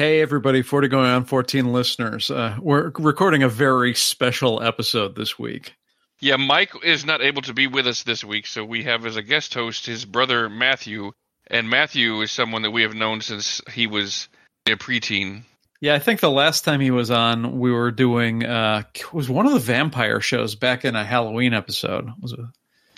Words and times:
Hey, 0.00 0.22
everybody, 0.22 0.62
40 0.62 0.88
going 0.88 1.10
on 1.10 1.26
14 1.26 1.74
listeners. 1.74 2.30
Uh, 2.30 2.56
we're 2.58 2.90
recording 2.98 3.42
a 3.42 3.50
very 3.50 3.94
special 3.94 4.62
episode 4.62 5.14
this 5.14 5.38
week. 5.38 5.74
Yeah, 6.20 6.36
Mike 6.36 6.72
is 6.82 7.04
not 7.04 7.20
able 7.20 7.42
to 7.42 7.52
be 7.52 7.66
with 7.66 7.86
us 7.86 8.02
this 8.02 8.24
week, 8.24 8.46
so 8.46 8.64
we 8.64 8.84
have 8.84 9.04
as 9.04 9.16
a 9.16 9.22
guest 9.22 9.52
host 9.52 9.84
his 9.84 10.06
brother 10.06 10.48
Matthew. 10.48 11.12
And 11.48 11.68
Matthew 11.68 12.22
is 12.22 12.32
someone 12.32 12.62
that 12.62 12.70
we 12.70 12.80
have 12.80 12.94
known 12.94 13.20
since 13.20 13.60
he 13.70 13.86
was 13.86 14.30
a 14.66 14.70
preteen. 14.70 15.42
Yeah, 15.82 15.96
I 15.96 15.98
think 15.98 16.20
the 16.20 16.30
last 16.30 16.64
time 16.64 16.80
he 16.80 16.90
was 16.90 17.10
on, 17.10 17.58
we 17.58 17.70
were 17.70 17.90
doing 17.90 18.42
uh, 18.42 18.84
was 19.12 19.28
one 19.28 19.44
of 19.44 19.52
the 19.52 19.58
vampire 19.58 20.22
shows 20.22 20.54
back 20.54 20.86
in 20.86 20.96
a 20.96 21.04
Halloween 21.04 21.52
episode. 21.52 22.08
Was 22.22 22.32
it? 22.32 22.40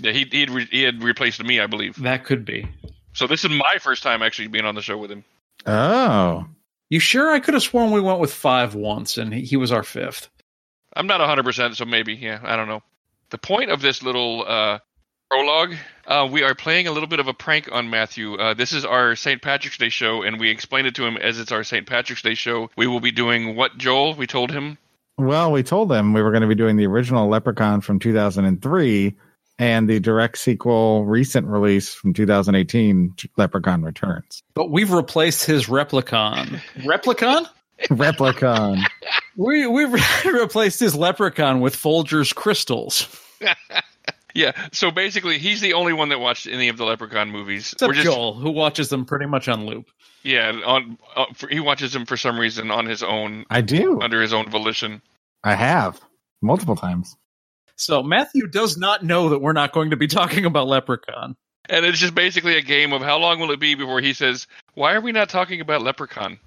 Yeah, 0.02 0.12
he 0.12 0.28
he'd 0.30 0.50
re- 0.50 0.68
he 0.70 0.82
had 0.82 1.02
replaced 1.02 1.42
me, 1.42 1.58
I 1.58 1.66
believe. 1.66 1.96
That 1.96 2.24
could 2.24 2.44
be. 2.44 2.68
So 3.12 3.26
this 3.26 3.44
is 3.44 3.50
my 3.50 3.78
first 3.80 4.04
time 4.04 4.22
actually 4.22 4.46
being 4.46 4.66
on 4.66 4.76
the 4.76 4.82
show 4.82 4.98
with 4.98 5.10
him. 5.10 5.24
Oh, 5.66 6.46
You 6.92 7.00
sure? 7.00 7.32
I 7.32 7.40
could 7.40 7.54
have 7.54 7.62
sworn 7.62 7.90
we 7.90 8.02
went 8.02 8.20
with 8.20 8.34
five 8.34 8.74
once, 8.74 9.16
and 9.16 9.32
he, 9.32 9.40
he 9.40 9.56
was 9.56 9.72
our 9.72 9.82
fifth. 9.82 10.28
I'm 10.94 11.06
not 11.06 11.22
100%, 11.22 11.74
so 11.74 11.86
maybe, 11.86 12.12
yeah, 12.12 12.38
I 12.44 12.54
don't 12.54 12.68
know. 12.68 12.82
The 13.30 13.38
point 13.38 13.70
of 13.70 13.80
this 13.80 14.02
little 14.02 14.44
uh, 14.46 14.78
prologue, 15.30 15.74
uh, 16.06 16.28
we 16.30 16.42
are 16.42 16.54
playing 16.54 16.88
a 16.88 16.92
little 16.92 17.06
bit 17.06 17.18
of 17.18 17.28
a 17.28 17.32
prank 17.32 17.70
on 17.72 17.88
Matthew. 17.88 18.34
Uh, 18.34 18.52
this 18.52 18.74
is 18.74 18.84
our 18.84 19.16
St. 19.16 19.40
Patrick's 19.40 19.78
Day 19.78 19.88
show, 19.88 20.20
and 20.20 20.38
we 20.38 20.50
explained 20.50 20.86
it 20.86 20.94
to 20.96 21.06
him 21.06 21.16
as 21.16 21.40
it's 21.40 21.50
our 21.50 21.64
St. 21.64 21.86
Patrick's 21.86 22.20
Day 22.20 22.34
show. 22.34 22.68
We 22.76 22.86
will 22.86 23.00
be 23.00 23.10
doing 23.10 23.56
what, 23.56 23.78
Joel? 23.78 24.14
We 24.14 24.26
told 24.26 24.50
him? 24.50 24.76
well, 25.16 25.50
we 25.50 25.62
told 25.62 25.88
them 25.88 26.12
we 26.12 26.20
were 26.20 26.30
going 26.30 26.42
to 26.42 26.46
be 26.46 26.54
doing 26.54 26.76
the 26.76 26.86
original 26.86 27.26
Leprechaun 27.26 27.80
from 27.80 28.00
2003 28.00 29.16
and 29.62 29.88
the 29.88 30.00
direct 30.00 30.38
sequel, 30.38 31.04
recent 31.04 31.46
release 31.46 31.94
from 31.94 32.12
2018, 32.12 33.14
Leprechaun 33.36 33.82
Returns. 33.82 34.42
But 34.54 34.70
we've 34.72 34.90
replaced 34.90 35.44
his 35.44 35.66
replicon. 35.66 36.60
replicon? 36.78 37.46
Replicon. 37.84 38.82
We 39.36 39.66
we've 39.68 39.92
replaced 40.24 40.80
his 40.80 40.94
leprechaun 40.96 41.60
with 41.60 41.76
Folger's 41.76 42.32
crystals. 42.32 43.08
Yeah, 44.34 44.52
so 44.72 44.90
basically, 44.90 45.36
he's 45.38 45.60
the 45.60 45.74
only 45.74 45.92
one 45.92 46.08
that 46.08 46.18
watched 46.18 46.46
any 46.46 46.68
of 46.70 46.78
the 46.78 46.86
Leprechaun 46.86 47.28
movies. 47.28 47.74
Except 47.74 47.86
We're 47.90 47.92
just- 48.02 48.06
Joel, 48.06 48.32
who 48.32 48.50
watches 48.50 48.88
them 48.88 49.04
pretty 49.04 49.26
much 49.26 49.46
on 49.46 49.66
loop. 49.66 49.90
Yeah, 50.22 50.58
on 50.64 50.96
uh, 51.14 51.26
for, 51.34 51.50
he 51.50 51.60
watches 51.60 51.92
them 51.92 52.06
for 52.06 52.16
some 52.16 52.40
reason 52.40 52.70
on 52.70 52.86
his 52.86 53.02
own, 53.02 53.44
I 53.50 53.60
do. 53.60 54.00
under 54.00 54.22
his 54.22 54.32
own 54.32 54.48
volition. 54.48 55.02
I 55.44 55.54
have 55.54 56.00
multiple 56.40 56.76
times. 56.76 57.14
So 57.82 58.02
Matthew 58.02 58.46
does 58.46 58.76
not 58.78 59.04
know 59.04 59.30
that 59.30 59.40
we're 59.40 59.52
not 59.52 59.72
going 59.72 59.90
to 59.90 59.96
be 59.96 60.06
talking 60.06 60.44
about 60.44 60.68
Leprechaun. 60.68 61.36
And 61.68 61.84
it's 61.84 61.98
just 61.98 62.14
basically 62.14 62.56
a 62.56 62.62
game 62.62 62.92
of 62.92 63.02
how 63.02 63.18
long 63.18 63.40
will 63.40 63.50
it 63.50 63.60
be 63.60 63.74
before 63.74 64.00
he 64.00 64.12
says, 64.12 64.46
"Why 64.74 64.94
are 64.94 65.00
we 65.00 65.12
not 65.12 65.28
talking 65.28 65.60
about 65.60 65.82
Leprechaun?" 65.82 66.38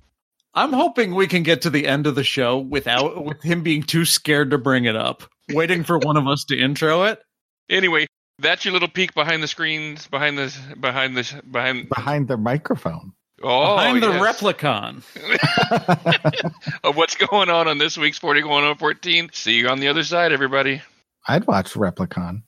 I'm 0.54 0.72
hoping 0.72 1.14
we 1.14 1.28
can 1.28 1.44
get 1.44 1.62
to 1.64 1.70
the 1.70 1.88
end 1.88 2.08
of 2.08 2.16
the 2.16 2.24
show 2.24 2.58
without 2.58 3.24
with 3.24 3.42
him 3.42 3.64
being 3.64 3.84
too 3.84 4.06
scared 4.06 4.52
to 4.52 4.58
bring 4.58 4.86
it 4.86 4.96
up. 4.96 5.24
Waiting 5.50 5.84
for 5.84 5.98
one 5.98 6.18
of 6.18 6.28
us 6.28 6.46
to 6.46 6.58
intro 6.58 7.04
it. 7.04 7.22
Anyway, 7.70 8.08
that's 8.40 8.64
your 8.64 8.74
little 8.74 8.88
peek 8.88 9.14
behind 9.14 9.44
the 9.44 9.48
screens, 9.48 10.08
behind 10.08 10.38
this, 10.38 10.58
behind 10.80 11.18
this, 11.18 11.34
behind. 11.52 11.90
Behind 11.90 12.28
the 12.28 12.38
microphone. 12.38 13.14
Oh, 13.44 13.76
behind 13.76 14.02
the 14.02 14.08
yes. 14.08 14.42
replicon. 14.42 15.04
of 16.84 16.96
what's 16.96 17.16
going 17.16 17.50
on 17.50 17.68
on 17.68 17.78
this 17.78 17.98
week's 17.98 18.18
40 18.18 18.42
going 18.42 18.66
on 18.66 18.78
14. 18.78 19.30
See 19.34 19.60
you 19.60 19.68
on 19.68 19.80
the 19.80 19.90
other 19.90 20.04
side, 20.04 20.32
everybody. 20.32 20.82
I'd 21.28 21.48
watch 21.48 21.74
Replicon. 21.74 22.44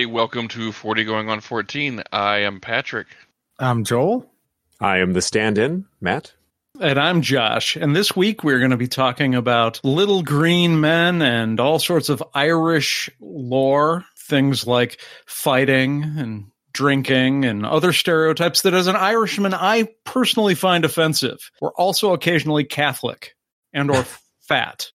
Everybody. 0.00 0.14
Welcome 0.14 0.48
to 0.48 0.72
40 0.72 1.04
going 1.04 1.28
on 1.28 1.40
14. 1.40 2.02
I 2.10 2.38
am 2.38 2.60
Patrick. 2.60 3.06
I'm 3.58 3.84
Joel? 3.84 4.30
I 4.80 4.98
am 4.98 5.12
the 5.12 5.20
stand 5.20 5.58
in, 5.58 5.84
Matt. 6.00 6.32
And 6.80 6.98
I'm 6.98 7.20
Josh. 7.20 7.76
And 7.76 7.94
this 7.94 8.16
week 8.16 8.42
we're 8.42 8.60
going 8.60 8.70
to 8.70 8.78
be 8.78 8.88
talking 8.88 9.34
about 9.34 9.78
little 9.84 10.22
green 10.22 10.80
men 10.80 11.20
and 11.20 11.60
all 11.60 11.78
sorts 11.78 12.08
of 12.08 12.22
Irish 12.32 13.10
lore, 13.20 14.06
things 14.16 14.66
like 14.66 15.00
fighting 15.26 16.02
and 16.16 16.46
drinking 16.72 17.44
and 17.44 17.66
other 17.66 17.92
stereotypes 17.92 18.62
that 18.62 18.72
as 18.72 18.86
an 18.86 18.96
Irishman 18.96 19.52
I 19.52 19.88
personally 20.04 20.54
find 20.54 20.86
offensive. 20.86 21.50
We're 21.60 21.74
also 21.74 22.14
occasionally 22.14 22.64
Catholic 22.64 23.36
and 23.74 23.90
or 23.90 24.06
fat. 24.40 24.92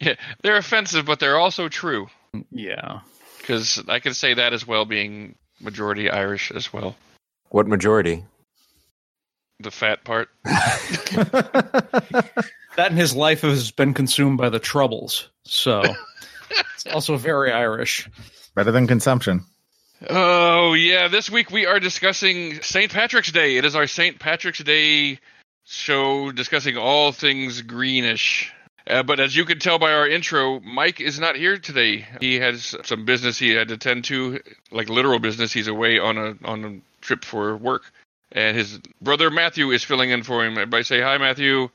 Yeah, 0.00 0.14
they're 0.42 0.56
offensive, 0.56 1.06
but 1.06 1.20
they're 1.20 1.38
also 1.38 1.68
true. 1.68 2.08
Yeah. 2.50 3.00
Because 3.42 3.82
I 3.88 3.98
can 3.98 4.14
say 4.14 4.34
that 4.34 4.54
as 4.54 4.66
well, 4.66 4.86
being 4.86 5.34
majority 5.60 6.08
Irish 6.08 6.50
as 6.50 6.72
well. 6.72 6.96
What 7.50 7.68
majority? 7.68 8.24
The 9.60 9.70
fat 9.70 10.02
part. 10.04 10.30
That 12.76 12.90
in 12.90 12.96
his 12.96 13.14
life 13.14 13.42
has 13.42 13.70
been 13.70 13.92
consumed 13.92 14.38
by 14.38 14.48
the 14.48 14.58
troubles. 14.58 15.28
So 15.44 15.82
it's 16.74 16.86
also 16.92 17.16
very 17.16 17.52
Irish. 17.52 18.08
Better 18.54 18.72
than 18.72 18.86
consumption. 18.86 19.44
Oh, 20.08 20.72
yeah. 20.72 21.08
This 21.08 21.30
week 21.30 21.50
we 21.50 21.66
are 21.66 21.78
discussing 21.78 22.62
St. 22.62 22.90
Patrick's 22.90 23.30
Day. 23.30 23.56
It 23.56 23.64
is 23.64 23.76
our 23.76 23.86
St. 23.86 24.18
Patrick's 24.18 24.64
Day 24.64 25.18
show 25.64 26.32
discussing 26.32 26.78
all 26.78 27.12
things 27.12 27.60
greenish. 27.60 28.52
Uh, 28.86 29.02
but 29.02 29.20
as 29.20 29.34
you 29.34 29.44
can 29.44 29.58
tell 29.58 29.78
by 29.78 29.92
our 29.92 30.08
intro, 30.08 30.60
Mike 30.60 31.00
is 31.00 31.20
not 31.20 31.36
here 31.36 31.58
today. 31.58 32.06
He 32.20 32.40
has 32.40 32.74
some 32.84 33.04
business 33.04 33.38
he 33.38 33.50
had 33.50 33.68
to 33.68 33.74
attend 33.74 34.04
to, 34.04 34.40
like 34.70 34.88
literal 34.88 35.18
business. 35.18 35.52
He's 35.52 35.68
away 35.68 35.98
on 35.98 36.18
a 36.18 36.34
on 36.44 36.64
a 36.64 36.80
trip 37.00 37.24
for 37.24 37.56
work, 37.56 37.82
and 38.32 38.56
his 38.56 38.80
brother 39.00 39.30
Matthew 39.30 39.70
is 39.70 39.84
filling 39.84 40.10
in 40.10 40.22
for 40.22 40.44
him. 40.44 40.52
Everybody 40.52 40.82
say 40.82 41.00
hi, 41.00 41.18
Matthew. 41.18 41.68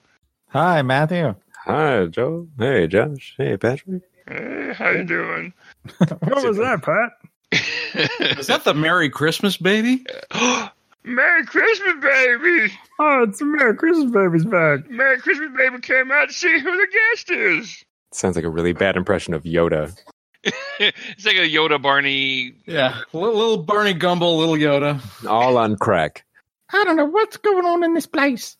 Hi, 0.50 0.82
Matthew. 0.82 1.36
Hi, 1.66 2.06
Joe. 2.08 2.48
Hey, 2.58 2.88
Josh. 2.88 3.36
Hey, 3.38 3.58
Patrick. 3.58 4.04
Hey, 4.28 4.74
how 4.74 4.90
you 4.90 5.04
doing? 5.04 5.54
What 5.98 6.44
was 6.44 6.58
that, 6.58 6.82
Pat? 6.84 7.18
Is 8.40 8.48
that 8.48 8.66
the 8.66 8.74
Merry 8.74 9.10
Christmas 9.10 9.56
baby? 9.56 10.06
Merry 11.04 11.46
Christmas, 11.46 11.94
baby! 12.02 12.74
Oh, 13.00 13.24
it's 13.24 13.42
a 13.42 13.46
Merry 13.46 13.76
Christmas 13.76 14.12
baby's 14.12 14.46
back. 14.46 14.90
Merry 14.90 15.20
Christmas, 15.20 15.50
baby 15.56 15.80
came 15.80 16.12
out 16.12 16.28
to 16.28 16.34
see 16.34 16.60
who 16.60 16.72
the 16.72 16.88
guest 16.92 17.32
is. 17.32 17.86
Sounds 18.12 18.36
like 18.36 18.46
a 18.46 18.50
really 18.50 18.74
bad 18.74 18.98
impression 18.98 19.34
of 19.34 19.44
Yoda. 19.44 19.98
it's 20.44 21.26
like 21.26 21.36
a 21.36 21.50
Yoda 21.50 21.82
Barney. 21.82 22.54
Yeah. 22.66 23.02
Little, 23.14 23.36
little 23.36 23.64
Barney 23.64 23.94
Gumble, 23.94 24.38
little 24.38 24.56
Yoda. 24.56 25.02
All 25.28 25.58
on 25.58 25.76
crack. 25.78 26.26
I 26.72 26.84
don't 26.84 26.96
know 26.96 27.06
what's 27.06 27.38
going 27.38 27.66
on 27.66 27.84
in 27.84 27.94
this 27.94 28.08
place. 28.08 28.58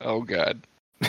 Oh 0.00 0.22
God. 0.22 0.66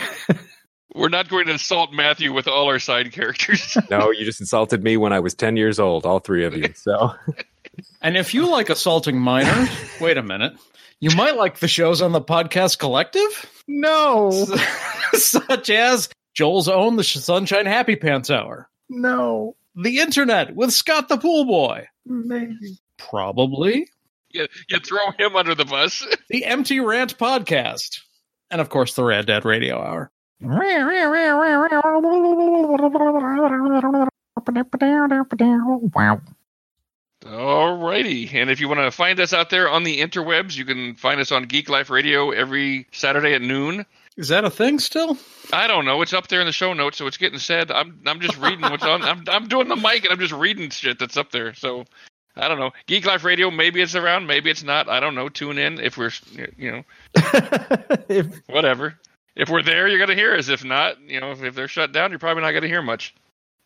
We're 0.94 1.08
not 1.08 1.28
going 1.28 1.46
to 1.46 1.52
insult 1.52 1.92
Matthew 1.92 2.32
with 2.32 2.48
all 2.48 2.66
our 2.66 2.80
side 2.80 3.12
characters. 3.12 3.76
No, 3.90 4.10
you 4.10 4.24
just 4.24 4.40
insulted 4.40 4.82
me 4.82 4.96
when 4.96 5.12
I 5.12 5.20
was 5.20 5.34
10 5.34 5.56
years 5.56 5.78
old, 5.78 6.04
all 6.04 6.18
three 6.18 6.44
of 6.44 6.56
you. 6.56 6.72
So, 6.74 7.12
And 8.02 8.16
if 8.16 8.34
you 8.34 8.50
like 8.50 8.70
assaulting 8.70 9.18
minors, 9.18 9.68
wait 10.00 10.16
a 10.16 10.22
minute. 10.22 10.54
You 11.00 11.10
might 11.16 11.36
like 11.36 11.58
the 11.58 11.68
shows 11.68 12.02
on 12.02 12.12
the 12.12 12.20
podcast 12.20 12.78
collective, 12.78 13.62
No, 13.66 14.30
such 15.14 15.70
as 15.70 16.10
Joel's 16.34 16.68
own 16.68 16.96
The 16.96 17.04
Sunshine 17.04 17.64
Happy 17.66 17.96
Pants 17.96 18.30
Hour, 18.30 18.68
no, 18.90 19.56
The 19.76 19.98
Internet 20.00 20.54
with 20.54 20.72
Scott 20.72 21.08
the 21.08 21.16
Pool 21.16 21.46
Boy, 21.46 21.86
maybe. 22.04 22.78
probably 22.98 23.88
you, 24.30 24.46
you 24.68 24.78
throw 24.78 25.10
him 25.18 25.36
under 25.36 25.54
the 25.54 25.64
bus. 25.64 26.06
the 26.28 26.44
Empty 26.44 26.80
Rant 26.80 27.16
Podcast, 27.18 28.00
and 28.50 28.60
of 28.60 28.68
course 28.68 28.94
the 28.94 29.04
Rad 29.04 29.26
Dad 29.26 29.44
Radio 29.46 29.80
Hour. 29.80 30.10
Wow. 35.94 36.20
Alrighty. 37.24 38.32
And 38.34 38.50
if 38.50 38.60
you 38.60 38.68
want 38.68 38.80
to 38.80 38.90
find 38.90 39.20
us 39.20 39.32
out 39.32 39.50
there 39.50 39.68
on 39.68 39.84
the 39.84 40.00
interwebs, 40.00 40.56
you 40.56 40.64
can 40.64 40.94
find 40.94 41.20
us 41.20 41.30
on 41.30 41.44
Geek 41.44 41.68
Life 41.68 41.90
Radio 41.90 42.30
every 42.30 42.86
Saturday 42.92 43.34
at 43.34 43.42
noon. 43.42 43.84
Is 44.16 44.28
that 44.28 44.44
a 44.44 44.50
thing 44.50 44.78
still? 44.78 45.18
I 45.52 45.66
don't 45.66 45.84
know. 45.84 46.02
It's 46.02 46.12
up 46.12 46.28
there 46.28 46.40
in 46.40 46.46
the 46.46 46.52
show 46.52 46.72
notes, 46.72 46.98
so 46.98 47.06
it's 47.06 47.16
getting 47.16 47.38
said. 47.38 47.70
I'm 47.70 48.00
I'm 48.06 48.20
just 48.20 48.38
reading 48.38 48.62
what's 48.62 48.84
on. 48.84 49.02
I'm 49.02 49.24
I'm 49.28 49.48
doing 49.48 49.68
the 49.68 49.76
mic 49.76 50.04
and 50.04 50.12
I'm 50.12 50.18
just 50.18 50.32
reading 50.32 50.70
shit 50.70 50.98
that's 50.98 51.16
up 51.16 51.30
there. 51.30 51.54
So 51.54 51.84
I 52.36 52.48
don't 52.48 52.58
know. 52.58 52.70
Geek 52.86 53.06
Life 53.06 53.24
Radio, 53.24 53.50
maybe 53.50 53.80
it's 53.80 53.94
around, 53.94 54.26
maybe 54.26 54.50
it's 54.50 54.62
not. 54.62 54.88
I 54.88 55.00
don't 55.00 55.14
know. 55.14 55.28
Tune 55.28 55.58
in 55.58 55.78
if 55.80 55.98
we're, 55.98 56.12
you 56.56 56.70
know, 56.70 56.82
if 58.08 58.26
whatever. 58.48 58.98
If 59.36 59.48
we're 59.48 59.62
there, 59.62 59.88
you're 59.88 59.98
going 59.98 60.10
to 60.10 60.14
hear 60.14 60.34
us. 60.34 60.48
If 60.48 60.64
not, 60.64 61.00
you 61.00 61.20
know, 61.20 61.32
if, 61.32 61.42
if 61.42 61.54
they're 61.54 61.68
shut 61.68 61.92
down, 61.92 62.10
you're 62.10 62.18
probably 62.18 62.42
not 62.42 62.50
going 62.50 62.62
to 62.62 62.68
hear 62.68 62.82
much. 62.82 63.14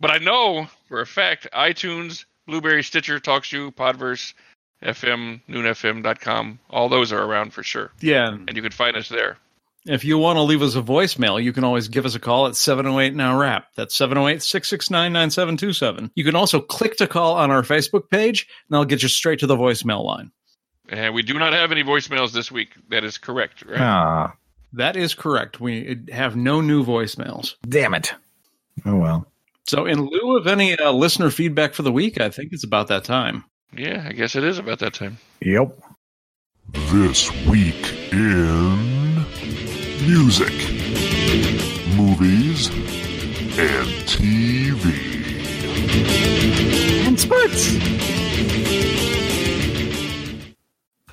But 0.01 0.11
I 0.11 0.19
know 0.19 0.67
for 0.89 1.01
a 1.01 1.07
fact 1.07 1.49
iTunes, 1.53 2.25
Blubrry, 2.47 2.83
Stitcher, 2.83 3.19
TalkShoe, 3.21 3.75
Podverse, 3.75 4.35
FM, 4.83 5.41
NoonFM.com, 5.49 6.59
all 6.71 6.89
those 6.89 7.13
are 7.13 7.23
around 7.23 7.53
for 7.53 7.63
sure. 7.63 7.91
Yeah. 8.01 8.29
And 8.29 8.55
you 8.55 8.63
can 8.63 8.73
find 8.73 8.97
us 8.97 9.09
there. 9.09 9.39
If 9.87 10.03
you 10.05 10.17
want 10.17 10.37
to 10.39 10.43
leave 10.43 10.63
us 10.63 10.77
a 10.77 10.83
voicemail, 10.83 11.43
you 11.43 11.53
can 11.53 11.63
always 11.63 11.89
give 11.89 12.07
us 12.07 12.15
a 12.15 12.19
call 12.21 12.47
at 12.47 12.57
708 12.57 13.15
Now 13.15 13.39
Rap. 13.39 13.67
That's 13.77 13.95
708 13.95 14.43
669 14.43 15.13
9727. 15.13 16.11
You 16.15 16.25
can 16.25 16.35
also 16.35 16.61
click 16.61 16.97
to 16.97 17.07
call 17.07 17.35
on 17.37 17.51
our 17.51 17.63
Facebook 17.63 18.09
page, 18.09 18.49
and 18.69 18.77
I'll 18.77 18.87
get 18.87 19.03
you 19.03 19.09
straight 19.09 19.41
to 19.41 19.47
the 19.47 19.57
voicemail 19.57 20.03
line. 20.05 20.31
And 20.89 21.15
we 21.15 21.23
do 21.23 21.39
not 21.39 21.53
have 21.53 21.71
any 21.71 21.83
voicemails 21.85 22.33
this 22.33 22.51
week. 22.51 22.71
That 22.91 23.05
is 23.05 23.19
correct, 23.19 23.63
right? 23.67 23.81
ah, 23.81 24.35
That 24.73 24.97
is 24.97 25.13
correct. 25.15 25.61
We 25.61 26.05
have 26.11 26.35
no 26.35 26.61
new 26.63 26.83
voicemails. 26.85 27.55
damn 27.69 27.93
it. 27.95 28.15
Oh 28.87 28.97
well. 28.97 29.27
So, 29.67 29.87
in 29.87 30.07
lieu 30.07 30.37
of 30.37 30.47
any 30.47 30.79
uh, 30.79 30.93
listener 30.93 31.31
feedback 31.31 31.73
for 31.73 31.83
the 31.83 31.93
week, 31.93 32.21
I 32.21 32.29
think 32.29 32.53
it's 32.53 32.65
about 32.65 32.89
that 32.89 33.03
time. 33.03 33.45
Yeah, 33.75 34.05
I 34.07 34.13
guess 34.13 34.37
it 34.37 34.45
is 34.45 34.59
about 34.59 34.79
that 34.81 34.93
time. 34.93 35.17
Yep. 35.41 35.81
This 36.93 37.31
week 37.47 38.13
in 38.13 39.15
music, 40.07 40.53
movies, 41.97 42.69
and 43.59 43.89
TV. 44.05 44.85
And 47.07 47.19
sports. 47.19 47.75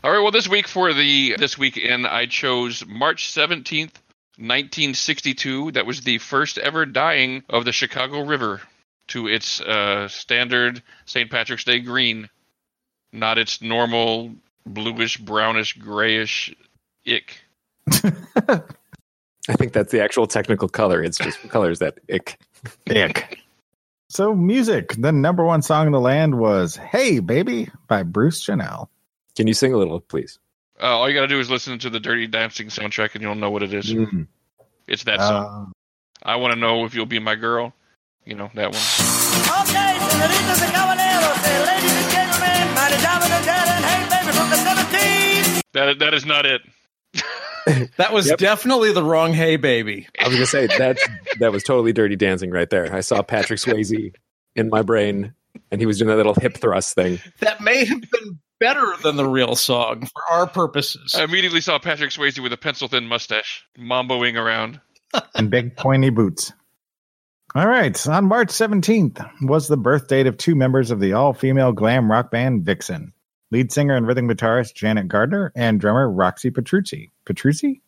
All 0.03 0.11
right, 0.11 0.19
well, 0.19 0.31
this 0.31 0.49
week 0.49 0.67
for 0.67 0.93
the 0.93 1.37
this 1.37 1.57
week 1.57 1.77
in, 1.77 2.05
I 2.05 2.25
chose 2.25 2.83
March 2.85 3.31
17th, 3.31 3.93
1962. 4.41 5.71
That 5.71 5.85
was 5.85 6.01
the 6.01 6.17
first 6.17 6.57
ever 6.57 6.85
dying 6.85 7.43
of 7.49 7.63
the 7.65 7.71
Chicago 7.71 8.25
River 8.25 8.61
to 9.07 9.27
its 9.27 9.61
uh, 9.61 10.07
standard 10.07 10.81
St. 11.05 11.29
Patrick's 11.29 11.63
Day 11.63 11.79
green, 11.79 12.29
not 13.13 13.37
its 13.37 13.61
normal 13.61 14.33
bluish, 14.65 15.17
brownish, 15.17 15.77
grayish 15.77 16.55
ick. 17.05 17.37
I 19.49 19.53
think 19.53 19.73
that's 19.73 19.91
the 19.91 20.03
actual 20.03 20.27
technical 20.27 20.69
color. 20.69 21.03
It's 21.03 21.17
just 21.17 21.39
colors 21.49 21.79
that 21.79 21.99
ick. 22.09 22.39
Ick. 22.89 23.39
So 24.09 24.35
music. 24.35 24.95
The 24.97 25.11
number 25.11 25.43
one 25.43 25.61
song 25.61 25.85
in 25.85 25.91
the 25.91 25.99
land 25.99 26.37
was 26.37 26.75
"Hey 26.75 27.19
Baby" 27.19 27.69
by 27.87 28.03
Bruce 28.03 28.41
Channel. 28.41 28.89
Can 29.35 29.47
you 29.47 29.53
sing 29.53 29.73
a 29.73 29.77
little, 29.77 29.99
please? 29.99 30.39
Uh, 30.81 30.85
all 30.97 31.07
you 31.07 31.13
got 31.13 31.21
to 31.21 31.27
do 31.27 31.39
is 31.39 31.49
listen 31.49 31.77
to 31.79 31.89
the 31.89 31.99
Dirty 31.99 32.27
Dancing 32.27 32.67
soundtrack, 32.67 33.13
and 33.13 33.21
you'll 33.21 33.35
know 33.35 33.51
what 33.51 33.61
it 33.63 33.73
is. 33.73 33.93
Mm. 33.93 34.27
It's 34.87 35.03
that 35.03 35.19
song. 35.19 35.71
Uh, 36.25 36.27
I 36.27 36.35
want 36.37 36.53
to 36.53 36.59
know 36.59 36.85
if 36.85 36.95
you'll 36.95 37.05
be 37.05 37.19
my 37.19 37.35
girl. 37.35 37.73
You 38.25 38.35
know 38.35 38.49
that 38.55 38.71
one. 38.71 38.81
Okay, 39.61 39.97
senoritas 40.09 40.61
and 40.61 40.71
caballeros, 40.73 41.45
and 41.45 41.65
ladies 41.67 41.95
and 41.95 42.11
gentlemen, 42.11 42.75
my 42.75 42.89
damas 43.01 43.29
and 43.31 43.45
Herren, 43.45 43.83
hey 43.83 44.09
baby 44.09 44.37
from 44.37 44.49
the 44.49 44.55
17th. 44.57 45.61
That 45.73 45.99
that 45.99 46.13
is 46.13 46.25
not 46.25 46.45
it. 46.45 46.61
That 47.97 48.11
was 48.11 48.27
Yep. 48.27 48.39
definitely 48.39 48.91
the 48.91 49.03
wrong 49.03 49.33
Hey 49.33 49.55
Baby. 49.55 50.07
I 50.19 50.27
was 50.27 50.35
gonna 50.35 50.45
say 50.47 50.65
that's 50.65 51.07
that 51.39 51.51
was 51.51 51.61
totally 51.63 51.93
dirty 51.93 52.15
dancing 52.15 52.49
right 52.49 52.67
there. 52.69 52.91
I 52.93 53.01
saw 53.01 53.21
Patrick 53.21 53.59
Swayze 53.59 54.13
in 54.55 54.69
my 54.69 54.81
brain, 54.81 55.33
and 55.71 55.79
he 55.79 55.85
was 55.85 55.99
doing 55.99 56.09
that 56.09 56.17
little 56.17 56.33
hip 56.33 56.57
thrust 56.57 56.95
thing. 56.95 57.19
That 57.39 57.61
may 57.61 57.85
have 57.85 58.01
been 58.01 58.39
better 58.61 58.95
than 59.03 59.17
the 59.17 59.27
real 59.27 59.55
song 59.55 60.05
for 60.05 60.23
our 60.31 60.47
purposes. 60.47 61.15
I 61.17 61.23
immediately 61.23 61.59
saw 61.59 61.79
Patrick 61.79 62.11
Swayze 62.11 62.39
with 62.39 62.53
a 62.53 62.57
pencil 62.57 62.87
thin 62.87 63.07
mustache, 63.07 63.65
mamboing 63.77 64.37
around. 64.37 64.79
and 65.35 65.49
big 65.49 65.75
pointy 65.75 66.11
boots. 66.11 66.53
All 67.55 67.67
right. 67.67 68.07
On 68.07 68.25
March 68.25 68.49
17th 68.49 69.29
was 69.41 69.67
the 69.67 69.75
birth 69.75 70.07
date 70.07 70.27
of 70.27 70.37
two 70.37 70.55
members 70.55 70.91
of 70.91 71.01
the 71.01 71.11
all 71.11 71.33
female 71.33 71.73
glam 71.73 72.09
rock 72.09 72.31
band 72.31 72.63
Vixen 72.63 73.11
lead 73.49 73.71
singer 73.71 73.95
and 73.95 74.07
rhythm 74.07 74.29
guitarist 74.29 74.75
Janet 74.75 75.09
Gardner 75.09 75.51
and 75.55 75.81
drummer 75.81 76.09
Roxy 76.09 76.49
Petrucci. 76.49 77.09
Petrucci? 77.25 77.81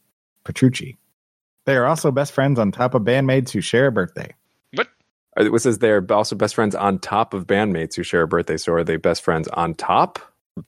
Petrucci. 0.44 0.98
They 1.66 1.78
are 1.78 1.86
also 1.86 2.12
best 2.12 2.34
friends 2.34 2.60
on 2.60 2.74
top 2.74 2.94
of 2.94 3.04
bandmates 3.04 3.52
who 3.52 3.62
share 3.62 3.88
a 3.88 3.92
birthday. 3.92 4.34
What? 4.74 4.90
It 5.38 5.62
says 5.62 5.80
they're 5.80 6.06
also 6.12 6.36
best 6.36 6.56
friends 6.56 6.76
on 6.76 7.00
top 7.00 7.34
of 7.34 7.48
bandmates 7.48 7.96
who 7.96 8.04
share 8.04 8.24
a 8.24 8.28
birthday. 8.28 8.58
So 8.58 8.74
are 8.74 8.84
they 8.84 8.98
best 8.98 9.22
friends 9.22 9.48
on 9.50 9.76
top 9.76 10.20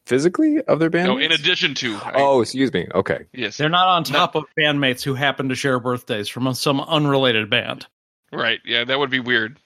physically 0.06 0.62
of 0.64 0.80
their 0.80 0.90
bandmates? 0.90 1.06
No, 1.08 1.18
in 1.18 1.32
addition 1.32 1.74
to. 1.76 1.96
I- 1.98 2.14
Oh, 2.16 2.42
excuse 2.42 2.72
me. 2.74 2.88
Okay. 2.94 3.26
yes. 3.34 3.58
They're 3.58 3.70
not 3.70 3.88
on 3.88 4.04
top 4.04 4.36
of 4.36 4.46
bandmates 4.60 5.04
who 5.04 5.14
happen 5.14 5.50
to 5.50 5.56
share 5.56 5.80
birthdays 5.80 6.28
from 6.30 6.52
some 6.54 6.80
unrelated 6.82 7.50
band. 7.50 7.86
Right. 8.32 8.60
Yeah, 8.66 8.84
that 8.86 8.98
would 9.00 9.10
be 9.10 9.20
weird. 9.20 9.58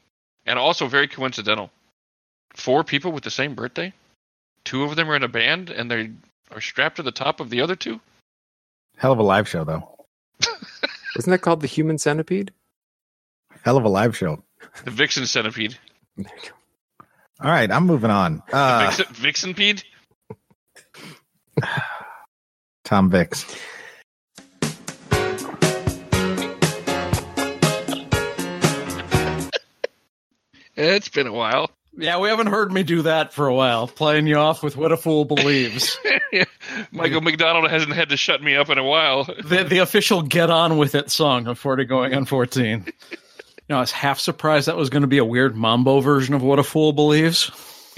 And 0.45 0.57
also 0.59 0.87
very 0.87 1.07
coincidental. 1.07 1.71
Four 2.55 2.83
people 2.83 3.11
with 3.11 3.23
the 3.23 3.31
same 3.31 3.55
birthday? 3.55 3.93
Two 4.65 4.83
of 4.83 4.95
them 4.95 5.09
are 5.09 5.15
in 5.15 5.23
a 5.23 5.27
band 5.27 5.69
and 5.69 5.89
they 5.89 6.11
are 6.51 6.61
strapped 6.61 6.97
to 6.97 7.03
the 7.03 7.11
top 7.11 7.39
of 7.39 7.49
the 7.49 7.61
other 7.61 7.75
two? 7.75 7.99
Hell 8.97 9.11
of 9.13 9.19
a 9.19 9.23
live 9.23 9.47
show, 9.47 9.63
though. 9.63 9.95
Isn't 11.17 11.31
that 11.31 11.41
called 11.41 11.61
the 11.61 11.67
human 11.67 11.97
centipede? 11.97 12.51
Hell 13.63 13.77
of 13.77 13.85
a 13.85 13.89
live 13.89 14.15
show. 14.17 14.43
The 14.83 14.91
Vixen 14.91 15.25
Centipede. 15.25 15.77
All 16.17 17.49
right. 17.49 17.71
I'm 17.71 17.85
moving 17.85 18.11
on. 18.11 18.43
Uh, 18.51 18.91
Vixen, 18.91 19.53
Vixenpede? 19.53 19.83
Tom 22.83 23.09
Vix. 23.09 23.45
It's 30.75 31.09
been 31.09 31.27
a 31.27 31.33
while. 31.33 31.71
Yeah, 31.97 32.19
we 32.19 32.29
haven't 32.29 32.47
heard 32.47 32.71
me 32.71 32.83
do 32.83 33.01
that 33.01 33.33
for 33.33 33.47
a 33.47 33.53
while, 33.53 33.87
playing 33.87 34.27
you 34.27 34.37
off 34.37 34.63
with 34.63 34.77
what 34.77 34.93
a 34.93 34.97
fool 34.97 35.25
believes. 35.25 35.99
Michael 36.91 37.19
McDonald 37.19 37.69
hasn't 37.69 37.93
had 37.93 38.09
to 38.09 38.17
shut 38.17 38.41
me 38.41 38.55
up 38.55 38.69
in 38.69 38.77
a 38.77 38.83
while. 38.83 39.25
the, 39.25 39.65
the 39.67 39.79
official 39.79 40.21
Get 40.21 40.49
On 40.49 40.77
With 40.77 40.95
It 40.95 41.11
song 41.11 41.47
of 41.47 41.59
40 41.59 41.83
Going 41.83 42.13
on 42.13 42.23
14. 42.23 42.85
You 42.87 43.17
know, 43.67 43.77
I 43.77 43.81
was 43.81 43.91
half 43.91 44.19
surprised 44.19 44.67
that 44.69 44.77
was 44.77 44.89
going 44.89 45.01
to 45.01 45.07
be 45.07 45.17
a 45.17 45.25
weird 45.25 45.57
mambo 45.57 45.99
version 45.99 46.33
of 46.33 46.41
What 46.41 46.59
a 46.59 46.63
Fool 46.63 46.93
Believes. 46.93 47.51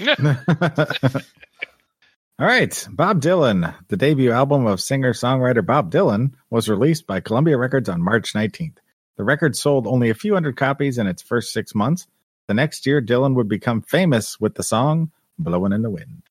All 2.42 2.48
right. 2.48 2.88
Bob 2.90 3.22
Dylan. 3.22 3.72
The 3.86 3.96
debut 3.96 4.32
album 4.32 4.66
of 4.66 4.80
singer 4.80 5.12
songwriter 5.12 5.64
Bob 5.64 5.92
Dylan 5.92 6.32
was 6.50 6.68
released 6.68 7.06
by 7.06 7.20
Columbia 7.20 7.56
Records 7.56 7.88
on 7.88 8.02
March 8.02 8.32
19th. 8.34 8.78
The 9.16 9.22
record 9.22 9.54
sold 9.54 9.86
only 9.86 10.10
a 10.10 10.14
few 10.14 10.34
hundred 10.34 10.56
copies 10.56 10.98
in 10.98 11.06
its 11.06 11.22
first 11.22 11.52
six 11.52 11.72
months. 11.72 12.08
The 12.48 12.54
next 12.54 12.84
year, 12.84 13.00
Dylan 13.00 13.36
would 13.36 13.48
become 13.48 13.80
famous 13.80 14.40
with 14.40 14.56
the 14.56 14.64
song 14.64 15.12
Blowing 15.38 15.72
in 15.72 15.82
the 15.82 15.90
Wind. 15.90 16.24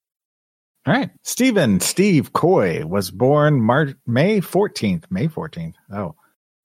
All 0.86 0.94
right. 0.94 1.12
Stephen 1.24 1.80
Steve 1.80 2.34
Coy 2.34 2.86
was 2.86 3.10
born 3.10 3.62
Mar- 3.62 3.94
May 4.06 4.42
14th. 4.42 5.06
May 5.10 5.30
14th. 5.30 5.76
Oh, 5.94 6.16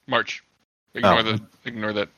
March. 0.09 0.43
Ignore 0.93 1.21
Oh. 1.21 1.23
the 1.23 1.41
ignore 1.65 1.93
that. 1.93 2.09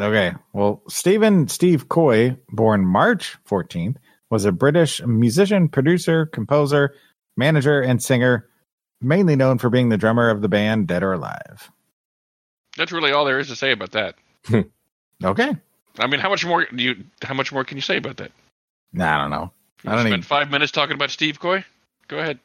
Okay. 0.00 0.34
Well, 0.52 0.82
Stephen 0.88 1.48
Steve 1.48 1.88
Coy, 1.88 2.36
born 2.50 2.84
March 2.84 3.36
14th, 3.48 3.96
was 4.36 4.44
a 4.44 4.52
British 4.52 5.00
musician, 5.06 5.66
producer, 5.66 6.26
composer, 6.26 6.94
manager, 7.38 7.80
and 7.80 8.02
singer, 8.02 8.46
mainly 9.00 9.34
known 9.34 9.56
for 9.56 9.70
being 9.70 9.88
the 9.88 9.96
drummer 9.96 10.28
of 10.28 10.42
the 10.42 10.48
band 10.48 10.86
Dead 10.86 11.02
or 11.02 11.14
Alive. 11.14 11.70
That's 12.76 12.92
really 12.92 13.12
all 13.12 13.24
there 13.24 13.38
is 13.38 13.48
to 13.48 13.56
say 13.56 13.72
about 13.72 13.92
that. 13.92 14.16
Okay. 15.24 15.56
I 15.98 16.06
mean, 16.06 16.20
how 16.20 16.28
much 16.28 16.44
more 16.44 16.66
do 16.66 16.82
you? 16.84 17.02
How 17.22 17.32
much 17.32 17.50
more 17.50 17.64
can 17.64 17.78
you 17.78 17.80
say 17.80 17.96
about 17.96 18.18
that? 18.18 18.30
Nah, 18.92 19.16
I 19.16 19.22
don't 19.22 19.30
know. 19.30 19.50
You 19.82 19.90
I 19.90 19.94
don't 19.94 20.00
spent 20.02 20.12
even- 20.12 20.22
five 20.22 20.50
minutes 20.50 20.70
talking 20.70 20.92
about 20.94 21.08
Steve 21.10 21.40
Coy. 21.40 21.64
Go 22.08 22.18
ahead. 22.18 22.38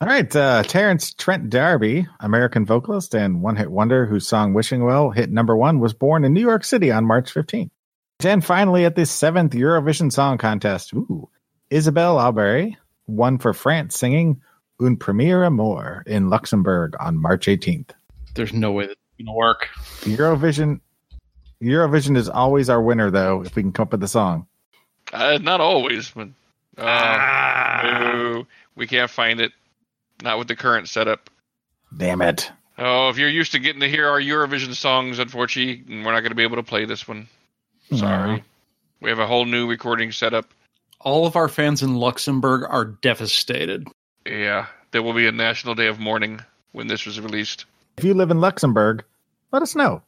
All 0.00 0.08
right. 0.08 0.34
Uh, 0.34 0.62
Terence 0.62 1.12
Trent 1.12 1.50
D'Arby, 1.50 2.06
American 2.20 2.64
vocalist 2.64 3.14
and 3.14 3.42
one 3.42 3.56
hit 3.56 3.70
wonder 3.70 4.06
whose 4.06 4.26
song 4.26 4.54
Wishing 4.54 4.82
Well 4.84 5.10
hit 5.10 5.30
number 5.30 5.54
one, 5.54 5.80
was 5.80 5.92
born 5.92 6.24
in 6.24 6.32
New 6.32 6.40
York 6.40 6.64
City 6.64 6.90
on 6.90 7.04
March 7.04 7.34
15th. 7.34 7.68
And 8.24 8.44
finally, 8.44 8.84
at 8.84 8.96
the 8.96 9.04
seventh 9.04 9.52
Eurovision 9.52 10.10
Song 10.10 10.38
Contest, 10.38 10.92
ooh, 10.94 11.28
Isabelle 11.70 12.16
Aubret 12.16 12.74
won 13.06 13.38
for 13.38 13.52
France 13.52 13.96
singing 13.98 14.40
Un 14.80 14.96
Premier 14.96 15.44
Amour 15.44 16.02
in 16.06 16.30
Luxembourg 16.30 16.94
on 16.98 17.20
March 17.20 17.46
18th. 17.46 17.90
There's 18.34 18.52
no 18.52 18.72
way 18.72 18.86
that's 18.86 19.00
going 19.18 19.26
to 19.26 19.32
work. 19.32 19.68
Eurovision 20.02 20.80
Eurovision 21.62 22.16
is 22.16 22.28
always 22.28 22.68
our 22.68 22.82
winner, 22.82 23.10
though, 23.10 23.42
if 23.42 23.54
we 23.56 23.62
can 23.62 23.72
come 23.72 23.84
up 23.84 23.92
with 23.92 24.00
the 24.00 24.08
song. 24.08 24.46
Uh, 25.12 25.38
not 25.40 25.60
always, 25.60 26.10
but 26.10 26.28
uh, 26.78 26.82
Ah. 26.84 27.80
no, 28.14 28.46
we 28.74 28.86
can't 28.86 29.10
find 29.10 29.40
it. 29.40 29.52
Not 30.22 30.38
with 30.38 30.48
the 30.48 30.56
current 30.56 30.88
setup. 30.88 31.30
Damn 31.96 32.20
it. 32.22 32.50
Oh, 32.78 33.08
if 33.08 33.16
you're 33.18 33.28
used 33.28 33.52
to 33.52 33.58
getting 33.58 33.80
to 33.80 33.88
hear 33.88 34.08
our 34.08 34.20
Eurovision 34.20 34.74
songs, 34.74 35.18
unfortunately, 35.18 35.84
we're 35.88 36.12
not 36.12 36.20
going 36.20 36.30
to 36.30 36.34
be 36.34 36.42
able 36.42 36.56
to 36.56 36.62
play 36.62 36.84
this 36.84 37.06
one. 37.08 37.28
Sorry. 37.94 38.42
We 39.00 39.10
have 39.10 39.18
a 39.18 39.26
whole 39.26 39.44
new 39.44 39.68
recording 39.68 40.12
setup. 40.12 40.52
All 41.00 41.26
of 41.26 41.36
our 41.36 41.48
fans 41.48 41.82
in 41.82 41.96
Luxembourg 41.96 42.64
are 42.68 42.84
devastated. 42.84 43.86
Yeah, 44.24 44.66
there 44.90 45.02
will 45.02 45.12
be 45.12 45.26
a 45.26 45.32
national 45.32 45.74
day 45.74 45.86
of 45.86 46.00
mourning 46.00 46.40
when 46.72 46.88
this 46.88 47.06
was 47.06 47.20
released. 47.20 47.64
If 47.98 48.04
you 48.04 48.14
live 48.14 48.30
in 48.30 48.40
Luxembourg, 48.40 49.04
let 49.52 49.62
us 49.62 49.76
know. 49.76 50.02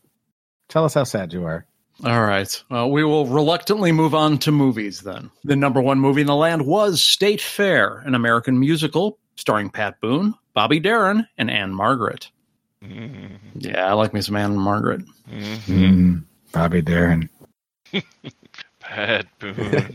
Tell 0.68 0.85
us 0.85 0.94
how 0.94 1.04
sad 1.04 1.32
you 1.32 1.44
are. 1.44 1.64
All 2.04 2.23
right. 2.23 2.62
Well, 2.70 2.90
we 2.90 3.02
will 3.02 3.26
reluctantly 3.26 3.92
move 3.92 4.14
on 4.14 4.38
to 4.38 4.52
movies 4.52 5.00
then. 5.00 5.30
The 5.44 5.56
number 5.56 5.80
one 5.80 5.99
movie 5.99 6.20
in 6.20 6.26
the 6.26 6.37
land 6.37 6.66
was 6.66 7.02
State 7.02 7.40
Fair, 7.40 7.99
an 8.06 8.14
American 8.14 8.61
musical 8.61 9.18
starring 9.37 9.70
Pat 9.70 10.00
Boone, 10.00 10.35
Bobby 10.54 10.80
Darin, 10.80 11.26
and 11.38 11.50
Ann-Margret. 11.50 12.30
Mm-hmm. 12.85 13.37
Yeah, 13.54 13.87
I 13.87 13.92
like 13.94 14.14
me 14.14 14.20
some 14.20 14.37
Ann-Margret. 14.37 15.02
Mm, 15.30 16.25
Bobby 16.52 16.82
Darin. 16.82 17.28
Pat 18.80 19.26
Boone. 19.38 19.92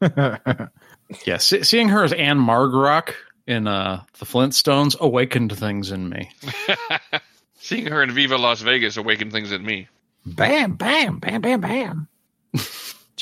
Yeah, 1.26 1.36
see- 1.36 1.62
seeing 1.62 1.90
her 1.90 2.02
as 2.04 2.14
Anne 2.14 2.38
Margrock 2.38 3.12
in 3.46 3.66
uh, 3.68 4.02
the 4.18 4.24
Flintstones 4.24 4.98
awakened 4.98 5.54
things 5.58 5.90
in 5.90 6.08
me. 6.08 6.30
Seeing 7.58 7.86
her 7.88 8.02
in 8.02 8.10
Viva 8.12 8.38
Las 8.38 8.62
Vegas 8.62 8.96
awakened 8.96 9.30
things 9.30 9.52
in 9.52 9.62
me. 9.64 9.88
bam, 10.24 10.72
bam, 10.76 11.18
bam, 11.18 11.42
bam, 11.42 11.60
bam. 11.60 12.08
Did 12.54 12.62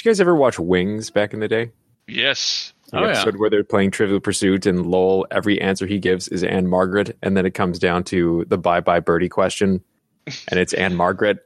you 0.05 0.09
guys 0.09 0.21
ever 0.21 0.37
watch 0.37 0.59
Wings 0.61 1.11
back 1.11 1.35
in 1.35 1.41
the 1.41 1.49
day? 1.49 1.73
Yes. 2.07 2.73
The 2.93 2.99
Oh, 3.01 3.07
yeah. 3.09 3.25
where 3.37 3.51
they're 3.51 3.65
playing 3.65 3.91
Trivial 3.91 4.21
Pursuit 4.21 4.67
and 4.67 4.87
Lowell, 4.87 5.27
every 5.33 5.61
answer 5.61 5.87
he 5.87 5.99
gives 5.99 6.29
is 6.29 6.45
Ann-Margret, 6.45 7.19
and 7.23 7.37
then 7.37 7.45
it 7.45 7.55
comes 7.55 7.79
down 7.81 8.05
to 8.05 8.45
the 8.49 8.57
bye 8.57 8.81
bye 8.81 9.01
birdie 9.01 9.29
question, 9.29 9.83
and 10.49 10.61
it's 10.61 10.73
Ann-Margret, 10.75 11.39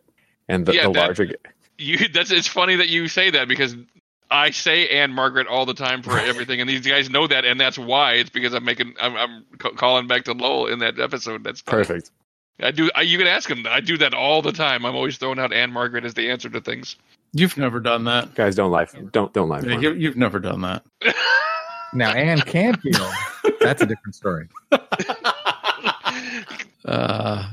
and 0.48 0.66
the, 0.66 0.74
Yeah, 0.74 0.88
the 0.88 0.92
that- 0.92 0.98
larger. 1.00 1.32
You 1.78 2.08
that's 2.12 2.30
it's 2.30 2.48
funny 2.48 2.76
that 2.76 2.88
you 2.88 3.08
say 3.08 3.30
that 3.30 3.48
because 3.48 3.76
I 4.30 4.50
say 4.50 4.88
Ann-Margret 4.88 5.46
all 5.46 5.66
the 5.66 5.74
time 5.74 6.02
for 6.02 6.18
everything, 6.18 6.60
and 6.60 6.68
these 6.68 6.86
guys 6.86 7.10
know 7.10 7.26
that, 7.26 7.44
and 7.44 7.60
that's 7.60 7.78
why. 7.78 8.14
It's 8.14 8.30
because 8.30 8.54
I'm 8.54 8.64
making 8.64 8.94
I'm, 9.00 9.16
I'm 9.16 9.44
calling 9.76 10.06
back 10.06 10.24
to 10.24 10.32
Lowell 10.32 10.66
in 10.66 10.80
that 10.80 10.98
episode. 10.98 11.44
That's. 11.44 11.62
Perfect. 11.62 12.10
I 12.60 12.70
do. 12.70 12.90
I, 12.94 13.02
you 13.02 13.18
can 13.18 13.26
ask 13.26 13.50
him. 13.50 13.66
I 13.68 13.80
do 13.80 13.98
that 13.98 14.14
all 14.14 14.40
the 14.42 14.52
time. 14.52 14.86
I'm 14.86 14.94
always 14.94 15.18
throwing 15.18 15.38
out 15.38 15.52
Ann-Margret 15.52 16.04
as 16.04 16.14
the 16.14 16.30
answer 16.30 16.48
to 16.48 16.60
things. 16.60 16.96
You've 17.32 17.56
never 17.56 17.80
done 17.80 18.04
that. 18.04 18.34
Guys, 18.34 18.54
don't 18.54 18.70
lie. 18.70 18.86
Don't 19.12 19.32
don't 19.32 19.48
lie. 19.48 19.60
Yeah, 19.60 19.78
you, 19.78 19.92
you've 19.94 20.16
never 20.16 20.38
done 20.38 20.60
that. 20.62 20.84
Now, 21.94 22.10
Anne 22.10 22.40
Canfield, 22.40 23.14
that's 23.60 23.80
a 23.80 23.86
different 23.86 24.14
story. 24.14 24.48
Uh, 26.84 27.48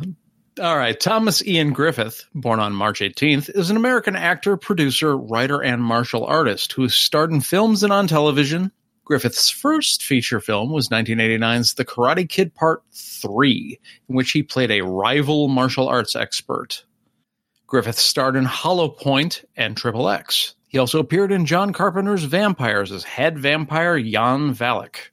all 0.62 0.77
right. 0.77 1.00
Thomas 1.00 1.44
Ian 1.44 1.74
Griffith, 1.74 2.24
born 2.36 2.60
on 2.60 2.74
March 2.74 3.00
18th, 3.00 3.50
is 3.56 3.72
an 3.72 3.77
American 3.77 4.15
actor, 4.15 4.58
producer, 4.58 5.18
writer, 5.18 5.62
and 5.62 5.82
martial 5.82 6.24
artist 6.24 6.74
who 6.74 6.88
starred 6.88 7.32
in 7.32 7.41
films 7.41 7.84
and 7.84 7.91
on 7.91 8.08
television. 8.08 8.72
Griffith's 9.03 9.50
first 9.50 10.03
feature 10.03 10.39
film 10.39 10.72
was 10.72 10.89
1989's 10.89 11.74
The 11.74 11.84
Karate 11.84 12.30
Kid 12.30 12.53
Part 12.53 12.84
3, 12.94 13.80
in 14.08 14.15
which 14.15 14.32
he 14.32 14.44
played 14.44 14.70
a 14.70 14.82
rival 14.82 15.48
martial 15.48 15.88
arts 15.88 16.15
expert. 16.15 16.86
Griffith 17.65 17.98
starred 17.98 18.36
in 18.36 18.46
Hollow 18.46 18.88
Point 18.88 19.44
and 19.58 19.75
Triple 19.75 20.10
X. 20.10 20.53
He 20.68 20.77
also 20.77 21.00
appeared 21.00 21.32
in 21.32 21.48
John 21.48 21.74
Carpenter's 21.74 22.24
Vampires 22.24 22.91
as 22.91 23.03
head 23.03 23.39
vampire 23.39 24.00
Jan 24.00 24.53
Valek. 24.53 25.10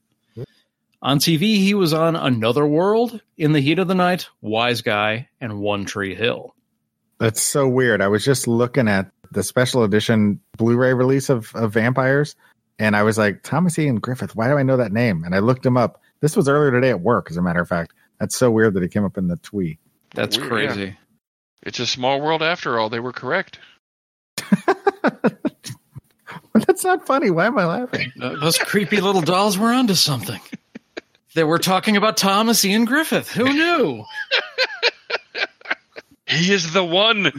On 1.01 1.19
TV, 1.19 1.57
he 1.57 1.75
was 1.75 1.93
on 1.93 2.17
Another 2.17 2.67
World, 2.67 3.21
In 3.37 3.53
the 3.53 3.61
Heat 3.61 3.79
of 3.79 3.87
the 3.87 3.95
Night, 3.95 4.29
Wise 4.41 4.83
Guy, 4.83 5.29
and 5.41 5.61
One 5.61 5.85
Tree 5.85 6.15
Hill. 6.15 6.57
That's 7.19 7.41
so 7.41 7.69
weird. 7.69 8.03
I 8.03 8.09
was 8.09 8.25
just 8.25 8.49
looking 8.49 8.89
at 8.89 9.11
the 9.31 9.45
special 9.45 9.85
edition 9.85 10.41
Blu-ray 10.57 10.95
release 10.95 11.29
of, 11.29 11.55
of 11.55 11.73
Vampires, 11.73 12.35
and 12.81 12.97
I 12.97 13.05
was 13.05 13.17
like, 13.17 13.43
Thomas 13.43 13.79
Ian 13.79 13.97
Griffith. 13.97 14.35
Why 14.35 14.49
do 14.49 14.59
I 14.59 14.65
know 14.65 14.77
that 14.79 14.93
name? 14.93 15.23
And 15.25 15.35
I 15.35 15.39
looked 15.39 15.65
him 15.65 15.77
up. 15.77 16.03
This 16.21 16.37
was 16.37 16.49
earlier 16.49 16.73
today 16.73 16.91
at 16.91 17.01
work, 17.01 17.29
as 17.31 17.37
a 17.37 17.43
matter 17.43 17.61
of 17.61 17.69
fact. 17.69 17.93
That's 18.19 18.37
so 18.37 18.51
weird 18.51 18.75
that 18.75 18.83
he 18.83 18.89
came 18.89 19.05
up 19.05 19.19
in 19.19 19.29
the 19.29 19.37
tweet. 19.37 19.79
That's 20.15 20.37
Weird, 20.37 20.49
crazy. 20.49 20.97
It's 21.63 21.79
a 21.79 21.87
small 21.87 22.21
world 22.21 22.43
after 22.43 22.79
all. 22.79 22.89
They 22.89 23.01
were 23.01 23.13
correct. 23.13 23.61
That's 26.55 26.83
not 26.85 27.07
funny. 27.07 27.31
Why 27.31 27.47
am 27.47 27.59
I 27.59 27.67
laughing? 27.67 28.13
Uh, 28.21 28.37
those 28.37 28.59
creepy 28.59 29.01
little 29.01 29.23
dolls 29.23 29.57
were 29.59 29.73
onto 29.73 29.95
something. 29.95 30.41
They 31.39 31.45
were 31.45 31.61
talking 31.61 31.97
about 31.97 32.17
Thomas 32.17 32.65
Ian 32.65 32.85
Griffith. 32.85 33.31
Who 33.31 33.45
knew? 33.45 34.05
He 36.27 36.53
is 36.53 36.73
the 36.73 36.85
one. 36.85 37.31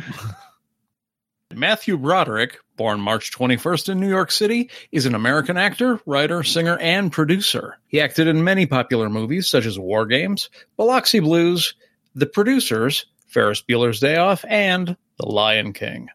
Matthew 1.53 1.97
Broderick, 1.97 2.59
born 2.77 3.01
March 3.01 3.31
21st 3.31 3.89
in 3.89 3.99
New 3.99 4.07
York 4.07 4.31
City, 4.31 4.69
is 4.93 5.05
an 5.05 5.15
American 5.15 5.57
actor, 5.57 5.99
writer, 6.05 6.43
singer, 6.43 6.77
and 6.77 7.11
producer. 7.11 7.77
He 7.87 7.99
acted 7.99 8.27
in 8.27 8.45
many 8.45 8.65
popular 8.65 9.09
movies 9.09 9.49
such 9.49 9.65
as 9.65 9.77
War 9.77 10.05
Games, 10.05 10.49
Biloxi 10.77 11.19
Blues, 11.19 11.75
The 12.15 12.25
Producers, 12.25 13.05
Ferris 13.27 13.61
Bueller's 13.61 13.99
Day 13.99 14.15
Off, 14.15 14.45
and 14.47 14.95
The 15.17 15.27
Lion 15.27 15.73
King. 15.73 16.07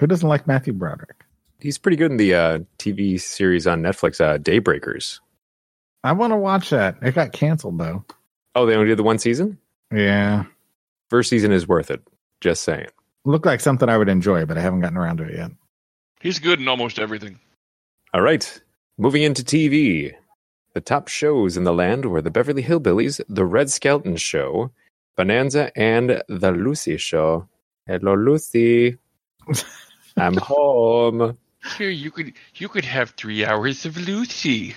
Who 0.00 0.08
doesn't 0.08 0.28
like 0.28 0.48
Matthew 0.48 0.72
Broderick? 0.72 1.22
He's 1.60 1.78
pretty 1.78 1.96
good 1.96 2.10
in 2.10 2.16
the 2.16 2.34
uh, 2.34 2.58
TV 2.80 3.20
series 3.20 3.68
on 3.68 3.82
Netflix, 3.82 4.20
uh, 4.20 4.38
Daybreakers. 4.38 5.20
I 6.04 6.12
want 6.12 6.32
to 6.32 6.36
watch 6.36 6.70
that. 6.70 6.98
It 7.02 7.14
got 7.16 7.32
canceled 7.32 7.78
though. 7.78 8.04
Oh, 8.54 8.66
they 8.66 8.74
only 8.74 8.86
did 8.86 8.98
the 8.98 9.02
one 9.02 9.18
season. 9.18 9.58
Yeah, 9.92 10.44
First 11.10 11.30
season 11.30 11.50
is 11.52 11.66
worth 11.68 11.90
it. 11.90 12.02
Just 12.40 12.62
saying. 12.62 12.88
looked 13.24 13.46
like 13.46 13.60
something 13.60 13.88
I 13.88 13.96
would 13.98 14.08
enjoy, 14.08 14.44
but 14.46 14.58
I 14.58 14.60
haven't 14.60 14.80
gotten 14.80 14.98
around 14.98 15.16
to 15.18 15.24
it 15.24 15.36
yet. 15.36 15.50
He's 16.20 16.38
good 16.38 16.60
in 16.60 16.68
almost 16.68 16.98
everything. 16.98 17.38
All 18.12 18.20
right, 18.22 18.60
moving 18.98 19.22
into 19.22 19.42
TV. 19.42 20.14
The 20.74 20.80
top 20.80 21.08
shows 21.08 21.56
in 21.56 21.64
the 21.64 21.72
land 21.72 22.04
were 22.06 22.22
the 22.22 22.30
Beverly 22.30 22.62
Hillbillies, 22.62 23.20
The 23.28 23.44
Red 23.44 23.70
Skelton 23.70 24.16
Show, 24.16 24.72
Bonanza, 25.16 25.70
and 25.76 26.22
The 26.28 26.50
Lucy 26.52 26.96
Show. 26.96 27.48
Hello, 27.86 28.14
Lucy. 28.14 28.98
I'm 30.16 30.36
home. 30.36 31.38
Here, 31.78 31.90
you 31.90 32.10
could 32.10 32.32
you 32.56 32.68
could 32.68 32.84
have 32.84 33.10
three 33.10 33.44
hours 33.44 33.86
of 33.86 33.96
Lucy. 33.96 34.74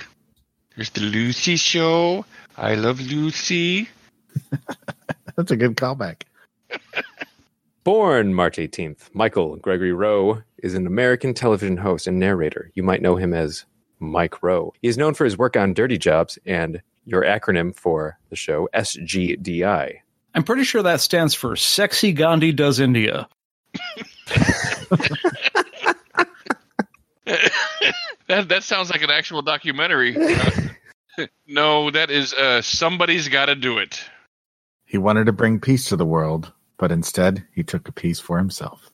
There's 0.77 0.91
the 0.91 1.01
Lucy 1.01 1.55
Show. 1.55 2.23
I 2.55 2.75
love 2.75 3.01
Lucy. 3.01 3.89
That's 5.35 5.49
a 5.49 5.55
good 5.55 5.75
callback. 5.75 6.21
Born 7.83 8.35
March 8.35 8.57
18th, 8.57 9.09
Michael 9.11 9.55
Gregory 9.55 9.91
Rowe 9.91 10.43
is 10.61 10.75
an 10.75 10.85
American 10.85 11.33
television 11.33 11.77
host 11.77 12.05
and 12.05 12.19
narrator. 12.19 12.69
You 12.75 12.83
might 12.83 13.01
know 13.01 13.15
him 13.15 13.33
as 13.33 13.65
Mike 13.99 14.43
Rowe. 14.43 14.71
He 14.79 14.87
is 14.87 14.99
known 14.99 15.15
for 15.15 15.25
his 15.25 15.35
work 15.35 15.57
on 15.57 15.73
Dirty 15.73 15.97
Jobs 15.97 16.37
and 16.45 16.79
your 17.05 17.23
acronym 17.23 17.75
for 17.75 18.19
the 18.29 18.35
show, 18.35 18.69
SGDI. 18.75 19.95
I'm 20.35 20.43
pretty 20.43 20.63
sure 20.63 20.83
that 20.83 21.01
stands 21.01 21.33
for 21.33 21.55
Sexy 21.55 22.11
Gandhi 22.11 22.51
Does 22.51 22.79
India. 22.79 23.27
That 28.27 28.49
that 28.49 28.63
sounds 28.63 28.89
like 28.89 29.01
an 29.01 29.09
actual 29.09 29.41
documentary. 29.41 30.15
Uh, 31.19 31.25
no, 31.47 31.89
that 31.89 32.11
is 32.11 32.33
uh, 32.33 32.61
somebody's 32.61 33.27
got 33.27 33.47
to 33.47 33.55
do 33.55 33.79
it. 33.79 33.99
He 34.85 34.99
wanted 34.99 35.25
to 35.25 35.31
bring 35.31 35.59
peace 35.59 35.85
to 35.85 35.95
the 35.95 36.05
world, 36.05 36.53
but 36.77 36.91
instead 36.91 37.43
he 37.51 37.63
took 37.63 37.87
a 37.87 37.91
piece 37.91 38.19
for 38.19 38.37
himself. 38.37 38.91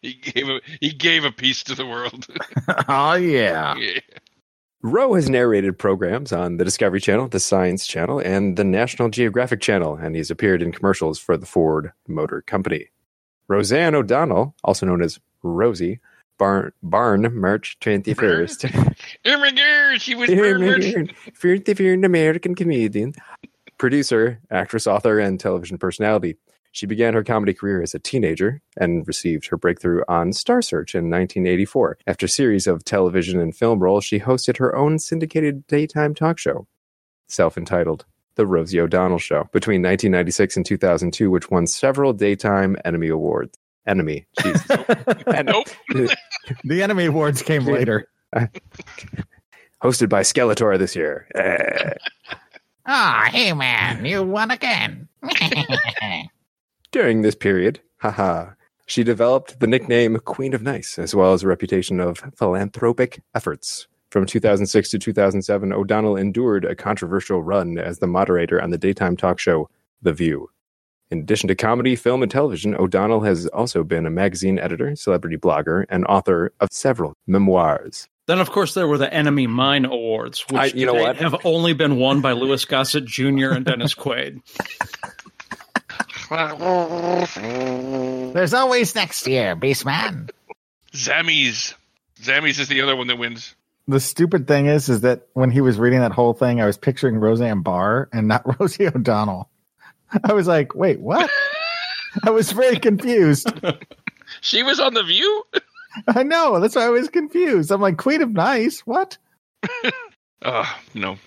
He 0.00 0.14
gave 0.14 0.48
a 0.48 0.60
he 0.80 0.92
gave 0.92 1.24
a 1.24 1.32
piece 1.32 1.62
to 1.64 1.74
the 1.74 1.86
world. 1.86 2.26
oh 2.88 3.14
yeah. 3.14 3.76
Yeah. 3.76 4.00
Rowe 4.82 5.14
has 5.14 5.30
narrated 5.30 5.78
programs 5.78 6.32
on 6.32 6.56
the 6.56 6.64
Discovery 6.64 7.00
Channel, 7.00 7.28
the 7.28 7.38
Science 7.38 7.86
Channel, 7.86 8.18
and 8.18 8.56
the 8.56 8.64
National 8.64 9.10
Geographic 9.10 9.60
Channel, 9.60 9.94
and 9.94 10.16
he's 10.16 10.30
appeared 10.30 10.60
in 10.60 10.72
commercials 10.72 11.20
for 11.20 11.36
the 11.36 11.46
Ford 11.46 11.92
Motor 12.08 12.42
Company. 12.42 12.88
Roseanne 13.46 13.94
O'Donnell, 13.94 14.56
also 14.64 14.86
known 14.86 15.00
as 15.00 15.20
Rosie, 15.44 16.00
Barn, 16.42 16.72
Barn 16.82 17.40
March 17.40 17.76
21st. 17.80 18.96
Oh 19.24 19.38
my 19.38 19.52
God, 19.52 20.02
she 20.02 20.16
was 20.16 20.28
murdered. 20.28 21.14
First 21.34 21.68
an 21.68 22.04
American 22.04 22.56
comedian, 22.56 23.14
producer, 23.78 24.40
actress, 24.50 24.88
author, 24.88 25.20
and 25.20 25.38
television 25.38 25.78
personality. 25.78 26.34
She 26.72 26.86
began 26.86 27.14
her 27.14 27.22
comedy 27.22 27.54
career 27.54 27.80
as 27.80 27.94
a 27.94 28.00
teenager 28.00 28.60
and 28.76 29.06
received 29.06 29.46
her 29.46 29.56
breakthrough 29.56 30.02
on 30.08 30.32
Star 30.32 30.62
Search 30.62 30.96
in 30.96 31.04
1984. 31.04 31.98
After 32.08 32.26
a 32.26 32.28
series 32.28 32.66
of 32.66 32.82
television 32.82 33.38
and 33.38 33.54
film 33.54 33.78
roles, 33.78 34.04
she 34.04 34.18
hosted 34.18 34.56
her 34.56 34.74
own 34.74 34.98
syndicated 34.98 35.64
daytime 35.68 36.12
talk 36.12 36.40
show, 36.40 36.66
self 37.28 37.56
entitled 37.56 38.04
The 38.34 38.48
Rosie 38.48 38.80
O'Donnell 38.80 39.18
Show, 39.18 39.48
between 39.52 39.80
1996 39.82 40.56
and 40.56 40.66
2002, 40.66 41.30
which 41.30 41.52
won 41.52 41.68
several 41.68 42.12
daytime 42.12 42.76
Emmy 42.84 43.06
Awards. 43.06 43.56
Enemy. 43.86 44.26
Jesus. 44.42 44.66
Nope. 45.44 45.66
The 46.64 46.82
Enemy 46.82 47.06
Awards 47.06 47.42
came 47.42 47.64
later. 47.64 48.08
Hosted 49.82 50.08
by 50.08 50.22
Skeletor 50.22 50.78
this 50.78 50.94
year. 50.96 51.26
Eh. 51.34 51.94
Ah, 52.86 53.28
hey 53.30 53.52
man, 53.52 54.04
you 54.04 54.22
won 54.22 54.50
again. 54.50 55.08
During 56.90 57.22
this 57.22 57.34
period, 57.36 57.80
haha, 57.98 58.50
She 58.86 59.04
developed 59.04 59.60
the 59.60 59.66
nickname 59.66 60.18
Queen 60.18 60.52
of 60.54 60.62
Nice, 60.62 60.98
as 60.98 61.14
well 61.14 61.32
as 61.32 61.42
a 61.42 61.48
reputation 61.48 62.00
of 62.00 62.18
philanthropic 62.36 63.22
efforts. 63.34 63.86
From 64.10 64.26
2006 64.26 64.90
to 64.90 64.98
2007, 64.98 65.72
O'Donnell 65.72 66.16
endured 66.16 66.64
a 66.64 66.74
controversial 66.74 67.42
run 67.42 67.78
as 67.78 68.00
the 68.00 68.06
moderator 68.06 68.60
on 68.60 68.70
the 68.70 68.78
daytime 68.78 69.16
talk 69.16 69.38
show 69.38 69.70
The 70.02 70.12
View. 70.12 70.50
In 71.12 71.18
addition 71.18 71.46
to 71.48 71.54
comedy, 71.54 71.94
film, 71.94 72.22
and 72.22 72.32
television, 72.32 72.74
O'Donnell 72.74 73.20
has 73.20 73.46
also 73.48 73.84
been 73.84 74.06
a 74.06 74.10
magazine 74.10 74.58
editor, 74.58 74.96
celebrity 74.96 75.36
blogger, 75.36 75.84
and 75.90 76.06
author 76.06 76.54
of 76.58 76.70
several 76.72 77.12
memoirs. 77.26 78.08
Then, 78.28 78.38
of 78.38 78.50
course, 78.50 78.72
there 78.72 78.88
were 78.88 78.96
the 78.96 79.12
Enemy 79.12 79.46
Mine 79.46 79.84
Awards, 79.84 80.42
which 80.48 80.58
I- 80.58 80.66
you 80.74 80.86
know 80.86 80.94
what? 80.94 81.16
have 81.16 81.36
only 81.44 81.74
been 81.74 81.96
won 81.96 82.22
by 82.22 82.32
Louis 82.32 82.64
Gossett 82.64 83.04
Jr. 83.04 83.50
and 83.50 83.62
Dennis 83.66 83.94
Quaid. 83.94 84.40
There's 88.32 88.54
always 88.54 88.94
next 88.94 89.26
year, 89.26 89.54
Beastman. 89.54 90.30
Zammies. 90.94 91.74
Zammies 92.22 92.58
is 92.58 92.68
the 92.68 92.80
other 92.80 92.96
one 92.96 93.08
that 93.08 93.18
wins. 93.18 93.54
The 93.86 94.00
stupid 94.00 94.48
thing 94.48 94.64
is, 94.64 94.88
is 94.88 95.02
that 95.02 95.26
when 95.34 95.50
he 95.50 95.60
was 95.60 95.78
reading 95.78 96.00
that 96.00 96.12
whole 96.12 96.32
thing, 96.32 96.62
I 96.62 96.64
was 96.64 96.78
picturing 96.78 97.16
Roseanne 97.16 97.60
Barr 97.60 98.08
and 98.14 98.28
not 98.28 98.44
Rosie 98.60 98.86
O'Donnell. 98.86 99.50
I 100.24 100.32
was 100.32 100.46
like, 100.46 100.74
wait, 100.74 101.00
what? 101.00 101.30
I 102.24 102.30
was 102.30 102.52
very 102.52 102.78
confused. 102.78 103.52
She 104.40 104.62
was 104.62 104.80
on 104.80 104.94
The 104.94 105.02
View? 105.02 105.44
I 106.08 106.22
know. 106.22 106.58
That's 106.58 106.74
why 106.74 106.86
I 106.86 106.88
was 106.88 107.08
confused. 107.10 107.70
I'm 107.70 107.82
like, 107.82 107.98
Queen 107.98 108.22
of 108.22 108.30
Nice? 108.32 108.80
What? 108.80 109.18
Uh, 110.40 110.64
no. 110.94 111.18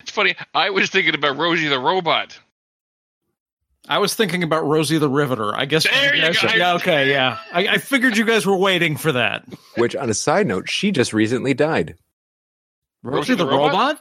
It's 0.00 0.12
funny. 0.12 0.36
I 0.54 0.70
was 0.70 0.88
thinking 0.88 1.14
about 1.16 1.36
Rosie 1.36 1.66
the 1.68 1.80
Robot. 1.80 2.38
I 3.88 3.98
was 3.98 4.14
thinking 4.14 4.44
about 4.44 4.64
Rosie 4.64 4.98
the 4.98 5.10
Riveter. 5.10 5.54
I 5.54 5.64
guess. 5.64 5.84
There 5.84 6.14
you 6.14 6.22
guys- 6.22 6.40
go. 6.40 6.48
Yeah, 6.54 6.74
okay, 6.74 7.10
yeah. 7.10 7.38
I, 7.52 7.66
I 7.66 7.78
figured 7.78 8.16
you 8.16 8.24
guys 8.24 8.46
were 8.46 8.56
waiting 8.56 8.96
for 8.96 9.10
that. 9.12 9.44
Which, 9.76 9.96
on 9.96 10.08
a 10.08 10.14
side 10.14 10.46
note, 10.46 10.70
she 10.70 10.92
just 10.92 11.12
recently 11.12 11.52
died. 11.52 11.96
Rosie, 13.02 13.34
the, 13.34 13.44
the 13.44 13.50
robot? 13.50 14.00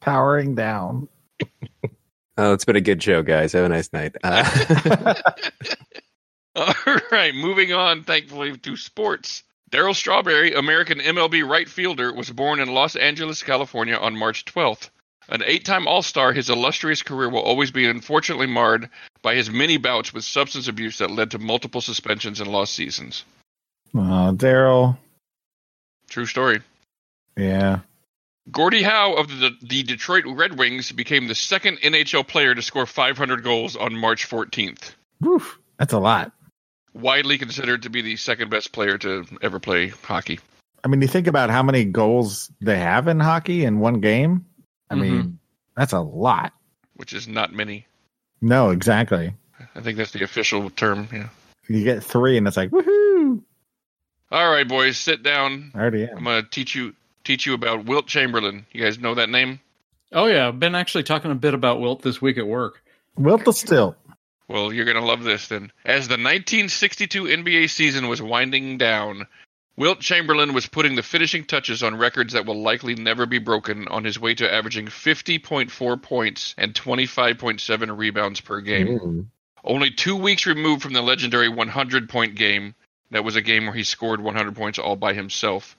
Powering 0.00 0.56
down. 0.56 1.08
Oh, 2.40 2.52
it's 2.52 2.64
been 2.64 2.76
a 2.76 2.80
good 2.80 3.02
show, 3.02 3.22
guys. 3.22 3.52
Have 3.52 3.64
a 3.64 3.68
nice 3.68 3.92
night. 3.92 4.14
Uh, 4.22 5.14
All 6.56 6.98
right, 7.10 7.34
moving 7.34 7.72
on, 7.72 8.04
thankfully, 8.04 8.56
to 8.56 8.76
sports. 8.76 9.42
Darryl 9.72 9.94
Strawberry, 9.94 10.54
American 10.54 11.00
MLB 11.00 11.46
right 11.46 11.68
fielder, 11.68 12.14
was 12.14 12.30
born 12.30 12.60
in 12.60 12.68
Los 12.68 12.94
Angeles, 12.94 13.42
California 13.42 13.96
on 13.96 14.16
March 14.16 14.44
12th. 14.44 14.90
An 15.28 15.42
eight 15.44 15.64
time 15.64 15.86
All 15.86 16.00
Star, 16.00 16.32
his 16.32 16.48
illustrious 16.48 17.02
career 17.02 17.28
will 17.28 17.42
always 17.42 17.70
be 17.70 17.86
unfortunately 17.86 18.46
marred 18.46 18.88
by 19.20 19.34
his 19.34 19.50
many 19.50 19.76
bouts 19.76 20.14
with 20.14 20.24
substance 20.24 20.68
abuse 20.68 20.98
that 20.98 21.10
led 21.10 21.32
to 21.32 21.38
multiple 21.38 21.80
suspensions 21.80 22.40
and 22.40 22.50
lost 22.50 22.72
seasons. 22.72 23.24
Oh, 23.94 24.32
Darryl. 24.34 24.96
True 26.08 26.26
story. 26.26 26.62
Yeah. 27.36 27.80
Gordie 28.50 28.82
Howe 28.82 29.14
of 29.14 29.28
the, 29.28 29.50
the 29.62 29.82
Detroit 29.82 30.24
Red 30.26 30.58
Wings 30.58 30.92
became 30.92 31.26
the 31.26 31.34
second 31.34 31.78
NHL 31.78 32.26
player 32.26 32.54
to 32.54 32.62
score 32.62 32.86
500 32.86 33.42
goals 33.42 33.76
on 33.76 33.96
March 33.96 34.28
14th. 34.28 34.92
Woof. 35.20 35.58
That's 35.78 35.92
a 35.92 35.98
lot. 35.98 36.32
Widely 36.94 37.38
considered 37.38 37.82
to 37.82 37.90
be 37.90 38.02
the 38.02 38.16
second 38.16 38.50
best 38.50 38.72
player 38.72 38.98
to 38.98 39.24
ever 39.42 39.58
play 39.60 39.88
hockey. 39.88 40.40
I 40.82 40.88
mean, 40.88 41.02
you 41.02 41.08
think 41.08 41.26
about 41.26 41.50
how 41.50 41.62
many 41.62 41.84
goals 41.84 42.50
they 42.60 42.78
have 42.78 43.08
in 43.08 43.20
hockey 43.20 43.64
in 43.64 43.80
one 43.80 44.00
game. 44.00 44.46
I 44.90 44.94
mm-hmm. 44.94 45.02
mean, 45.02 45.38
that's 45.76 45.92
a 45.92 46.00
lot. 46.00 46.52
which 46.94 47.12
is 47.12 47.28
not 47.28 47.52
many. 47.52 47.86
No, 48.40 48.70
exactly. 48.70 49.34
I 49.74 49.80
think 49.80 49.98
that's 49.98 50.12
the 50.12 50.22
official 50.22 50.70
term. 50.70 51.08
Yeah. 51.12 51.28
You 51.68 51.84
get 51.84 52.02
three, 52.02 52.38
and 52.38 52.46
it's 52.46 52.56
like, 52.56 52.70
woohoo! 52.70 53.42
All 54.30 54.50
right, 54.50 54.66
boys, 54.66 54.96
sit 54.96 55.22
down. 55.22 55.72
I 55.74 55.80
already 55.80 56.04
am. 56.04 56.18
I'm 56.18 56.24
gonna 56.24 56.42
teach 56.42 56.74
you 56.74 56.94
teach 57.28 57.44
you 57.44 57.52
about 57.52 57.84
Wilt 57.84 58.06
Chamberlain. 58.06 58.64
You 58.72 58.82
guys 58.82 58.98
know 58.98 59.14
that 59.14 59.28
name? 59.28 59.60
oh, 60.12 60.24
yeah. 60.24 60.48
I've 60.48 60.58
been 60.58 60.74
actually 60.74 61.04
talking 61.04 61.30
a 61.30 61.34
bit 61.34 61.52
about 61.52 61.78
Wilt 61.78 62.00
this 62.00 62.22
week 62.22 62.38
at 62.38 62.46
work. 62.46 62.82
Wilt 63.16 63.44
the 63.44 63.52
Stilt. 63.52 63.96
Well, 64.48 64.72
you're 64.72 64.86
gonna 64.86 65.04
love 65.04 65.24
this 65.24 65.48
then. 65.48 65.70
As 65.84 66.08
the 66.08 66.14
1962 66.14 67.24
NBA 67.24 67.68
season 67.68 68.08
was 68.08 68.22
winding 68.22 68.78
down, 68.78 69.26
Wilt 69.76 70.00
Chamberlain 70.00 70.54
was 70.54 70.66
putting 70.66 70.94
the 70.94 71.02
finishing 71.02 71.44
touches 71.44 71.82
on 71.82 71.98
records 71.98 72.32
that 72.32 72.46
will 72.46 72.62
likely 72.62 72.94
never 72.94 73.26
be 73.26 73.38
broken 73.38 73.86
on 73.88 74.04
his 74.04 74.18
way 74.18 74.34
to 74.36 74.50
averaging 74.50 74.86
50.4 74.86 76.02
points 76.02 76.54
and 76.56 76.72
25.7 76.72 77.98
rebounds 77.98 78.40
per 78.40 78.62
game. 78.62 78.98
mm. 78.98 79.26
Only 79.62 79.90
two 79.90 80.16
weeks 80.16 80.46
removed 80.46 80.80
from 80.80 80.94
the 80.94 81.02
legendary 81.02 81.50
100 81.50 82.08
point 82.08 82.34
game, 82.34 82.74
that 83.10 83.24
was 83.24 83.36
a 83.36 83.42
game 83.42 83.66
where 83.66 83.74
he 83.74 83.84
scored 83.84 84.20
100 84.20 84.56
points 84.56 84.78
all 84.78 84.96
by 84.96 85.12
himself. 85.12 85.76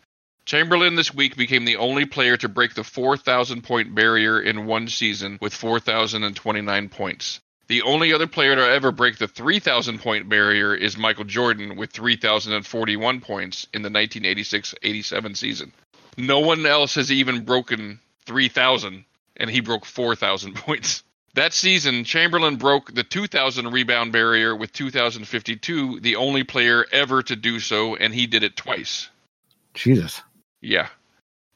Chamberlain 0.49 0.95
this 0.95 1.13
week 1.13 1.35
became 1.35 1.65
the 1.65 1.75
only 1.75 2.05
player 2.05 2.35
to 2.35 2.49
break 2.49 2.73
the 2.73 2.83
4,000 2.83 3.61
point 3.61 3.93
barrier 3.93 4.41
in 4.41 4.65
one 4.65 4.87
season 4.87 5.37
with 5.39 5.53
4,029 5.53 6.89
points. 6.89 7.39
The 7.67 7.83
only 7.83 8.13
other 8.13 8.25
player 8.25 8.55
to 8.55 8.67
ever 8.67 8.91
break 8.91 9.19
the 9.19 9.27
3,000 9.27 9.99
point 9.99 10.27
barrier 10.27 10.73
is 10.73 10.97
Michael 10.97 11.25
Jordan 11.25 11.75
with 11.75 11.91
3,041 11.91 13.21
points 13.21 13.67
in 13.75 13.83
the 13.83 13.91
1986 13.91 14.73
87 14.81 15.35
season. 15.35 15.71
No 16.17 16.39
one 16.39 16.65
else 16.65 16.95
has 16.95 17.11
even 17.11 17.45
broken 17.45 17.99
3,000, 18.25 19.05
and 19.37 19.51
he 19.51 19.59
broke 19.59 19.85
4,000 19.85 20.55
points. 20.65 21.03
That 21.35 21.53
season, 21.53 22.05
Chamberlain 22.05 22.55
broke 22.55 22.91
the 22.91 23.03
2,000 23.03 23.71
rebound 23.71 24.11
barrier 24.11 24.55
with 24.55 24.73
2,052, 24.73 25.99
the 25.99 26.15
only 26.15 26.43
player 26.43 26.87
ever 26.91 27.21
to 27.21 27.35
do 27.35 27.59
so, 27.59 27.95
and 27.95 28.15
he 28.15 28.25
did 28.25 28.41
it 28.41 28.55
twice. 28.55 29.09
Jesus. 29.75 30.23
Yeah. 30.61 30.87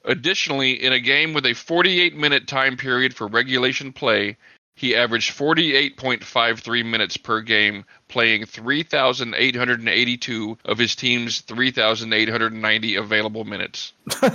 Additionally, 0.06 0.84
in 0.84 0.92
a 0.92 1.00
game 1.00 1.34
with 1.34 1.46
a 1.46 1.54
48 1.54 2.16
minute 2.16 2.48
time 2.48 2.76
period 2.78 3.16
for 3.16 3.28
regulation 3.28 3.94
play, 3.94 4.38
he 4.76 4.96
averaged 4.96 5.38
48.53 5.38 6.86
minutes 6.86 7.18
per 7.18 7.42
game, 7.42 7.86
playing 8.08 8.46
3,882 8.46 10.58
of 10.66 10.80
his 10.80 10.96
team's 10.96 11.42
3,890 11.42 12.96
available 12.96 13.46
minutes. 13.46 13.94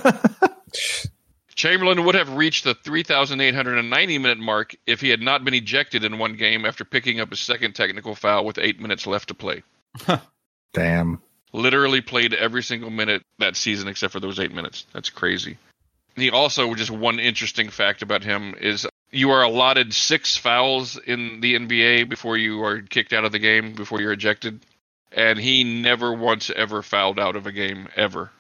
Chamberlain 1.57 2.05
would 2.05 2.15
have 2.15 2.35
reached 2.35 2.63
the 2.63 2.75
3,890 2.75 4.19
minute 4.19 4.39
mark 4.39 4.77
if 4.87 5.01
he 5.01 5.09
had 5.09 5.21
not 5.21 5.45
been 5.45 5.55
ejected 5.55 6.05
in 6.05 6.19
one 6.19 6.35
game 6.35 6.65
after 6.65 6.85
picking 6.85 7.19
up 7.19 7.31
his 7.31 7.41
second 7.41 7.75
technical 7.75 8.15
foul 8.15 8.45
with 8.45 8.59
eight 8.59 8.81
minutes 8.81 9.09
left 9.09 9.27
to 9.29 9.35
play. 9.35 9.65
Damn. 10.73 11.21
Literally 11.53 12.01
played 12.01 12.35
every 12.35 12.63
single 12.63 12.91
minute 12.91 13.23
that 13.39 13.57
season 13.57 13.89
except 13.89 14.13
for 14.13 14.21
those 14.21 14.39
eight 14.39 14.53
minutes. 14.53 14.85
That's 14.93 15.11
crazy. 15.11 15.57
He 16.15 16.31
also, 16.31 16.75
just 16.75 16.91
one 16.91 17.21
interesting 17.21 17.71
fact 17.71 18.03
about 18.03 18.25
him 18.25 18.55
is 18.61 18.87
you 19.11 19.31
are 19.31 19.43
allotted 19.43 19.95
six 19.95 20.37
fouls 20.37 20.99
in 20.99 21.41
the 21.41 21.55
NBA 21.55 22.09
before 22.09 22.37
you 22.37 22.63
are 22.65 22.83
kicked 22.83 23.13
out 23.13 23.25
of 23.25 23.33
the 23.33 23.39
game, 23.39 23.75
before 23.75 24.01
you're 24.01 24.13
ejected. 24.13 24.61
And 25.13 25.39
he 25.39 25.65
never 25.65 26.13
once 26.13 26.51
ever 26.51 26.83
fouled 26.83 27.19
out 27.19 27.37
of 27.37 27.47
a 27.47 27.53
game, 27.53 27.89
ever. 27.97 28.31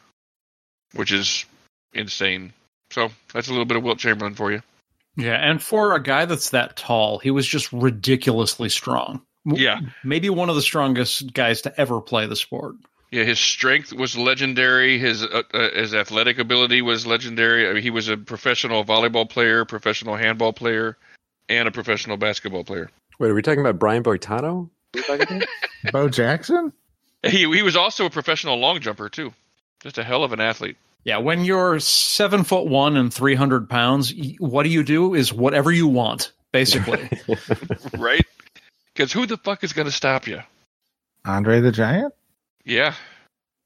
Which 0.93 1.13
is 1.13 1.47
insane. 1.95 2.53
So 2.91 3.11
that's 3.33 3.49
a 3.49 3.53
little 3.53 3.65
bit 3.65 3.77
of 3.77 3.83
Wilt 3.83 3.99
Chamberlain 3.99 4.35
for 4.35 4.53
you. 4.53 4.63
Yeah, 5.17 5.35
and 5.35 5.63
for 5.63 5.95
a 5.95 6.03
guy 6.03 6.27
that's 6.27 6.51
that 6.51 6.77
tall, 6.77 7.19
he 7.19 7.31
was 7.31 7.47
just 7.47 7.73
ridiculously 7.73 8.69
strong. 8.69 9.23
Yeah. 9.45 9.81
Maybe 10.05 10.31
one 10.31 10.49
of 10.49 10.57
the 10.57 10.63
strongest 10.63 11.33
guys 11.33 11.63
to 11.63 11.81
ever 11.81 12.01
play 12.01 12.27
the 12.27 12.37
sport. 12.37 12.77
Yeah, 13.11 13.25
his 13.25 13.39
strength 13.39 13.93
was 13.93 14.17
legendary. 14.19 14.99
His 14.99 15.23
uh, 15.23 15.43
uh, 15.55 15.71
his 15.71 15.95
athletic 15.95 16.39
ability 16.39 16.83
was 16.83 17.07
legendary. 17.07 17.69
I 17.69 17.73
mean, 17.73 17.83
he 17.83 17.91
was 17.91 18.09
a 18.09 18.17
professional 18.17 18.85
volleyball 18.85 19.29
player, 19.29 19.65
professional 19.65 20.17
handball 20.17 20.53
player, 20.53 20.99
and 21.49 21.67
a 21.67 21.71
professional 21.71 22.19
basketball 22.19 22.65
player. 22.65 22.91
Wait, 23.19 23.31
are 23.31 23.35
we 23.35 23.43
talking 23.43 23.61
about 23.61 23.79
Brian 23.79 24.03
Boitano? 24.03 24.69
Are 24.69 24.71
we 24.95 25.03
talking 25.03 25.37
about? 25.39 25.49
Bo 25.93 26.09
Jackson? 26.09 26.73
He 27.23 27.51
he 27.51 27.63
was 27.63 27.77
also 27.77 28.05
a 28.05 28.11
professional 28.11 28.59
long 28.59 28.81
jumper 28.81 29.09
too. 29.09 29.33
Just 29.81 29.97
a 29.97 30.05
hell 30.05 30.23
of 30.23 30.33
an 30.33 30.41
athlete. 30.41 30.77
Yeah, 31.05 31.19
when 31.19 31.45
you're 31.45 31.81
seven 31.81 32.45
foot 32.45 32.67
one 32.67 32.97
and 32.97 33.13
three 33.13 33.35
hundred 33.35 33.71
pounds, 33.71 34.13
what 34.39 34.65
do 34.65 34.69
you 34.69 34.83
do? 34.83 35.15
Is 35.15 35.33
whatever 35.33 35.73
you 35.73 35.89
want, 35.89 36.33
basically. 36.53 37.09
right? 37.99 38.27
Because 38.93 39.13
who 39.13 39.27
the 39.27 39.39
fuck 39.39 39.65
is 39.65 39.73
going 39.73 39.87
to 39.87 39.93
stop 39.93 40.27
you? 40.27 40.41
Andre 41.25 41.61
the 41.61 41.73
Giant? 41.73 42.13
Yeah. 42.69 42.95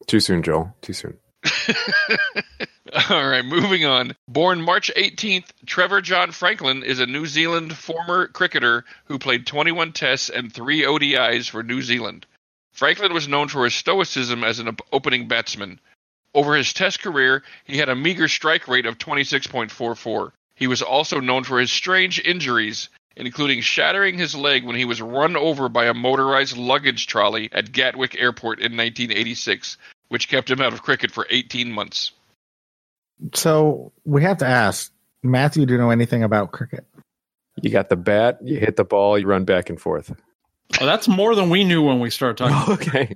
Too 0.06 0.20
soon, 0.20 0.44
Joel. 0.44 0.76
Too 0.80 0.92
soon. 0.92 1.18
All 3.10 3.28
right, 3.28 3.44
moving 3.44 3.84
on. 3.84 4.14
Born 4.28 4.62
March 4.62 4.92
18th, 4.96 5.46
Trevor 5.66 6.00
John 6.00 6.30
Franklin 6.30 6.84
is 6.84 7.00
a 7.00 7.06
New 7.06 7.26
Zealand 7.26 7.76
former 7.76 8.28
cricketer 8.28 8.84
who 9.06 9.18
played 9.18 9.44
21 9.44 9.92
tests 9.92 10.30
and 10.30 10.52
3 10.52 10.82
ODIs 10.82 11.50
for 11.50 11.64
New 11.64 11.82
Zealand. 11.82 12.26
Franklin 12.72 13.12
was 13.12 13.26
known 13.26 13.48
for 13.48 13.64
his 13.64 13.74
stoicism 13.74 14.44
as 14.44 14.60
an 14.60 14.76
opening 14.92 15.26
batsman. 15.26 15.80
Over 16.32 16.54
his 16.54 16.72
test 16.72 17.02
career, 17.02 17.42
he 17.64 17.78
had 17.78 17.88
a 17.88 17.96
meager 17.96 18.28
strike 18.28 18.68
rate 18.68 18.86
of 18.86 18.98
26.44. 18.98 20.30
He 20.54 20.68
was 20.68 20.80
also 20.80 21.18
known 21.18 21.42
for 21.42 21.58
his 21.58 21.72
strange 21.72 22.20
injuries. 22.20 22.88
Including 23.16 23.60
shattering 23.60 24.18
his 24.18 24.34
leg 24.34 24.64
when 24.64 24.76
he 24.76 24.84
was 24.84 25.00
run 25.02 25.36
over 25.36 25.68
by 25.68 25.86
a 25.86 25.94
motorized 25.94 26.56
luggage 26.56 27.06
trolley 27.06 27.48
at 27.52 27.72
Gatwick 27.72 28.14
Airport 28.18 28.58
in 28.58 28.76
1986, 28.76 29.76
which 30.08 30.28
kept 30.28 30.50
him 30.50 30.60
out 30.60 30.72
of 30.72 30.82
cricket 30.82 31.10
for 31.10 31.26
18 31.30 31.72
months. 31.72 32.12
So 33.34 33.92
we 34.04 34.22
have 34.22 34.38
to 34.38 34.46
ask 34.46 34.92
Matthew, 35.22 35.66
do 35.66 35.74
you 35.74 35.78
know 35.78 35.90
anything 35.90 36.22
about 36.22 36.52
cricket? 36.52 36.84
You 37.60 37.70
got 37.70 37.88
the 37.88 37.96
bat, 37.96 38.38
you 38.42 38.58
hit 38.58 38.76
the 38.76 38.84
ball, 38.84 39.18
you 39.18 39.26
run 39.26 39.44
back 39.44 39.68
and 39.68 39.80
forth. 39.80 40.12
Oh, 40.80 40.86
that's 40.86 41.06
more 41.06 41.34
than 41.34 41.50
we 41.50 41.64
knew 41.64 41.82
when 41.82 42.00
we 42.00 42.10
started 42.10 42.38
talking. 42.38 42.74
okay. 42.88 43.14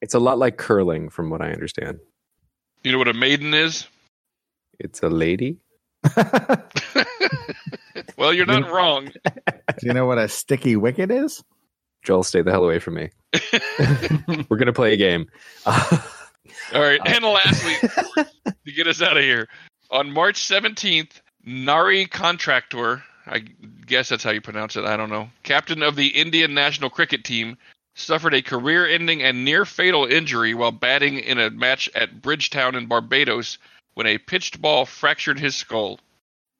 It's 0.00 0.14
a 0.14 0.18
lot 0.18 0.38
like 0.38 0.56
curling, 0.56 1.08
from 1.08 1.30
what 1.30 1.42
I 1.42 1.50
understand. 1.52 1.98
You 2.84 2.92
know 2.92 2.98
what 2.98 3.08
a 3.08 3.14
maiden 3.14 3.54
is? 3.54 3.86
It's 4.78 5.02
a 5.02 5.08
lady. 5.08 5.58
Well, 8.16 8.32
you're 8.32 8.46
not 8.46 8.70
wrong. 8.70 9.06
Do 9.06 9.82
you 9.82 9.92
know 9.92 10.06
what 10.06 10.18
a 10.18 10.28
sticky 10.28 10.76
wicket 10.76 11.10
is? 11.10 11.44
Joel, 12.02 12.22
stay 12.22 12.42
the 12.42 12.50
hell 12.50 12.64
away 12.64 12.78
from 12.78 12.94
me. 12.94 13.10
We're 14.48 14.56
gonna 14.56 14.72
play 14.72 14.94
a 14.94 14.96
game. 14.96 15.26
All 15.66 16.80
right, 16.80 17.00
and 17.04 17.24
lastly, 17.24 17.74
to 18.64 18.72
get 18.72 18.86
us 18.86 19.02
out 19.02 19.16
of 19.16 19.22
here, 19.22 19.48
on 19.90 20.10
March 20.12 20.40
17th, 20.40 21.20
Nari 21.44 22.06
Contractor, 22.06 23.02
I 23.26 23.40
guess 23.86 24.08
that's 24.08 24.24
how 24.24 24.30
you 24.30 24.40
pronounce 24.40 24.76
it, 24.76 24.84
I 24.84 24.96
don't 24.96 25.10
know, 25.10 25.28
captain 25.42 25.82
of 25.82 25.96
the 25.96 26.08
Indian 26.08 26.54
national 26.54 26.90
cricket 26.90 27.24
team, 27.24 27.56
suffered 27.94 28.34
a 28.34 28.42
career 28.42 28.86
ending 28.86 29.22
and 29.22 29.44
near 29.44 29.64
fatal 29.64 30.06
injury 30.06 30.54
while 30.54 30.72
batting 30.72 31.18
in 31.18 31.38
a 31.38 31.50
match 31.50 31.90
at 31.94 32.22
Bridgetown 32.22 32.76
in 32.76 32.86
Barbados 32.86 33.58
when 33.96 34.06
a 34.06 34.18
pitched 34.18 34.60
ball 34.60 34.84
fractured 34.84 35.40
his 35.40 35.56
skull. 35.56 35.98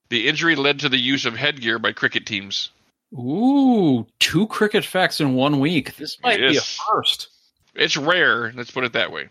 The 0.09 0.27
injury 0.27 0.57
led 0.57 0.81
to 0.81 0.89
the 0.89 0.97
use 0.99 1.27
of 1.27 1.37
headgear 1.37 1.79
by 1.79 1.93
cricket 1.93 2.25
teams. 2.25 2.71
Ooh, 3.13 4.07
two 4.19 4.47
cricket 4.47 4.85
facts 4.87 5.21
in 5.21 5.35
one 5.35 5.61
week. 5.61 5.97
This 5.97 6.17
might 6.23 6.39
be 6.39 6.57
a 6.57 6.61
first. 6.61 7.29
It's 7.75 7.97
rare, 7.97 8.53
let's 8.57 8.71
put 8.71 8.85
it 8.85 8.95
that 8.95 9.13
way. 9.13 9.29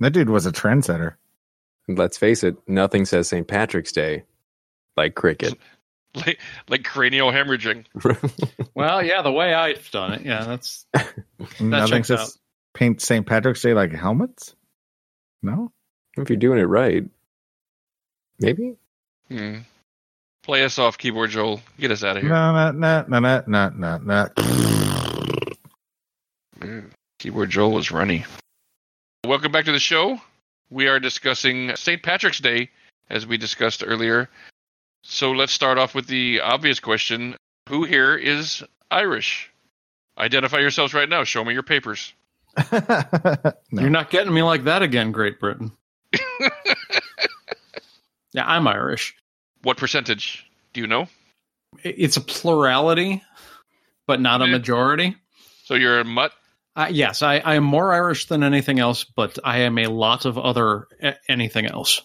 That 0.00 0.12
dude 0.12 0.28
was 0.28 0.44
a 0.44 0.52
trendsetter. 0.52 1.14
And 1.88 1.98
let's 1.98 2.18
face 2.18 2.44
it, 2.44 2.56
nothing 2.68 3.06
says 3.06 3.28
St. 3.28 3.46
Patrick's 3.48 3.92
Day 3.92 4.24
like 4.96 5.14
cricket. 5.14 5.58
Like, 6.14 6.40
like 6.70 6.82
cranial 6.82 7.30
hemorrhaging. 7.30 7.84
Well, 8.74 9.02
yeah, 9.02 9.20
the 9.20 9.30
way 9.32 9.52
I've 9.52 9.90
done 9.90 10.14
it, 10.14 10.22
yeah, 10.22 10.44
that's 10.44 10.86
Nothing 11.60 11.88
checks 11.98 12.08
says 12.08 12.20
out. 12.20 12.28
paint 12.72 13.02
St. 13.02 13.26
Patrick's 13.26 13.60
Day 13.60 13.74
like 13.74 13.92
helmets? 13.92 14.54
No? 15.42 15.72
if 16.16 16.30
you're 16.30 16.38
doing 16.38 16.58
it 16.58 16.62
right, 16.64 17.04
maybe. 18.38 18.76
Hmm. 19.28 19.58
Play 20.42 20.64
us 20.64 20.78
off, 20.78 20.96
keyboard 20.96 21.30
Joel. 21.30 21.60
Get 21.78 21.90
us 21.90 22.04
out 22.04 22.16
of 22.16 22.22
here. 22.22 22.30
No, 22.30 22.52
no, 22.52 22.70
no, 22.70 23.04
no, 23.08 23.18
no, 23.18 23.42
no, 23.46 23.98
no, 23.98 24.28
no. 26.60 26.82
Keyboard 27.18 27.50
Joel 27.50 27.72
was 27.72 27.90
runny. 27.90 28.24
Welcome 29.26 29.50
back 29.50 29.64
to 29.64 29.72
the 29.72 29.80
show. 29.80 30.20
We 30.70 30.86
are 30.86 31.00
discussing 31.00 31.74
St. 31.74 32.02
Patrick's 32.02 32.38
Day, 32.38 32.70
as 33.10 33.26
we 33.26 33.36
discussed 33.36 33.82
earlier. 33.84 34.28
So 35.02 35.32
let's 35.32 35.52
start 35.52 35.78
off 35.78 35.94
with 35.94 36.06
the 36.06 36.40
obvious 36.40 36.80
question 36.80 37.36
Who 37.68 37.84
here 37.84 38.16
is 38.16 38.62
Irish? 38.90 39.50
Identify 40.18 40.58
yourselves 40.58 40.94
right 40.94 41.08
now. 41.08 41.24
Show 41.24 41.44
me 41.44 41.52
your 41.54 41.62
papers. 41.62 42.12
no. 42.72 43.52
you're 43.72 43.90
not 43.90 44.10
getting 44.10 44.32
me 44.32 44.42
like 44.42 44.64
that 44.64 44.82
again, 44.82 45.12
Great 45.12 45.38
Britain. 45.40 45.72
yeah, 48.36 48.44
I'm 48.46 48.68
Irish. 48.68 49.16
What 49.62 49.78
percentage? 49.78 50.48
Do 50.74 50.80
you 50.80 50.86
know? 50.86 51.08
It's 51.82 52.16
a 52.16 52.20
plurality, 52.20 53.22
but 54.06 54.20
not 54.20 54.42
a 54.42 54.46
majority. 54.46 55.16
So 55.64 55.74
you're 55.74 56.00
a 56.00 56.04
mutt? 56.04 56.32
Uh, 56.76 56.88
yes, 56.90 57.22
I, 57.22 57.38
I 57.38 57.54
am 57.54 57.64
more 57.64 57.92
Irish 57.92 58.26
than 58.26 58.42
anything 58.42 58.78
else, 58.78 59.04
but 59.04 59.38
I 59.42 59.60
am 59.60 59.78
a 59.78 59.86
lot 59.86 60.26
of 60.26 60.38
other 60.38 60.86
anything 61.28 61.66
else. 61.66 62.02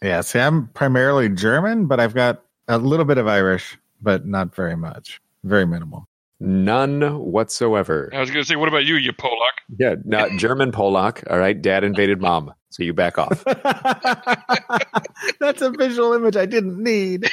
Yeah, 0.00 0.20
see, 0.20 0.38
I'm 0.38 0.68
primarily 0.68 1.28
German, 1.28 1.86
but 1.86 1.98
I've 1.98 2.14
got 2.14 2.42
a 2.68 2.78
little 2.78 3.04
bit 3.04 3.18
of 3.18 3.26
Irish, 3.26 3.76
but 4.00 4.24
not 4.24 4.54
very 4.54 4.76
much. 4.76 5.20
Very 5.42 5.66
minimal. 5.66 6.06
None 6.38 7.00
whatsoever. 7.18 8.10
I 8.12 8.20
was 8.20 8.30
going 8.30 8.42
to 8.42 8.48
say, 8.48 8.56
what 8.56 8.68
about 8.68 8.84
you, 8.84 8.96
you 8.96 9.12
Polak? 9.12 9.52
Yeah, 9.78 9.94
not 10.04 10.30
German 10.38 10.70
Polak. 10.72 11.24
All 11.30 11.38
right, 11.38 11.60
dad 11.60 11.82
invaded 11.84 12.20
mom, 12.20 12.52
so 12.70 12.82
you 12.82 12.92
back 12.92 13.18
off. 13.18 13.42
That's 15.40 15.62
a 15.62 15.70
visual 15.70 16.12
image 16.12 16.36
I 16.36 16.46
didn't 16.46 16.82
need. 16.82 17.30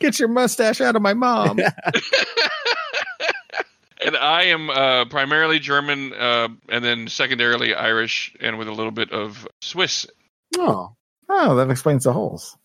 Get 0.00 0.18
your 0.18 0.28
mustache 0.28 0.80
out 0.80 0.96
of 0.96 1.02
my 1.02 1.14
mom. 1.14 1.60
And 4.06 4.18
I 4.18 4.42
am 4.48 4.68
uh, 4.68 5.06
primarily 5.06 5.58
German, 5.58 6.12
uh, 6.12 6.48
and 6.68 6.84
then 6.84 7.08
secondarily 7.08 7.74
Irish, 7.74 8.36
and 8.38 8.58
with 8.58 8.68
a 8.68 8.72
little 8.72 8.90
bit 8.92 9.10
of 9.12 9.48
Swiss. 9.62 10.06
Oh, 10.58 10.94
Oh, 11.28 11.56
that 11.56 11.70
explains 11.70 12.04
the 12.04 12.12
holes. 12.12 12.56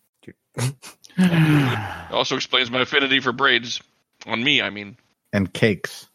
Also 2.12 2.36
explains 2.36 2.70
my 2.70 2.82
affinity 2.82 3.20
for 3.22 3.32
braids. 3.32 3.82
On 4.28 4.44
me, 4.44 4.62
I 4.62 4.70
mean, 4.70 4.98
And 5.34 5.52
cakes. 5.54 6.08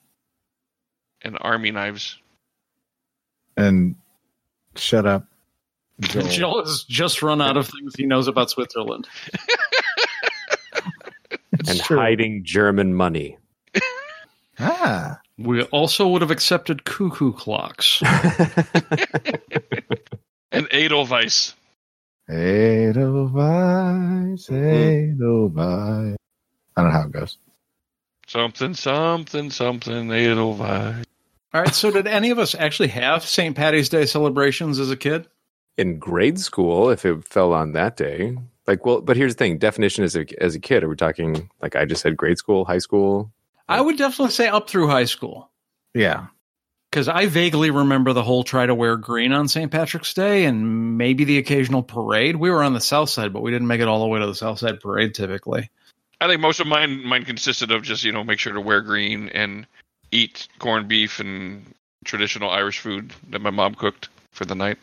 and 1.23 1.37
army 1.41 1.71
knives. 1.71 2.19
And 3.57 3.97
shut 4.77 5.07
up. 5.07 5.27
Joel. 6.01 6.27
Joel 6.29 6.65
has 6.67 6.85
just 6.85 7.23
run 7.23 7.41
out 7.41 7.57
of 7.57 7.67
things 7.69 7.95
he 7.97 8.05
knows 8.07 8.29
about 8.29 8.51
Switzerland. 8.51 9.09
And 11.67 11.81
true. 11.81 11.97
hiding 11.97 12.45
German 12.45 12.93
money. 12.95 13.39
Ah. 14.59 15.19
We 15.39 15.63
also 15.63 16.09
would 16.09 16.21
have 16.23 16.31
accepted 16.31 16.85
cuckoo 16.85 17.33
clocks. 17.33 18.03
And 20.53 20.69
Edelweiss. 20.71 21.55
Edelweiss, 22.29 24.49
Edelweiss. 24.49 26.17
I 26.77 26.81
don't 26.81 26.85
know 26.85 26.91
how 26.93 27.03
it 27.07 27.11
goes. 27.13 27.39
Something, 28.35 28.75
something, 28.75 29.51
something, 29.53 30.11
Edelweiss. 30.11 31.07
All 31.55 31.61
right, 31.61 31.73
so 31.73 31.93
did 31.93 32.09
any 32.09 32.31
of 32.31 32.41
us 32.41 32.57
actually 32.57 32.89
have 32.89 33.25
St. 33.25 33.55
Patty's 33.55 33.89
Day 33.89 34.07
celebrations 34.07 34.81
as 34.81 34.91
a 34.91 34.97
kid? 34.97 35.29
In 35.79 36.01
grade 36.01 36.41
school, 36.41 36.91
if 36.91 37.05
it 37.05 37.29
fell 37.29 37.53
on 37.53 37.75
that 37.75 37.97
day, 37.97 38.37
like, 38.67 38.85
well, 38.85 39.01
but 39.01 39.17
here's 39.17 39.37
the 39.37 39.39
thing: 39.39 39.59
definition 39.59 40.03
as 40.03 40.17
a 40.17 40.27
as 40.43 40.57
a 40.57 40.59
kid, 40.59 40.83
are 40.83 40.89
we 40.89 40.97
talking 40.97 41.49
like 41.63 41.77
I 41.77 41.85
just 41.85 42.03
said, 42.03 42.17
grade 42.17 42.37
school, 42.37 42.65
high 42.65 42.79
school? 42.79 43.31
I 43.69 43.81
would 43.81 43.97
definitely 43.97 44.33
say 44.33 44.49
up 44.49 44.69
through 44.69 44.89
high 44.89 45.05
school. 45.05 45.53
Yeah. 45.95 46.27
Because 46.91 47.07
I 47.07 47.27
vaguely 47.27 47.71
remember 47.71 48.13
the 48.13 48.25
whole 48.25 48.43
try 48.43 48.67
to 48.67 48.75
wear 48.75 48.97
green 48.97 49.33
on 49.33 49.47
St. 49.47 49.71
Patrick's 49.71 50.13
Day 50.13 50.45
and 50.45 50.99
maybe 50.99 51.23
the 51.23 51.39
occasional 51.39 51.85
parade. 51.85 52.35
We 52.35 52.51
were 52.51 52.65
on 52.65 52.75
the 52.75 52.81
south 52.81 53.11
side, 53.11 53.33
but 53.33 53.43
we 53.43 53.53
didn't 53.53 53.69
make 53.69 53.81
it 53.81 53.87
all 53.87 54.01
the 54.01 54.09
way 54.09 54.19
to 54.19 54.27
the 54.27 54.35
south 54.35 54.59
side 54.59 54.81
parade 54.81 55.15
typically. 55.15 55.71
I 56.21 56.29
think 56.29 56.41
most 56.41 56.61
of 56.61 56.67
mine 56.67 57.05
mine 57.05 57.25
consisted 57.25 57.71
of 57.71 57.83
just 57.83 58.05
you 58.05 58.13
know 58.13 58.25
make 58.25 58.39
sure 58.39 58.53
to 58.53 58.61
wear 58.61 58.81
green 58.81 59.29
and 59.31 59.67
eat 60.11 60.49
corned 60.59 60.89
beef 60.89 61.21
and 61.21 61.75
traditional 62.05 62.51
Irish 62.51 62.79
food 62.79 63.13
that 63.31 63.41
my 63.41 63.51
mom 63.51 63.75
cooked 63.75 64.09
for 64.33 64.45
the 64.45 64.55
night. 64.55 64.79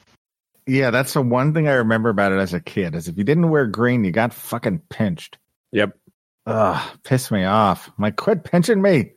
Yeah, 0.67 0.91
that's 0.91 1.13
the 1.13 1.21
one 1.21 1.53
thing 1.53 1.67
I 1.67 1.73
remember 1.73 2.09
about 2.09 2.31
it 2.31 2.39
as 2.39 2.53
a 2.53 2.59
kid 2.59 2.95
is 2.95 3.07
if 3.07 3.17
you 3.17 3.23
didn't 3.23 3.49
wear 3.49 3.65
green, 3.65 4.03
you 4.03 4.11
got 4.11 4.33
fucking 4.33 4.81
pinched. 4.89 5.37
Yep. 5.71 5.97
Ugh, 6.45 6.97
piss 7.03 7.31
me 7.31 7.43
off. 7.43 7.87
I'm 7.87 8.03
like, 8.03 8.15
quit 8.15 8.43
pinching 8.43 8.81
me. 8.81 9.11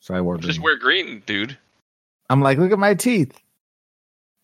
So 0.00 0.14
I 0.14 0.20
wore 0.20 0.36
green. 0.36 0.48
Just 0.48 0.60
wear 0.60 0.76
green, 0.76 1.22
dude. 1.26 1.56
I'm 2.30 2.40
like, 2.40 2.58
look 2.58 2.72
at 2.72 2.78
my 2.78 2.94
teeth. 2.94 3.38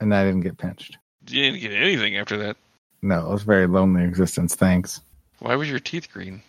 And 0.01 0.15
I 0.15 0.25
didn't 0.25 0.41
get 0.41 0.59
pinched. 0.59 0.99
You 1.29 1.43
didn't 1.43 1.61
get 1.61 1.73
anything 1.73 2.17
after 2.17 2.37
that. 2.39 2.57
No, 3.03 3.27
it 3.27 3.33
was 3.33 3.43
a 3.43 3.47
very 3.47 3.67
lonely 3.67 4.05
existence. 4.05 4.55
Thanks. 4.55 5.01
Why 5.39 5.57
was 5.57 5.71
your 5.71 5.81
teeth 5.81 6.13
green? 6.13 6.43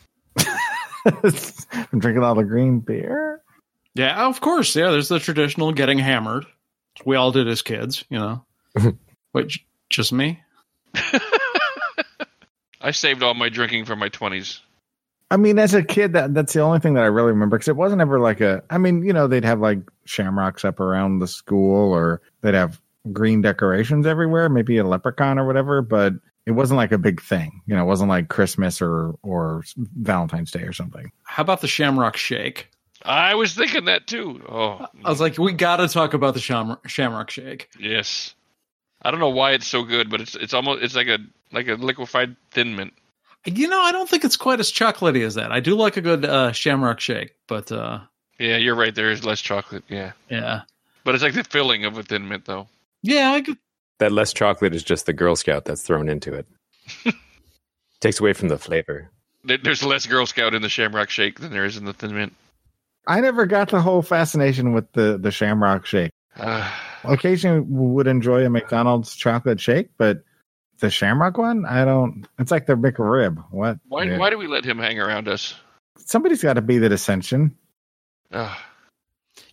I'm 1.92 2.00
drinking 2.00 2.24
all 2.24 2.36
the 2.36 2.44
green 2.44 2.80
beer. 2.80 3.42
Yeah, 3.96 4.28
of 4.28 4.42
course. 4.42 4.76
Yeah, 4.76 4.92
there's 4.92 5.10
the 5.10 5.20
traditional 5.20 5.72
getting 5.72 6.00
hammered. 6.00 6.46
We 7.06 7.16
all 7.16 7.32
did 7.32 7.48
as 7.48 7.62
kids, 7.62 8.04
you 8.10 8.18
know. 8.20 8.46
Wait, 9.34 9.48
j- 9.48 9.66
just 9.90 10.14
me? 10.14 10.42
I 12.82 12.92
saved 12.92 13.24
all 13.24 13.34
my 13.34 13.50
drinking 13.50 13.86
from 13.86 14.00
my 14.00 14.10
twenties. 14.10 14.62
I 15.32 15.38
mean, 15.38 15.58
as 15.58 15.74
a 15.74 15.84
kid, 15.84 16.14
that 16.14 16.34
that's 16.34 16.54
the 16.54 16.60
only 16.60 16.80
thing 16.80 16.94
that 16.94 17.04
I 17.04 17.08
really 17.08 17.32
remember 17.32 17.58
because 17.58 17.68
it 17.68 17.76
wasn't 17.76 18.02
ever 18.02 18.20
like 18.20 18.42
a. 18.42 18.64
I 18.70 18.78
mean, 18.78 19.04
you 19.04 19.14
know, 19.14 19.28
they'd 19.28 19.46
have 19.46 19.60
like 19.60 19.80
shamrocks 20.06 20.64
up 20.66 20.80
around 20.80 21.20
the 21.20 21.28
school, 21.28 21.92
or 21.92 22.22
they'd 22.42 22.54
have 22.54 22.80
green 23.12 23.42
decorations 23.42 24.06
everywhere, 24.06 24.50
maybe 24.50 24.78
a 24.78 24.84
leprechaun 24.84 25.40
or 25.40 25.48
whatever. 25.48 25.82
But 25.82 26.14
it 26.46 26.52
wasn't 26.52 26.78
like 26.78 26.92
a 26.92 26.98
big 26.98 27.22
thing. 27.22 27.62
You 27.66 27.76
know, 27.76 27.84
it 27.84 27.88
wasn't 27.88 28.10
like 28.10 28.28
Christmas 28.30 28.82
or 28.82 29.16
or 29.24 29.64
Valentine's 29.78 30.52
Day 30.52 30.64
or 30.64 30.74
something. 30.74 31.12
How 31.24 31.42
about 31.42 31.62
the 31.62 31.68
Shamrock 31.68 32.18
Shake? 32.18 32.70
I 33.06 33.36
was 33.36 33.54
thinking 33.54 33.86
that 33.86 34.08
too. 34.08 34.42
Oh, 34.48 34.86
I 35.04 35.10
was 35.10 35.20
like, 35.20 35.38
we 35.38 35.52
got 35.54 35.78
to 35.78 35.88
talk 35.90 36.14
about 36.14 36.34
the 36.36 36.40
Sham- 36.40 36.78
Shamrock 36.88 37.30
Shake. 37.30 37.70
yes. 37.80 38.34
I 39.06 39.12
don't 39.12 39.20
know 39.20 39.30
why 39.30 39.52
it's 39.52 39.68
so 39.68 39.84
good, 39.84 40.10
but 40.10 40.22
it's 40.22 40.34
it's 40.36 40.54
almost 40.54 40.82
it's 40.82 40.96
like 40.96 41.08
a 41.10 41.18
like 41.52 41.68
a 41.68 41.74
liquefied 41.74 42.38
thin 42.52 42.76
mint. 42.78 42.94
You 43.46 43.68
know, 43.68 43.82
I 43.82 43.92
don't 43.92 44.08
think 44.10 44.24
it's 44.24 44.38
quite 44.38 44.62
as 44.62 44.72
chocolatey 44.72 45.26
as 45.26 45.36
that. 45.36 45.52
I 45.52 45.60
do 45.60 45.76
like 45.76 45.98
a 45.98 46.02
good 46.02 46.24
uh, 46.24 46.54
Shamrock 46.54 47.02
Shake, 47.02 47.36
but 47.48 47.70
uh, 47.74 48.00
Yeah, 48.40 48.56
you're 48.56 48.76
right. 48.76 48.96
There 48.96 49.12
is 49.12 49.26
less 49.26 49.42
chocolate. 49.42 49.84
Yeah, 49.90 50.14
yeah, 50.30 50.62
but 51.04 51.14
it's 51.16 51.24
like 51.26 51.34
the 51.34 51.44
filling 51.44 51.84
of 51.84 51.98
a 51.98 52.04
thin 52.04 52.30
mint, 52.30 52.46
though. 52.46 52.68
yeah, 53.02 53.32
I 53.34 53.42
could. 53.42 53.58
That 54.00 54.12
less 54.12 54.34
chocolate 54.34 54.76
is 54.76 54.84
just 54.84 55.06
the 55.06 55.14
Girl 55.14 55.36
Scout 55.36 55.66
that's 55.66 55.84
thrown 55.84 56.10
into 56.10 56.34
it. 56.34 56.48
Takes 58.02 58.20
away 58.20 58.34
from 58.34 58.50
the 58.50 58.58
flavor. 58.58 59.10
There's 59.44 59.84
less 59.84 60.06
Girl 60.06 60.26
Scout 60.26 60.54
in 60.54 60.62
the 60.62 60.70
Shamrock 60.70 61.10
Shake 61.10 61.40
than 61.40 61.52
there 61.52 61.66
is 61.66 61.78
in 61.78 61.86
the 61.86 61.94
thin 61.94 62.16
mint. 62.16 62.34
I 63.08 63.20
never 63.20 63.46
got 63.46 63.70
the 63.70 63.82
whole 63.82 64.02
fascination 64.02 64.74
with 64.74 64.92
the 64.94 65.18
the 65.18 65.32
Shamrock 65.32 65.86
Shake. 65.86 66.12
Uh, 66.38 66.70
Occasionally 67.04 67.60
would 67.60 68.08
enjoy 68.08 68.46
a 68.46 68.50
McDonald's 68.50 69.14
chocolate 69.16 69.60
shake, 69.60 69.90
but 69.98 70.24
the 70.80 70.90
Shamrock 70.90 71.38
one, 71.38 71.66
I 71.66 71.84
don't. 71.84 72.26
It's 72.40 72.52
like 72.52 72.66
the 72.66 72.76
McRib. 72.76 73.44
What? 73.52 73.78
why? 73.90 74.04
Yeah. 74.04 74.18
Why 74.18 74.30
do 74.30 74.38
we 74.38 74.48
let 74.48 74.64
him 74.64 74.80
hang 74.80 75.00
around 75.00 75.28
us? 75.28 75.56
Somebody's 75.98 76.42
got 76.42 76.54
to 76.54 76.62
be 76.62 76.78
the 76.78 76.90
dissension. 76.90 77.58
Uh, 78.32 78.56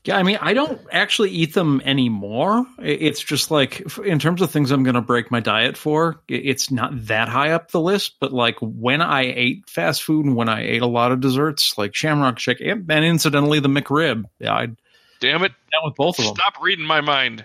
Yeah, 0.04 0.16
I 0.16 0.22
mean, 0.22 0.38
I 0.40 0.54
don't 0.54 0.80
actually 0.90 1.30
eat 1.30 1.52
them 1.52 1.82
anymore. 1.84 2.66
It's 2.78 3.20
just 3.20 3.50
like, 3.50 3.82
in 3.98 4.18
terms 4.18 4.40
of 4.40 4.50
things 4.50 4.70
I'm 4.70 4.82
going 4.82 4.94
to 4.94 5.02
break 5.02 5.30
my 5.30 5.40
diet 5.40 5.76
for, 5.76 6.22
it's 6.26 6.70
not 6.70 6.90
that 7.06 7.28
high 7.28 7.50
up 7.50 7.70
the 7.70 7.80
list. 7.80 8.14
But 8.18 8.32
like 8.32 8.56
when 8.60 9.02
I 9.02 9.22
ate 9.22 9.68
fast 9.68 10.02
food 10.02 10.24
and 10.24 10.36
when 10.36 10.48
I 10.48 10.62
ate 10.62 10.80
a 10.82 10.86
lot 10.86 11.12
of 11.12 11.20
desserts, 11.20 11.76
like 11.76 11.94
Shamrock 11.94 12.38
Shake, 12.38 12.60
and 12.60 12.90
and 12.90 13.04
incidentally 13.04 13.60
the 13.60 13.68
McRib, 13.68 14.24
yeah, 14.38 14.54
I'd 14.54 14.76
damn 15.20 15.44
it! 15.44 15.52
down 15.70 15.82
with 15.84 15.96
both 15.96 16.18
of 16.18 16.24
them. 16.24 16.34
Stop 16.34 16.62
reading 16.62 16.86
my 16.86 17.02
mind. 17.02 17.44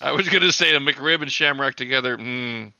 I 0.00 0.12
was 0.12 0.28
gonna 0.28 0.52
say 0.52 0.74
a 0.74 0.80
McRib 0.80 1.22
and 1.22 1.32
Shamrock 1.32 1.76
together. 1.76 2.18
Mm, 2.18 2.72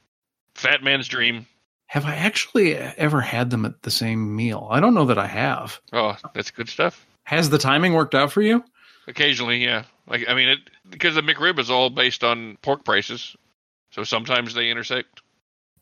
fat 0.55 0.83
man's 0.83 1.09
dream. 1.09 1.46
Have 1.87 2.05
I 2.05 2.16
actually 2.16 2.77
ever 2.77 3.20
had 3.20 3.50
them 3.50 3.64
at 3.64 3.83
the 3.83 3.90
same 3.90 4.37
meal? 4.37 4.68
I 4.70 4.81
don't 4.81 4.94
know 4.94 5.07
that 5.07 5.18
I 5.18 5.27
have. 5.27 5.81
Oh, 5.92 6.16
that's 6.35 6.50
good 6.50 6.68
stuff. 6.68 7.07
Has 7.24 7.50
the 7.50 7.58
timing 7.58 7.94
worked 7.94 8.14
out 8.14 8.32
for 8.32 8.42
you? 8.42 8.62
Occasionally, 9.06 9.62
yeah. 9.62 9.84
Like 10.06 10.26
I 10.28 10.34
mean, 10.34 10.48
it 10.48 10.58
because 10.88 11.14
the 11.14 11.22
McRib 11.22 11.58
is 11.58 11.70
all 11.70 11.90
based 11.90 12.24
on 12.24 12.56
pork 12.62 12.84
prices, 12.84 13.37
so 13.90 14.04
sometimes 14.04 14.54
they 14.54 14.70
intersect. 14.70 15.22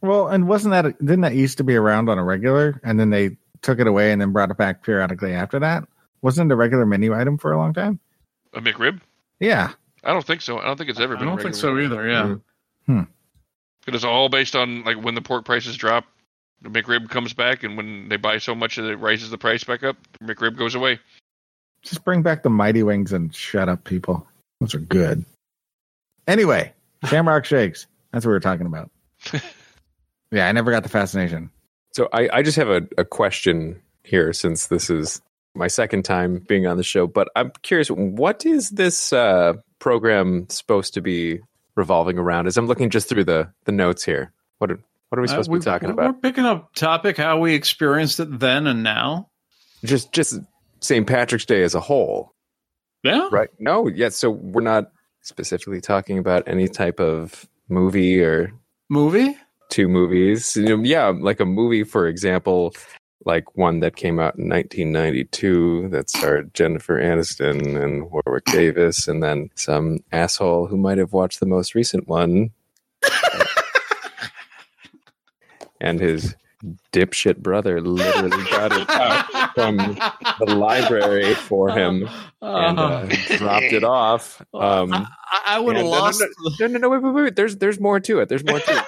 Well, 0.00 0.28
and 0.28 0.48
wasn't 0.48 0.72
that 0.72 0.98
didn't 0.98 1.20
that 1.20 1.34
used 1.34 1.58
to 1.58 1.64
be 1.64 1.76
around 1.76 2.08
on 2.08 2.18
a 2.18 2.24
regular, 2.24 2.80
and 2.84 2.98
then 2.98 3.10
they 3.10 3.36
took 3.62 3.78
it 3.78 3.86
away 3.86 4.12
and 4.12 4.20
then 4.20 4.32
brought 4.32 4.50
it 4.50 4.56
back 4.56 4.82
periodically 4.82 5.32
after 5.32 5.58
that? 5.60 5.84
Wasn't 6.22 6.50
it 6.50 6.54
a 6.54 6.56
regular 6.56 6.86
menu 6.86 7.14
item 7.14 7.38
for 7.38 7.52
a 7.52 7.58
long 7.58 7.74
time? 7.74 7.98
A 8.54 8.60
McRib? 8.60 9.00
Yeah, 9.40 9.72
I 10.04 10.12
don't 10.12 10.24
think 10.24 10.40
so. 10.40 10.58
I 10.58 10.64
don't 10.64 10.76
think 10.76 10.90
it's 10.90 11.00
ever 11.00 11.16
been. 11.16 11.28
I 11.28 11.30
been. 11.34 11.36
don't 11.36 11.40
a 11.40 11.42
think 11.42 11.54
so 11.54 11.78
either. 11.78 12.08
Yeah. 12.08 12.36
Mm. 12.88 13.08
It 13.86 13.94
is 13.94 14.04
all 14.04 14.28
based 14.28 14.54
on 14.54 14.84
like 14.84 15.02
when 15.02 15.14
the 15.14 15.22
pork 15.22 15.44
prices 15.44 15.76
drop, 15.76 16.04
the 16.60 16.68
McRib 16.68 17.08
comes 17.08 17.32
back, 17.32 17.64
and 17.64 17.76
when 17.76 18.08
they 18.08 18.16
buy 18.16 18.38
so 18.38 18.54
much 18.54 18.76
that 18.76 18.88
it 18.88 18.96
raises 18.96 19.30
the 19.30 19.38
price 19.38 19.64
back 19.64 19.82
up, 19.82 19.96
the 20.20 20.34
McRib 20.34 20.56
goes 20.56 20.74
away. 20.74 21.00
Just 21.82 22.04
bring 22.04 22.22
back 22.22 22.42
the 22.42 22.50
Mighty 22.50 22.82
Wings 22.82 23.12
and 23.12 23.34
shut 23.34 23.68
up, 23.68 23.84
people. 23.84 24.26
Those 24.60 24.74
are 24.74 24.78
good. 24.80 25.24
Anyway, 26.26 26.72
Shamrock 27.06 27.44
Shakes. 27.44 27.86
That's 28.12 28.24
what 28.24 28.30
we 28.30 28.34
were 28.34 28.40
talking 28.40 28.66
about. 28.66 28.90
yeah, 30.30 30.48
I 30.48 30.52
never 30.52 30.70
got 30.70 30.82
the 30.82 30.88
fascination. 30.88 31.50
So 31.92 32.08
I, 32.12 32.28
I 32.32 32.42
just 32.42 32.56
have 32.56 32.68
a, 32.68 32.82
a 32.98 33.04
question 33.04 33.80
here 34.04 34.32
since 34.32 34.66
this 34.68 34.88
is 34.90 35.20
my 35.54 35.66
second 35.66 36.04
time 36.04 36.38
being 36.48 36.66
on 36.66 36.76
the 36.76 36.82
show, 36.82 37.06
but 37.06 37.28
I'm 37.36 37.52
curious, 37.62 37.88
what 37.90 38.46
is 38.46 38.70
this 38.70 39.12
uh, 39.12 39.54
program 39.78 40.46
supposed 40.48 40.94
to 40.94 41.00
be 41.02 41.40
revolving 41.74 42.18
around? 42.18 42.46
As 42.46 42.56
I'm 42.56 42.66
looking 42.66 42.88
just 42.90 43.08
through 43.08 43.24
the, 43.24 43.50
the 43.64 43.72
notes 43.72 44.04
here, 44.04 44.32
what 44.58 44.70
are, 44.70 44.78
what 45.10 45.18
are 45.18 45.22
we 45.22 45.28
supposed 45.28 45.50
Uh, 45.50 45.54
to 45.54 45.58
be 45.58 45.64
talking 45.64 45.90
about? 45.90 46.02
we're 46.04 46.10
about? 46.10 46.22
picking 46.22 46.44
up 46.46 46.74
topic 46.74 47.18
how 47.18 47.38
we 47.38 47.54
experienced 47.54 48.18
it 48.20 48.38
then 48.40 48.66
and 48.66 48.82
now. 48.82 49.28
Just 49.84 50.12
just 50.12 50.38
St. 50.82 51.06
Patrick's 51.06 51.46
Day 51.46 51.62
as 51.62 51.74
a 51.74 51.80
whole, 51.80 52.34
Yeah. 53.02 53.28
right? 53.32 53.48
No, 53.58 53.88
yeah. 53.88 54.08
So 54.10 54.30
we're 54.30 54.60
not 54.62 54.90
specifically 55.22 55.80
talking 55.80 56.18
about 56.18 56.42
any 56.46 56.68
type 56.68 57.00
of 57.00 57.48
movie 57.68 58.20
or 58.22 58.52
Movie. 58.88 59.36
two 59.70 59.88
movies. 59.88 60.56
Yeah, 60.56 61.08
like 61.16 61.40
a 61.40 61.46
movie, 61.46 61.84
for 61.84 62.06
example, 62.08 62.74
like 63.24 63.56
one 63.56 63.78
that 63.80 63.94
came 63.94 64.18
out 64.18 64.36
in 64.36 64.48
1992 64.48 65.88
that 65.90 66.10
starred 66.10 66.52
Jennifer 66.54 67.00
Aniston 67.00 67.80
and 67.80 68.10
Warwick 68.10 68.44
Davis, 68.46 69.06
and 69.06 69.22
then 69.22 69.48
some 69.54 70.00
asshole 70.10 70.66
who 70.66 70.76
might 70.76 70.98
have 70.98 71.12
watched 71.12 71.38
the 71.38 71.46
most 71.46 71.74
recent 71.76 72.08
one 72.08 72.50
and 75.80 76.00
his 76.00 76.34
dipshit 76.92 77.38
brother 77.38 77.80
literally 77.80 78.44
got 78.50 78.72
it 78.72 78.88
out 78.88 79.52
from 79.54 79.76
the 79.76 80.54
library 80.54 81.34
for 81.34 81.70
him 81.70 82.08
and 82.40 82.78
uh, 82.78 83.06
dropped 83.36 83.72
it 83.72 83.84
off. 83.84 84.40
Um, 84.54 84.92
I, 84.92 85.06
I 85.46 85.58
would 85.58 85.76
have 85.76 85.84
yeah, 85.84 85.90
no, 85.90 85.96
no, 85.96 86.02
lost. 86.02 86.24
no, 86.60 86.66
no, 86.66 86.78
no, 86.78 86.88
wait, 86.88 87.02
wait, 87.02 87.14
wait. 87.14 87.36
There's 87.36 87.56
there's 87.56 87.80
more 87.80 88.00
to 88.00 88.20
it. 88.20 88.28
There's 88.28 88.44
more 88.44 88.60
to 88.60 88.78
it. 88.78 88.84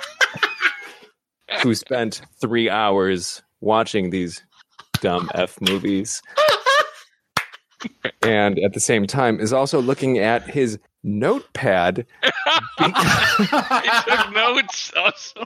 Who 1.62 1.74
spent 1.74 2.22
three 2.40 2.70
hours 2.70 3.42
watching 3.60 4.10
these 4.10 4.42
dumb 5.00 5.28
f 5.34 5.60
movies, 5.60 6.22
and 8.22 8.58
at 8.58 8.72
the 8.72 8.80
same 8.80 9.06
time 9.06 9.40
is 9.40 9.52
also 9.52 9.80
looking 9.80 10.18
at 10.18 10.42
his 10.42 10.78
notepad 11.02 12.06
he 12.78 12.90
took 12.90 14.32
notes. 14.32 14.92
Also. 14.96 15.44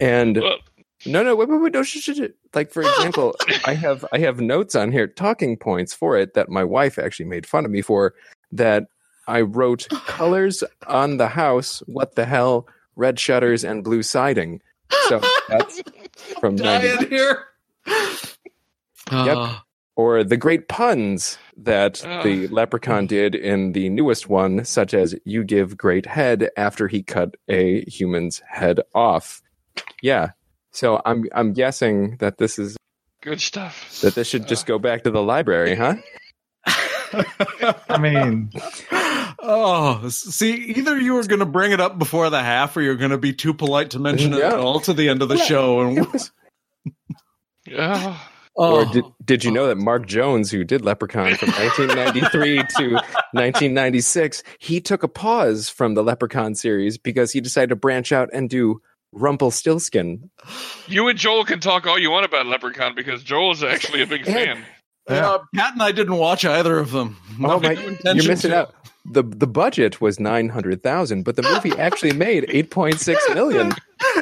and 0.00 0.36
Well, 0.38 0.58
no, 1.06 1.22
no, 1.22 1.34
wait, 1.36 1.48
wait, 1.48 1.60
wait, 1.60 1.72
no, 1.72 1.82
sh- 1.82 1.98
sh- 1.98 2.16
sh- 2.16 2.20
like 2.54 2.70
for 2.70 2.82
example, 2.90 3.34
I 3.64 3.74
have 3.74 4.04
I 4.12 4.18
have 4.18 4.40
notes 4.40 4.74
on 4.74 4.92
here, 4.92 5.06
talking 5.06 5.56
points 5.56 5.94
for 5.94 6.16
it 6.16 6.34
that 6.34 6.48
my 6.48 6.64
wife 6.64 6.98
actually 6.98 7.26
made 7.26 7.46
fun 7.46 7.64
of 7.64 7.70
me 7.70 7.82
for. 7.82 8.14
That 8.52 8.86
I 9.26 9.40
wrote 9.40 9.88
colors 10.06 10.62
on 10.86 11.16
the 11.16 11.28
house. 11.28 11.82
What 11.86 12.14
the 12.14 12.26
hell? 12.26 12.68
Red 12.94 13.18
shutters 13.18 13.64
and 13.64 13.84
blue 13.84 14.02
siding. 14.02 14.62
So 15.08 15.20
that's 15.48 15.82
from 16.40 16.54
90, 16.56 16.88
Dying 16.88 17.08
here. 17.10 17.44
Yep. 19.12 19.36
Uh, 19.36 19.58
or 19.96 20.22
the 20.24 20.36
great 20.36 20.68
puns 20.68 21.38
that 21.56 22.04
Ugh. 22.04 22.22
the 22.24 22.48
leprechaun 22.48 23.06
did 23.06 23.34
in 23.34 23.72
the 23.72 23.88
newest 23.88 24.28
one, 24.28 24.64
such 24.64 24.92
as 24.94 25.14
"You 25.24 25.42
give 25.44 25.76
great 25.76 26.06
head" 26.06 26.50
after 26.56 26.86
he 26.86 27.02
cut 27.02 27.34
a 27.48 27.84
human's 27.88 28.40
head 28.48 28.80
off. 28.94 29.42
Yeah. 30.02 30.30
So 30.76 31.00
I'm 31.06 31.24
I'm 31.34 31.54
guessing 31.54 32.18
that 32.18 32.36
this 32.36 32.58
is 32.58 32.76
good 33.22 33.40
stuff. 33.40 33.98
that 34.02 34.14
this 34.14 34.28
should 34.28 34.46
just 34.46 34.66
go 34.66 34.78
back 34.78 35.04
to 35.04 35.10
the 35.10 35.22
library, 35.22 35.74
huh? 35.74 35.94
I 37.88 37.98
mean, 37.98 38.50
oh, 39.40 40.06
see, 40.10 40.52
either 40.76 41.00
you 41.00 41.14
were 41.14 41.22
going 41.24 41.38
to 41.38 41.46
bring 41.46 41.72
it 41.72 41.80
up 41.80 41.98
before 41.98 42.28
the 42.28 42.42
half, 42.42 42.76
or 42.76 42.82
you're 42.82 42.96
going 42.96 43.12
to 43.12 43.16
be 43.18 43.32
too 43.32 43.54
polite 43.54 43.90
to 43.90 43.98
mention 43.98 44.34
it 44.34 44.40
at 44.42 44.52
all 44.52 44.80
to 44.80 44.92
the 44.92 45.08
end 45.08 45.22
of 45.22 45.30
the 45.30 45.38
show. 45.38 45.80
And 45.80 46.06
Oh, 47.74 48.28
oh, 48.58 48.76
Or 48.82 48.84
did 48.84 49.04
did 49.24 49.44
you 49.44 49.50
know 49.50 49.66
that 49.68 49.76
Mark 49.76 50.06
Jones, 50.06 50.50
who 50.50 50.62
did 50.62 50.84
Leprechaun 50.84 51.36
from 51.36 51.50
1993 51.52 52.56
to 52.76 52.90
1996, 53.32 54.42
he 54.58 54.80
took 54.80 55.02
a 55.02 55.08
pause 55.08 55.68
from 55.68 55.94
the 55.94 56.04
Leprechaun 56.04 56.54
series 56.54 56.98
because 56.98 57.32
he 57.32 57.40
decided 57.40 57.70
to 57.70 57.76
branch 57.76 58.12
out 58.12 58.28
and 58.32 58.50
do 58.50 58.80
Rumpelstiltskin. 59.12 60.30
you 60.86 61.08
and 61.08 61.18
Joel 61.18 61.44
can 61.44 61.60
talk 61.60 61.86
all 61.86 61.98
you 61.98 62.10
want 62.10 62.24
about 62.26 62.46
Leprechaun 62.46 62.94
because 62.94 63.22
Joel 63.22 63.52
is 63.52 63.62
actually 63.62 64.02
a 64.02 64.06
big 64.06 64.24
fan. 64.24 64.62
uh, 65.08 65.38
Pat 65.54 65.72
and 65.74 65.82
I 65.82 65.92
didn't 65.92 66.16
watch 66.16 66.44
either 66.44 66.78
of 66.78 66.90
them. 66.90 67.16
Oh 67.42 67.60
my, 67.60 67.72
you're 68.04 68.26
missing 68.28 68.50
to. 68.50 68.56
out. 68.58 68.74
The 69.12 69.22
the 69.22 69.46
budget 69.46 70.00
was 70.00 70.18
900,000, 70.18 71.22
but 71.22 71.36
the 71.36 71.42
movie 71.42 71.70
actually 71.78 72.12
made 72.12 72.44
8.6 72.48 73.34
million. 73.34 73.72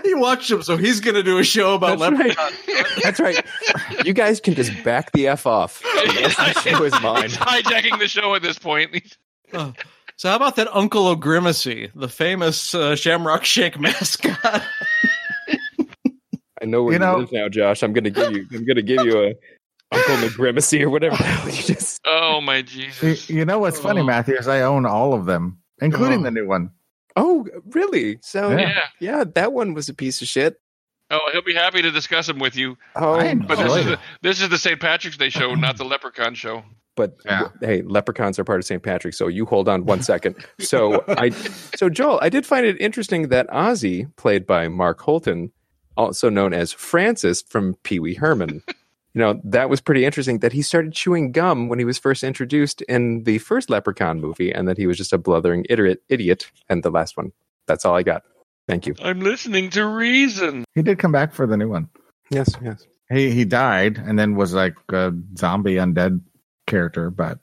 He 0.02 0.12
watched 0.12 0.50
them, 0.50 0.62
so 0.62 0.76
he's 0.76 1.00
going 1.00 1.14
to 1.14 1.22
do 1.22 1.38
a 1.38 1.44
show 1.44 1.74
about 1.74 1.98
That's 1.98 2.12
right. 2.18 2.36
Leprechaun. 2.36 3.00
That's 3.02 3.18
right. 3.20 3.44
You 4.06 4.12
guys 4.12 4.40
can 4.40 4.54
just 4.54 4.84
back 4.84 5.10
the 5.12 5.28
f 5.28 5.46
off. 5.46 5.82
The 6.04 6.20
rest 6.22 6.38
of 6.38 6.54
the 6.54 6.60
show 6.60 6.84
is 6.84 6.92
mine. 7.00 7.22
He's 7.30 7.36
hijacking 7.38 7.98
the 7.98 8.08
show 8.08 8.34
at 8.34 8.42
this 8.42 8.58
point. 8.58 9.16
So 10.16 10.28
how 10.30 10.36
about 10.36 10.56
that 10.56 10.68
Uncle 10.74 11.08
O'Grimacey, 11.08 11.90
the 11.94 12.08
famous 12.08 12.74
uh, 12.74 12.94
Shamrock 12.96 13.44
Shake 13.44 13.78
mascot? 13.80 14.62
I 16.62 16.66
know 16.66 16.82
where 16.84 16.92
You 16.94 16.98
you, 16.98 16.98
know- 17.00 17.18
live 17.18 17.32
now, 17.32 17.48
Josh. 17.48 17.82
I'm 17.82 17.92
gonna 17.92 18.10
give 18.10 18.32
you. 18.32 18.46
I'm 18.52 18.64
gonna 18.64 18.82
give 18.82 19.04
you 19.04 19.18
a 19.24 19.34
Uncle 19.92 20.14
O'Grimacey 20.24 20.82
or 20.82 20.90
whatever 20.90 21.16
you 21.50 21.62
just. 21.62 22.00
Oh 22.06 22.40
my 22.40 22.62
Jesus! 22.62 23.28
you 23.30 23.44
know 23.44 23.58
what's 23.58 23.78
funny, 23.78 24.00
Oh. 24.00 24.04
Matthew, 24.04 24.34
is 24.36 24.48
I 24.48 24.62
own 24.62 24.86
all 24.86 25.14
of 25.14 25.24
them, 25.24 25.58
including 25.80 26.20
Oh. 26.20 26.22
the 26.24 26.30
new 26.30 26.46
one. 26.46 26.70
Oh, 27.16 27.46
really? 27.70 28.18
So 28.22 28.50
Yeah. 28.50 28.58
yeah. 28.58 28.80
Yeah. 29.00 29.24
that 29.34 29.52
one 29.52 29.72
was 29.74 29.88
a 29.88 29.94
piece 29.94 30.20
of 30.22 30.26
shit. 30.28 30.56
Oh, 31.10 31.20
he'll 31.32 31.42
be 31.42 31.54
happy 31.54 31.80
to 31.82 31.90
discuss 31.90 32.26
them 32.26 32.38
with 32.38 32.56
you. 32.56 32.76
Oh, 32.96 33.16
But 33.46 33.56
this 33.58 33.76
is 33.76 33.84
the, 33.84 33.98
this 34.22 34.40
is 34.42 34.48
the 34.48 34.58
St. 34.58 34.80
Patrick's 34.80 35.16
Day 35.16 35.28
show, 35.28 35.54
not 35.54 35.76
the 35.76 35.84
Leprechaun 35.84 36.34
show. 36.34 36.64
But 36.96 37.16
Yeah. 37.24 37.48
hey, 37.60 37.82
leprechauns 37.82 38.38
are 38.38 38.44
part 38.44 38.60
of 38.60 38.64
St. 38.66 38.82
Patrick, 38.82 39.14
so 39.14 39.28
you 39.28 39.46
hold 39.46 39.68
on 39.68 39.84
one 39.84 40.02
second. 40.02 40.36
So 40.60 41.04
I, 41.08 41.30
so 41.30 41.88
Joel, 41.88 42.18
I 42.22 42.28
did 42.28 42.46
find 42.46 42.64
it 42.66 42.80
interesting 42.80 43.28
that 43.28 43.48
Ozzy, 43.48 44.14
played 44.16 44.46
by 44.46 44.68
Mark 44.68 45.00
Holton, 45.00 45.52
also 45.96 46.28
known 46.30 46.52
as 46.54 46.72
Francis 46.72 47.42
from 47.42 47.74
Pee 47.82 47.98
Wee 48.00 48.14
Herman. 48.14 48.62
you 49.14 49.20
know, 49.20 49.40
that 49.44 49.68
was 49.70 49.80
pretty 49.80 50.04
interesting 50.04 50.38
that 50.40 50.52
he 50.52 50.62
started 50.62 50.92
chewing 50.92 51.30
gum 51.32 51.68
when 51.68 51.78
he 51.78 51.84
was 51.84 51.98
first 51.98 52.24
introduced 52.24 52.82
in 52.82 53.22
the 53.24 53.38
first 53.38 53.70
Leprechaun 53.70 54.20
movie 54.20 54.50
and 54.52 54.66
that 54.68 54.76
he 54.78 54.86
was 54.86 54.96
just 54.96 55.12
a 55.12 55.18
blithering 55.18 55.64
idiot, 55.68 56.02
idiot. 56.08 56.50
And 56.68 56.82
the 56.82 56.90
last 56.90 57.16
one. 57.16 57.32
That's 57.66 57.84
all 57.84 57.94
I 57.96 58.02
got. 58.02 58.22
Thank 58.68 58.86
you. 58.86 58.94
I'm 59.02 59.20
listening 59.20 59.70
to 59.70 59.86
reason. 59.86 60.64
He 60.74 60.82
did 60.82 60.98
come 60.98 61.12
back 61.12 61.32
for 61.34 61.46
the 61.46 61.56
new 61.56 61.68
one. 61.68 61.88
Yes, 62.30 62.54
yes. 62.62 62.86
He 63.10 63.30
he 63.30 63.44
died 63.44 63.98
and 63.98 64.18
then 64.18 64.34
was 64.34 64.54
like 64.54 64.74
a 64.88 65.12
zombie 65.38 65.74
undead 65.74 66.20
character, 66.66 67.10
but 67.10 67.38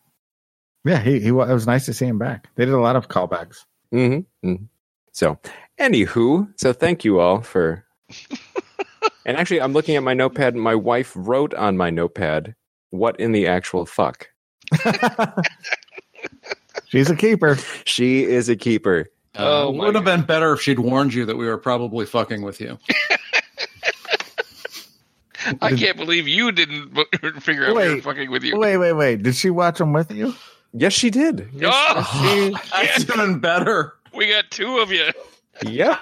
yeah, 0.86 1.00
he 1.00 1.20
he 1.20 1.28
it 1.28 1.32
was 1.34 1.68
nice 1.68 1.86
to 1.86 1.94
see 1.94 2.06
him 2.06 2.18
back. 2.18 2.48
They 2.56 2.66
did 2.66 2.74
a 2.74 2.80
lot 2.80 2.96
of 2.96 3.08
callbacks. 3.08 3.66
Mm-hmm. 3.94 4.48
hmm 4.48 4.64
So, 5.12 5.38
anywho, 5.80 6.48
so 6.60 6.74
thank 6.74 7.04
you 7.06 7.20
all 7.20 7.42
for. 7.42 7.86
and 9.26 9.38
actually, 9.38 9.62
I'm 9.62 9.74
looking 9.74 9.96
at 9.96 10.04
my 10.04 10.14
notepad. 10.14 10.56
My 10.56 10.76
wife 10.76 11.12
wrote 11.16 11.54
on 11.54 11.78
my 11.78 11.90
notepad, 11.90 12.56
"What 12.90 13.20
in 13.20 13.32
the 13.32 13.48
actual 13.48 13.86
fuck?" 13.86 14.28
She's 16.88 17.10
a 17.10 17.16
keeper. 17.16 17.58
She 17.86 18.24
is 18.24 18.50
a 18.50 18.56
keeper. 18.56 19.08
Oh, 19.36 19.70
Uh, 19.70 19.72
would 19.72 19.96
have 19.96 20.04
been 20.04 20.24
better 20.24 20.54
if 20.54 20.62
she'd 20.62 20.80
warned 20.80 21.14
you 21.14 21.26
that 21.26 21.38
we 21.38 21.46
were 21.48 21.58
probably 21.58 22.06
fucking 22.06 22.42
with 22.42 22.60
you. 22.60 22.78
I 25.62 25.76
can't 25.76 25.98
believe 25.98 26.28
you 26.28 26.52
didn't 26.52 26.92
figure 27.42 27.66
out 27.66 27.76
we 27.76 27.84
were 27.88 27.96
Wait, 27.96 28.04
fucking 28.04 28.30
with 28.32 28.44
you. 28.44 28.58
Wait, 28.58 28.78
wait, 28.78 28.94
wait. 28.94 29.24
Did 29.24 29.36
she 29.36 29.50
watch 29.50 29.78
them 29.80 29.94
with 29.94 30.12
you? 30.12 30.34
Yes, 30.74 30.94
she 30.94 31.10
did. 31.10 31.50
Yes, 31.54 31.74
Oh, 31.76 32.58
That's 32.72 33.02
even 33.10 33.40
better. 33.40 33.94
we 34.14 34.30
got 34.30 34.50
two 34.52 34.80
of 34.80 34.92
you. 34.92 35.08
Yep. 35.66 36.00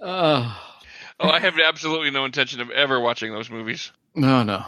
Uh, 0.00 0.54
Oh, 1.20 1.28
I 1.28 1.38
have 1.38 1.54
absolutely 1.64 2.10
no 2.10 2.24
intention 2.24 2.60
of 2.60 2.70
ever 2.70 2.98
watching 2.98 3.32
those 3.32 3.48
movies. 3.48 3.92
no, 4.16 4.42
no. 4.42 4.64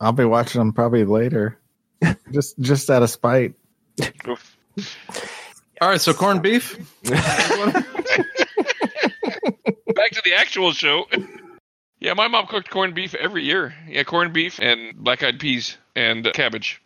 I'll 0.00 0.12
be 0.12 0.24
watching 0.24 0.58
them 0.60 0.72
probably 0.72 1.04
later. 1.04 1.58
just 2.32 2.58
just 2.58 2.88
out 2.88 3.02
of 3.02 3.10
spite. 3.10 3.52
Oof. 4.26 4.56
All 5.82 5.90
right, 5.90 6.00
so 6.00 6.14
corned 6.14 6.40
beef. 6.42 6.78
Back 7.04 7.14
to 10.12 10.22
the 10.24 10.34
actual 10.36 10.72
show. 10.72 11.04
Yeah, 12.00 12.14
my 12.14 12.28
mom 12.28 12.46
cooked 12.46 12.70
corned 12.70 12.94
beef 12.94 13.14
every 13.14 13.44
year. 13.44 13.74
Yeah, 13.86 14.04
corned 14.04 14.32
beef 14.32 14.58
and 14.60 14.96
black 14.96 15.22
eyed 15.22 15.38
peas 15.38 15.76
and 15.94 16.26
cabbage 16.32 16.80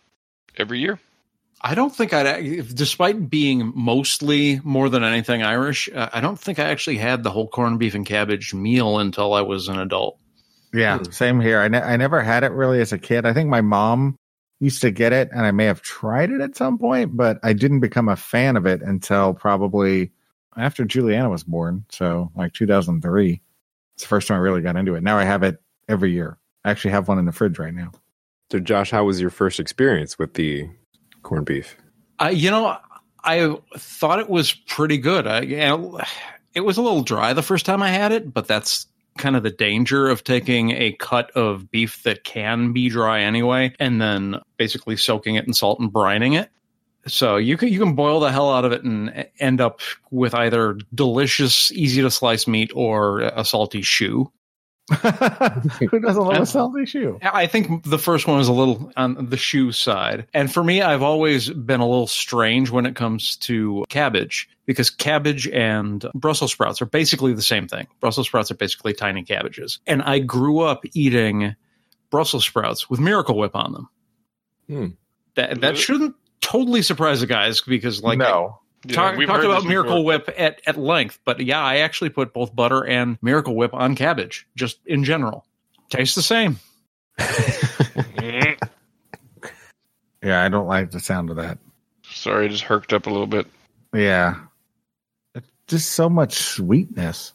every 0.57 0.81
year. 0.81 0.98
I 1.61 1.74
don't 1.74 1.94
think 1.94 2.12
I'd, 2.12 2.74
despite 2.74 3.31
being 3.31 3.72
mostly 3.74 4.61
more 4.64 4.90
than 4.90 5.03
anything 5.03 5.42
Irish, 5.42 5.88
uh, 5.88 6.11
I 6.12 6.20
don't 6.20 6.38
think 6.38 6.59
I 6.59 6.64
actually 6.64 6.98
had 6.98 7.22
the 7.22 7.31
whole 7.31 7.48
corned 7.48 7.79
beef 7.79 7.94
and 7.94 8.05
cabbage 8.05 8.53
meal 8.53 8.98
until 8.98 9.33
I 9.33 9.40
was 9.40 9.68
an 9.68 9.79
adult. 9.79 10.18
Yeah, 10.74 11.00
same 11.11 11.40
here. 11.40 11.61
I, 11.61 11.68
ne- 11.68 11.81
I 11.81 11.96
never 11.96 12.20
had 12.20 12.42
it 12.42 12.50
really 12.50 12.81
as 12.81 12.92
a 12.92 12.98
kid. 12.98 13.24
I 13.24 13.33
think 13.33 13.48
my 13.48 13.61
mom 13.61 14.16
used 14.61 14.83
to 14.83 14.90
get 14.90 15.12
it, 15.12 15.31
and 15.33 15.46
I 15.46 15.53
may 15.53 15.66
have 15.66 15.81
tried 15.81 16.31
it 16.31 16.40
at 16.40 16.57
some 16.57 16.77
point, 16.77 17.16
but 17.16 17.38
I 17.42 17.53
didn't 17.53 17.81
become 17.81 18.09
a 18.09 18.16
fan 18.16 18.57
of 18.57 18.66
it 18.66 18.83
until 18.83 19.33
probably 19.33 20.11
after 20.57 20.85
Juliana 20.85 21.31
was 21.31 21.44
born. 21.44 21.85
So, 21.88 22.31
like 22.35 22.53
2003. 22.53 23.40
It's 23.94 24.04
the 24.04 24.09
first 24.09 24.28
time 24.28 24.37
I 24.37 24.40
really 24.40 24.62
got 24.62 24.76
into 24.76 24.94
it. 24.94 25.02
Now 25.02 25.18
I 25.18 25.24
have 25.24 25.42
it 25.42 25.61
every 25.88 26.12
year. 26.12 26.38
I 26.64 26.70
actually 26.70 26.92
have 26.92 27.09
one 27.09 27.18
in 27.18 27.24
the 27.24 27.33
fridge 27.33 27.59
right 27.59 27.74
now. 27.74 27.92
So, 28.50 28.59
Josh, 28.61 28.90
how 28.90 29.04
was 29.04 29.20
your 29.20 29.30
first 29.30 29.61
experience 29.61 30.18
with 30.18 30.35
the 30.35 30.68
corned 31.22 31.46
beef? 31.46 31.76
I, 32.18 32.30
you 32.30 32.50
know, 32.50 32.76
I 33.22 33.57
thought 33.76 34.20
it 34.20 34.28
was 34.28 34.52
pretty 34.52 34.98
good. 34.98 35.26
I, 35.26 35.40
you 35.40 35.57
know, 35.57 36.00
it 36.54 36.61
was 36.61 36.76
a 36.76 36.83
little 36.83 37.02
dry 37.02 37.33
the 37.33 37.42
first 37.42 37.66
time 37.66 37.83
I 37.83 37.90
had 37.90 38.12
it, 38.12 38.33
but 38.33 38.46
that's 38.46 38.87
kind 39.18 39.37
of 39.37 39.42
the 39.42 39.50
danger 39.50 40.09
of 40.09 40.24
taking 40.24 40.70
a 40.70 40.92
cut 40.92 41.30
of 41.33 41.70
beef 41.70 42.02
that 42.02 42.24
can 42.24 42.72
be 42.72 42.88
dry 42.88 43.20
anyway, 43.20 43.74
and 43.78 44.00
then 44.00 44.37
basically 44.57 44.96
soaking 44.96 45.37
it 45.37 45.46
in 45.46 45.52
salt 45.52 45.80
and 45.80 45.92
brining 45.92 46.38
it. 46.38 46.50
So 47.06 47.36
you 47.36 47.56
can 47.56 47.68
you 47.68 47.78
can 47.78 47.94
boil 47.94 48.20
the 48.20 48.32
hell 48.32 48.52
out 48.52 48.64
of 48.64 48.72
it 48.72 48.82
and 48.82 49.26
end 49.38 49.60
up 49.60 49.80
with 50.10 50.34
either 50.34 50.78
delicious, 50.94 51.70
easy 51.72 52.02
to 52.02 52.10
slice 52.10 52.46
meat 52.46 52.70
or 52.74 53.20
a 53.20 53.44
salty 53.44 53.82
shoe. 53.82 54.30
Who 54.90 55.98
doesn't 55.98 56.22
love 56.22 56.42
a 56.42 56.46
salty 56.46 56.84
shoe? 56.84 57.18
I 57.22 57.46
think 57.46 57.84
the 57.84 57.98
first 57.98 58.26
one 58.26 58.36
was 58.36 58.48
a 58.48 58.52
little 58.52 58.92
on 58.96 59.30
the 59.30 59.36
shoe 59.36 59.72
side. 59.72 60.26
And 60.34 60.52
for 60.52 60.62
me, 60.62 60.82
I've 60.82 61.02
always 61.02 61.48
been 61.48 61.80
a 61.80 61.88
little 61.88 62.06
strange 62.06 62.70
when 62.70 62.84
it 62.84 62.94
comes 62.94 63.36
to 63.36 63.86
cabbage 63.88 64.48
because 64.66 64.90
cabbage 64.90 65.48
and 65.48 66.04
Brussels 66.14 66.52
sprouts 66.52 66.82
are 66.82 66.86
basically 66.86 67.32
the 67.32 67.42
same 67.42 67.66
thing. 67.66 67.86
Brussels 68.00 68.26
sprouts 68.26 68.50
are 68.50 68.56
basically 68.56 68.92
tiny 68.92 69.22
cabbages. 69.22 69.78
And 69.86 70.02
I 70.02 70.18
grew 70.18 70.60
up 70.60 70.84
eating 70.92 71.54
Brussels 72.10 72.44
sprouts 72.44 72.90
with 72.90 73.00
Miracle 73.00 73.38
Whip 73.38 73.56
on 73.56 73.72
them. 73.72 73.88
Hmm. 74.68 74.86
That 75.36 75.62
that 75.62 75.78
shouldn't 75.78 76.14
totally 76.44 76.83
surprise 76.83 77.20
the 77.20 77.26
guys 77.26 77.61
because 77.61 78.02
like 78.02 78.18
no. 78.18 78.61
Yeah, 78.87 78.96
talk, 78.96 79.16
we've 79.16 79.26
talked 79.26 79.44
about 79.44 79.64
Miracle 79.64 80.02
before. 80.02 80.04
Whip 80.04 80.35
at, 80.37 80.61
at 80.66 80.76
length, 80.76 81.18
but 81.24 81.40
yeah, 81.40 81.62
I 81.62 81.78
actually 81.78 82.11
put 82.11 82.35
both 82.35 82.54
butter 82.54 82.85
and 82.85 83.16
Miracle 83.22 83.57
Whip 83.57 83.72
on 83.72 83.94
cabbage, 83.94 84.46
just 84.57 84.78
in 84.85 85.04
general. 85.04 85.46
Tastes 85.88 86.14
the 86.14 86.22
same. 86.22 86.59
Yeah, 90.24 90.42
I 90.42 90.48
don't 90.48 90.66
like 90.66 90.90
the 90.90 91.00
sound 91.00 91.28
of 91.28 91.37
that. 91.37 91.59
Sorry, 92.02 92.46
I 92.46 92.48
just 92.48 92.64
herked 92.64 92.94
up 92.94 93.07
a 93.07 93.11
little 93.11 93.26
bit. 93.26 93.46
Yeah. 93.92 94.37
It's 95.35 95.50
just 95.66 95.92
so 95.92 96.09
much 96.09 96.33
sweetness. 96.33 97.35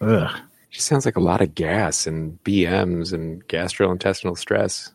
Ugh. 0.00 0.34
She 0.70 0.80
sounds 0.80 1.04
like 1.04 1.16
a 1.16 1.20
lot 1.20 1.42
of 1.42 1.54
gas 1.54 2.06
and 2.06 2.42
BMs 2.42 3.12
and 3.12 3.46
gastrointestinal 3.48 4.38
stress. 4.38 4.93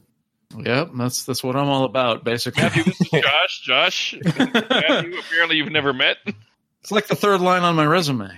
Yep, 0.57 0.89
that's 0.97 1.25
that's 1.25 1.43
what 1.43 1.55
I'm 1.55 1.69
all 1.69 1.85
about, 1.85 2.23
basically. 2.23 2.63
Matthew, 2.63 2.83
this 2.83 2.99
is 3.01 3.09
Josh. 3.11 3.61
Josh, 3.61 4.15
Matthew, 4.23 5.17
apparently 5.19 5.57
you've 5.57 5.71
never 5.71 5.93
met. 5.93 6.17
It's 6.81 6.91
like 6.91 7.07
the 7.07 7.15
third 7.15 7.41
line 7.41 7.63
on 7.63 7.75
my 7.75 7.85
resume. 7.85 8.29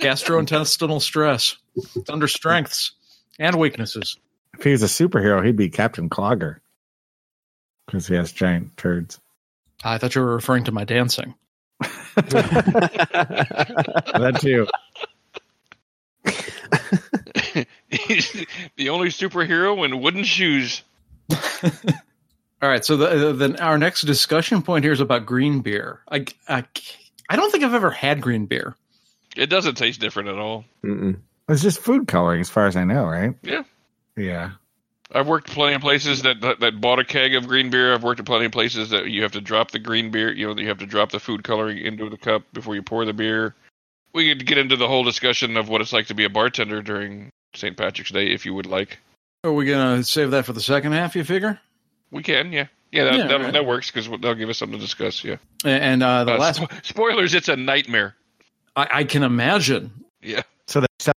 Gastrointestinal 0.00 1.00
stress. 1.00 1.56
It's 1.76 2.10
under 2.10 2.26
strengths 2.26 2.92
and 3.38 3.56
weaknesses. 3.56 4.16
If 4.54 4.64
he 4.64 4.70
was 4.70 4.82
a 4.82 4.86
superhero, 4.86 5.44
he'd 5.44 5.56
be 5.56 5.68
Captain 5.68 6.08
Clogger. 6.08 6.58
Because 7.86 8.06
he 8.06 8.14
has 8.14 8.32
giant 8.32 8.76
turds. 8.76 9.20
I 9.84 9.98
thought 9.98 10.14
you 10.14 10.22
were 10.22 10.34
referring 10.34 10.64
to 10.64 10.72
my 10.72 10.84
dancing. 10.84 11.34
that 12.16 12.78
too. 14.40 14.66
He's 17.88 18.32
the 18.76 18.88
only 18.88 19.08
superhero 19.08 19.84
in 19.84 20.00
wooden 20.00 20.24
shoes. 20.24 20.82
All 22.62 22.70
right, 22.70 22.84
so 22.84 22.96
the, 22.96 23.32
then 23.32 23.56
our 23.56 23.76
next 23.76 24.02
discussion 24.02 24.62
point 24.62 24.84
here 24.84 24.92
is 24.92 25.00
about 25.00 25.26
green 25.26 25.60
beer. 25.60 26.00
I, 26.10 26.24
I, 26.48 26.64
I 27.28 27.36
don't 27.36 27.50
think 27.50 27.64
I've 27.64 27.74
ever 27.74 27.90
had 27.90 28.20
green 28.20 28.46
beer. 28.46 28.74
It 29.36 29.46
doesn't 29.46 29.74
taste 29.74 30.00
different 30.00 30.30
at 30.30 30.38
all. 30.38 30.64
Mm-mm. 30.82 31.20
It's 31.48 31.62
just 31.62 31.78
food 31.80 32.08
coloring, 32.08 32.40
as 32.40 32.48
far 32.48 32.66
as 32.66 32.74
I 32.74 32.84
know, 32.84 33.04
right? 33.04 33.34
Yeah. 33.42 33.64
Yeah. 34.16 34.52
I've 35.12 35.28
worked 35.28 35.50
plenty 35.50 35.74
of 35.74 35.82
places 35.82 36.22
that, 36.22 36.40
that 36.40 36.60
that 36.60 36.80
bought 36.80 36.98
a 36.98 37.04
keg 37.04 37.34
of 37.34 37.46
green 37.46 37.70
beer. 37.70 37.94
I've 37.94 38.02
worked 38.02 38.18
at 38.18 38.26
plenty 38.26 38.46
of 38.46 38.52
places 38.52 38.90
that 38.90 39.08
you 39.08 39.22
have 39.22 39.32
to 39.32 39.40
drop 39.40 39.70
the 39.70 39.78
green 39.78 40.10
beer. 40.10 40.32
You 40.32 40.48
know, 40.48 40.60
you 40.60 40.66
have 40.68 40.78
to 40.78 40.86
drop 40.86 41.12
the 41.12 41.20
food 41.20 41.44
coloring 41.44 41.78
into 41.78 42.10
the 42.10 42.16
cup 42.16 42.42
before 42.52 42.74
you 42.74 42.82
pour 42.82 43.04
the 43.04 43.12
beer. 43.12 43.54
We 44.14 44.28
could 44.28 44.46
get 44.46 44.58
into 44.58 44.76
the 44.76 44.88
whole 44.88 45.04
discussion 45.04 45.56
of 45.56 45.68
what 45.68 45.80
it's 45.80 45.92
like 45.92 46.06
to 46.06 46.14
be 46.14 46.24
a 46.24 46.30
bartender 46.30 46.82
during 46.82 47.30
St. 47.54 47.76
Patrick's 47.76 48.10
Day, 48.10 48.32
if 48.32 48.44
you 48.44 48.54
would 48.54 48.66
like. 48.66 48.98
Are 49.46 49.52
we 49.52 49.64
gonna 49.64 50.02
save 50.02 50.32
that 50.32 50.44
for 50.44 50.52
the 50.52 50.60
second 50.60 50.90
half? 50.92 51.14
You 51.14 51.22
figure? 51.22 51.60
We 52.10 52.22
can, 52.22 52.50
yeah, 52.52 52.66
yeah, 52.90 53.04
that 53.04 53.14
Yeah, 53.14 53.26
that, 53.28 53.40
right. 53.40 53.52
that 53.52 53.64
works 53.64 53.90
because 53.92 54.08
they'll 54.20 54.34
give 54.34 54.48
us 54.48 54.58
something 54.58 54.76
to 54.78 54.84
discuss. 54.84 55.22
Yeah. 55.22 55.36
And 55.64 56.02
uh, 56.02 56.24
the 56.24 56.34
Uh, 56.34 56.38
last, 56.38 56.60
spo- 56.60 56.84
spoilers, 56.84 57.32
it's 57.32 57.48
a 57.48 57.54
nightmare. 57.56 58.16
I, 58.74 58.88
I 58.92 59.04
can 59.04 59.22
imagine. 59.22 59.92
Yeah. 60.20 60.42
So 60.66 60.80
they 60.80 60.86
sell 60.98 61.14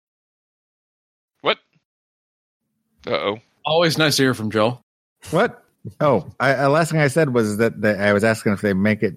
What? 1.42 1.58
Uh 3.06 3.10
oh. 3.12 3.38
Always 3.64 3.96
nice 3.96 4.16
to 4.16 4.22
hear 4.24 4.34
from 4.34 4.50
Joe. 4.50 4.80
what? 5.30 5.62
Oh, 6.00 6.28
I, 6.40 6.54
uh, 6.54 6.68
last 6.68 6.90
thing 6.90 7.00
I 7.00 7.06
said 7.06 7.32
was 7.32 7.58
that 7.58 7.80
they, 7.80 7.94
I 7.94 8.12
was 8.12 8.24
asking 8.24 8.52
if 8.54 8.60
they 8.60 8.74
make 8.74 9.04
it 9.04 9.14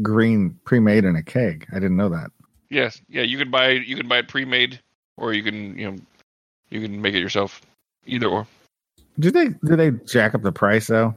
green 0.00 0.56
pre-made 0.64 1.04
in 1.04 1.16
a 1.16 1.24
keg. 1.24 1.66
I 1.72 1.74
didn't 1.74 1.96
know 1.96 2.08
that. 2.10 2.30
Yes, 2.70 3.00
yeah. 3.08 3.22
You 3.22 3.36
can 3.36 3.50
buy 3.50 3.70
you 3.70 3.96
can 3.96 4.06
buy 4.06 4.18
it 4.18 4.28
pre-made, 4.28 4.78
or 5.16 5.32
you 5.32 5.42
can 5.42 5.76
you 5.76 5.90
know 5.90 5.96
you 6.70 6.80
can 6.80 7.02
make 7.02 7.14
it 7.14 7.20
yourself. 7.20 7.60
Either 8.06 8.28
or. 8.28 8.46
Do 9.18 9.30
they 9.30 9.48
do 9.48 9.76
they 9.76 9.92
jack 10.06 10.34
up 10.34 10.42
the 10.42 10.52
price 10.52 10.88
though? 10.88 11.16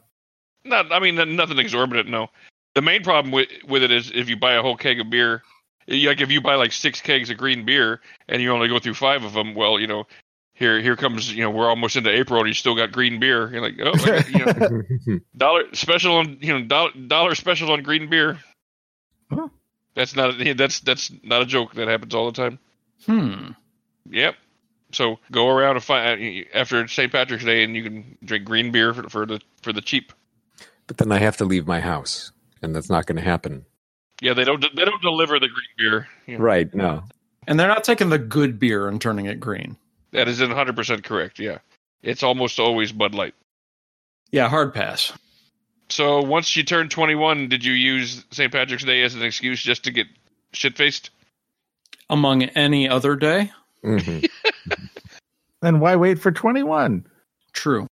Not, 0.64 0.92
I 0.92 1.00
mean, 1.00 1.16
nothing 1.36 1.58
exorbitant. 1.58 2.10
No. 2.10 2.28
The 2.76 2.82
main 2.82 3.04
problem 3.04 3.32
with 3.32 3.50
with 3.68 3.84
it 3.84 3.92
is 3.92 4.12
if 4.14 4.30
you 4.30 4.38
buy 4.38 4.54
a 4.54 4.62
whole 4.62 4.78
keg 4.78 5.00
of 5.00 5.10
beer, 5.10 5.42
like 5.88 6.22
if 6.22 6.30
you 6.30 6.42
buy 6.42 6.56
like 6.56 6.72
six 6.72 7.02
kegs 7.02 7.30
of 7.30 7.38
green 7.38 7.66
beer 7.66 8.02
and 8.28 8.42
you 8.42 8.52
only 8.52 8.68
go 8.68 8.80
through 8.80 8.94
five 8.94 9.24
of 9.24 9.34
them, 9.34 9.56
well, 9.56 9.80
you 9.80 9.88
know, 9.88 10.06
here 10.54 10.80
here 10.82 10.96
comes 10.96 11.34
you 11.34 11.44
know 11.44 11.50
we're 11.50 11.70
almost 11.70 11.96
into 11.96 12.12
April 12.12 12.40
and 12.40 12.48
you 12.48 12.54
still 12.54 12.76
got 12.76 12.92
green 12.92 13.20
beer. 13.20 13.52
You're 13.52 13.62
like, 13.62 13.76
oh, 13.82 13.92
I 13.94 14.22
got, 14.22 14.30
you 14.30 15.16
know, 15.16 15.20
dollar 15.38 15.64
special 15.74 16.16
on 16.16 16.38
you 16.42 16.54
know 16.54 16.66
dollar, 16.66 16.92
dollar 16.92 17.36
special 17.36 17.72
on 17.72 17.84
green 17.84 18.10
beer. 18.10 18.38
Huh. 19.32 19.48
That's 19.96 20.16
not 20.16 20.36
that's 20.58 20.82
that's 20.82 21.12
not 21.24 21.42
a 21.42 21.46
joke. 21.46 21.74
That 21.74 21.88
happens 21.88 22.14
all 22.14 22.32
the 22.32 22.32
time. 22.32 22.60
Hmm. 23.06 23.52
Yep. 24.10 24.36
So 24.92 25.20
go 25.32 25.50
around 25.50 25.76
and 25.76 25.84
find 25.84 26.22
uh, 26.22 26.58
after 26.58 26.88
St. 26.88 27.12
Patrick's 27.12 27.44
Day, 27.44 27.64
and 27.64 27.76
you 27.76 27.84
can 27.84 28.18
drink 28.24 28.46
green 28.46 28.72
beer 28.72 28.94
for, 28.94 29.10
for 29.10 29.26
the 29.26 29.42
for 29.62 29.74
the 29.74 29.82
cheap. 29.82 30.14
But 30.88 30.98
then 30.98 31.12
I 31.12 31.20
have 31.20 31.38
to 31.38 31.46
leave 31.46 31.68
my 31.68 31.82
house, 31.82 32.32
and 32.62 32.76
that's 32.76 32.90
not 32.90 33.06
going 33.06 33.18
to 33.18 33.22
happen. 33.22 33.66
Yeah, 34.22 34.34
they 34.34 34.46
don't 34.46 34.64
they 34.76 34.86
don't 34.86 35.02
deliver 35.02 35.40
the 35.40 35.50
green 35.50 35.68
beer. 35.78 36.08
Yeah. 36.26 36.38
Right? 36.40 36.74
No. 36.74 37.04
And 37.48 37.60
they're 37.60 37.68
not 37.68 37.84
taking 37.84 38.10
the 38.10 38.20
good 38.20 38.60
beer 38.60 38.88
and 38.88 39.02
turning 39.02 39.26
it 39.26 39.40
green. 39.40 39.78
That 40.12 40.28
is 40.28 40.40
100 40.40 40.76
percent 40.76 41.04
correct. 41.04 41.40
Yeah, 41.40 41.60
it's 42.02 42.24
almost 42.24 42.60
always 42.60 42.92
Bud 42.92 43.14
Light. 43.14 43.36
Yeah, 44.32 44.50
hard 44.50 44.74
pass. 44.74 45.14
So 45.90 46.22
once 46.22 46.56
you 46.56 46.64
turned 46.64 46.92
21, 46.92 47.48
did 47.48 47.64
you 47.64 47.72
use 47.74 48.26
St. 48.32 48.52
Patrick's 48.52 48.84
Day 48.84 49.04
as 49.04 49.16
an 49.16 49.22
excuse 49.24 49.62
just 49.62 49.86
to 49.86 49.92
get 49.92 50.08
shit 50.52 50.76
faced? 50.76 51.12
Among 52.10 52.44
any 52.44 52.90
other 52.90 53.16
day, 53.16 53.52
hmm 53.84 54.20
Then 55.62 55.80
why 55.80 55.96
wait 55.96 56.20
for 56.20 56.32
21? 56.32 57.06
true. 57.54 57.88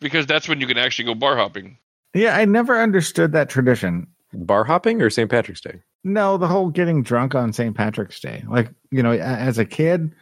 Because 0.00 0.26
that's 0.26 0.48
when 0.48 0.60
you 0.60 0.66
can 0.66 0.76
actually 0.76 1.06
go 1.06 1.14
bar 1.14 1.36
hopping. 1.36 1.78
Yeah, 2.12 2.36
I 2.36 2.44
never 2.44 2.78
understood 2.78 3.32
that 3.32 3.48
tradition. 3.48 4.06
Bar 4.34 4.64
hopping 4.64 5.00
or 5.00 5.08
St. 5.08 5.30
Patrick's 5.30 5.62
Day? 5.62 5.80
No, 6.04 6.36
the 6.36 6.46
whole 6.46 6.68
getting 6.68 7.02
drunk 7.02 7.34
on 7.34 7.52
St. 7.52 7.74
Patrick's 7.74 8.20
Day. 8.20 8.44
Like, 8.48 8.70
you 8.90 9.02
know, 9.02 9.12
as 9.12 9.58
a 9.58 9.64
kid, 9.64 10.12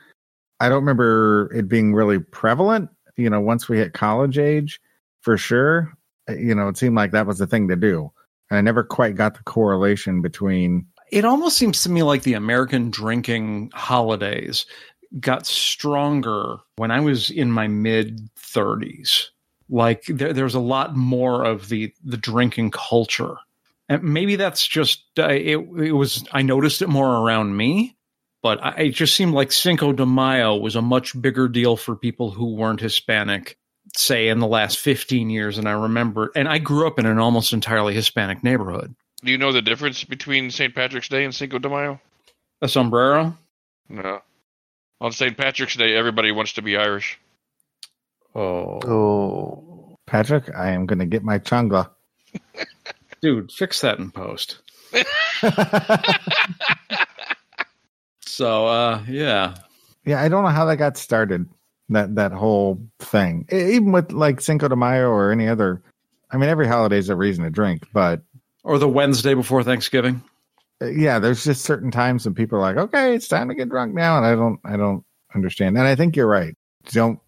I 0.60 0.68
don't 0.68 0.80
remember 0.80 1.52
it 1.54 1.68
being 1.68 1.94
really 1.94 2.20
prevalent. 2.20 2.88
You 3.16 3.28
know, 3.30 3.40
once 3.40 3.68
we 3.68 3.78
hit 3.78 3.92
college 3.92 4.38
age, 4.38 4.80
for 5.20 5.36
sure, 5.36 5.92
uh, 6.28 6.34
you 6.34 6.54
know, 6.54 6.68
it 6.68 6.76
seemed 6.76 6.96
like 6.96 7.10
that 7.12 7.26
was 7.26 7.38
the 7.38 7.46
thing 7.46 7.68
to 7.68 7.76
do. 7.76 8.12
And 8.50 8.58
I 8.58 8.60
never 8.60 8.84
quite 8.84 9.16
got 9.16 9.34
the 9.34 9.42
correlation 9.42 10.22
between, 10.22 10.86
It 11.14 11.24
almost 11.24 11.56
seems 11.56 11.84
to 11.84 11.90
me 11.90 12.02
like 12.02 12.24
the 12.24 12.32
American 12.32 12.90
drinking 12.90 13.70
holidays 13.72 14.66
got 15.20 15.46
stronger 15.46 16.56
when 16.74 16.90
I 16.90 16.98
was 16.98 17.30
in 17.30 17.52
my 17.52 17.68
mid 17.68 18.28
30s. 18.34 19.26
Like 19.68 20.06
there, 20.06 20.32
there's 20.32 20.56
a 20.56 20.60
lot 20.60 20.96
more 20.96 21.44
of 21.44 21.68
the 21.68 21.94
the 22.04 22.16
drinking 22.16 22.72
culture, 22.72 23.36
and 23.88 24.02
maybe 24.02 24.34
that's 24.34 24.66
just 24.66 25.04
uh, 25.16 25.28
it. 25.28 25.58
It 25.58 25.92
was 25.92 26.24
I 26.32 26.42
noticed 26.42 26.82
it 26.82 26.88
more 26.88 27.22
around 27.24 27.56
me, 27.56 27.96
but 28.42 28.60
I, 28.60 28.70
it 28.86 28.90
just 28.90 29.14
seemed 29.14 29.34
like 29.34 29.52
Cinco 29.52 29.92
de 29.92 30.04
Mayo 30.04 30.56
was 30.56 30.74
a 30.74 30.82
much 30.82 31.20
bigger 31.22 31.46
deal 31.46 31.76
for 31.76 31.94
people 31.94 32.32
who 32.32 32.56
weren't 32.56 32.80
Hispanic. 32.80 33.56
Say 33.96 34.26
in 34.26 34.40
the 34.40 34.48
last 34.48 34.80
15 34.80 35.30
years, 35.30 35.58
and 35.58 35.68
I 35.68 35.72
remember, 35.72 36.32
and 36.34 36.48
I 36.48 36.58
grew 36.58 36.88
up 36.88 36.98
in 36.98 37.06
an 37.06 37.20
almost 37.20 37.52
entirely 37.52 37.94
Hispanic 37.94 38.42
neighborhood. 38.42 38.96
Do 39.24 39.30
you 39.30 39.38
know 39.38 39.52
the 39.52 39.62
difference 39.62 40.04
between 40.04 40.50
St. 40.50 40.74
Patrick's 40.74 41.08
Day 41.08 41.24
and 41.24 41.34
Cinco 41.34 41.58
de 41.58 41.68
Mayo? 41.68 42.00
A 42.62 42.68
sombrero, 42.68 43.36
No. 43.88 44.20
On 45.00 45.10
St. 45.12 45.36
Patrick's 45.36 45.76
Day, 45.76 45.94
everybody 45.96 46.30
wants 46.30 46.52
to 46.54 46.62
be 46.62 46.76
Irish. 46.76 47.18
oh, 48.34 48.80
Oh. 48.84 49.96
Patrick, 50.06 50.54
I 50.54 50.70
am 50.70 50.84
going 50.86 50.98
to 50.98 51.06
get 51.06 51.22
my 51.24 51.38
changla. 51.38 51.88
dude, 53.22 53.50
fix 53.50 53.80
that 53.80 53.98
in 53.98 54.10
post. 54.10 54.58
So, 58.26 58.66
uh, 58.66 59.00
yeah, 59.06 59.54
Yeah, 60.04 60.20
I 60.20 60.28
don't 60.28 60.42
know 60.42 60.48
how 60.50 60.64
that 60.64 60.76
got 60.78 60.96
started. 60.96 61.46
That 61.90 62.16
that 62.16 62.32
whole 62.32 62.80
thing, 62.98 63.46
even 63.52 63.92
with 63.92 64.10
like 64.10 64.40
Cinco 64.40 64.66
de 64.66 64.74
Mayo 64.74 65.08
or 65.08 65.30
any 65.30 65.46
other. 65.46 65.80
I 66.32 66.36
mean, 66.36 66.48
every 66.48 66.66
holiday 66.66 66.98
is 66.98 67.10
a 67.10 67.14
reason 67.16 67.44
to 67.44 67.50
drink, 67.50 67.86
but 67.92 68.22
or 68.64 68.78
the 68.78 68.88
Wednesday 68.88 69.34
before 69.34 69.62
Thanksgiving. 69.62 70.22
uh, 70.82 70.86
yeah, 70.86 71.20
there's 71.20 71.44
just 71.44 71.62
certain 71.62 71.90
times 71.90 72.24
when 72.24 72.34
people 72.34 72.58
are 72.58 72.62
like, 72.62 72.76
"Okay, 72.76 73.14
it's 73.14 73.28
time 73.28 73.48
to 73.48 73.54
get 73.54 73.68
drunk 73.68 73.94
now," 73.94 74.16
and 74.16 74.26
I 74.26 74.34
don't, 74.34 74.58
I 74.64 74.76
don't 74.76 75.04
understand. 75.34 75.78
And 75.78 75.86
I 75.86 75.94
think 75.94 76.16
you're 76.16 76.26
right. 76.26 76.54
Don't 76.86 77.20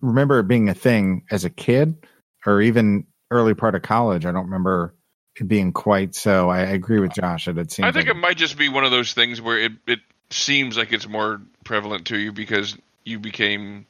remember 0.00 0.38
it 0.38 0.48
being 0.48 0.68
a 0.68 0.74
thing 0.74 1.24
as 1.30 1.44
a 1.44 1.50
kid 1.50 2.06
or 2.46 2.60
even 2.60 3.06
early 3.30 3.54
part 3.54 3.74
of 3.74 3.82
college. 3.82 4.26
I 4.26 4.32
don't 4.32 4.44
remember 4.44 4.94
it 5.36 5.48
being 5.48 5.72
quite 5.72 6.14
so. 6.14 6.50
I, 6.50 6.58
I 6.58 6.70
agree 6.72 7.00
with 7.00 7.12
Josh 7.14 7.46
that 7.46 7.58
it 7.58 7.72
seems. 7.72 7.86
I 7.86 7.92
think 7.92 8.06
like, 8.06 8.16
it 8.16 8.20
might 8.20 8.36
just 8.36 8.56
be 8.56 8.68
one 8.68 8.84
of 8.84 8.90
those 8.90 9.14
things 9.14 9.40
where 9.40 9.58
it, 9.58 9.72
it 9.86 10.00
seems 10.30 10.76
like 10.76 10.92
it's 10.92 11.08
more 11.08 11.40
prevalent 11.64 12.06
to 12.06 12.18
you 12.18 12.32
because 12.32 12.76
you 13.04 13.18
became 13.18 13.86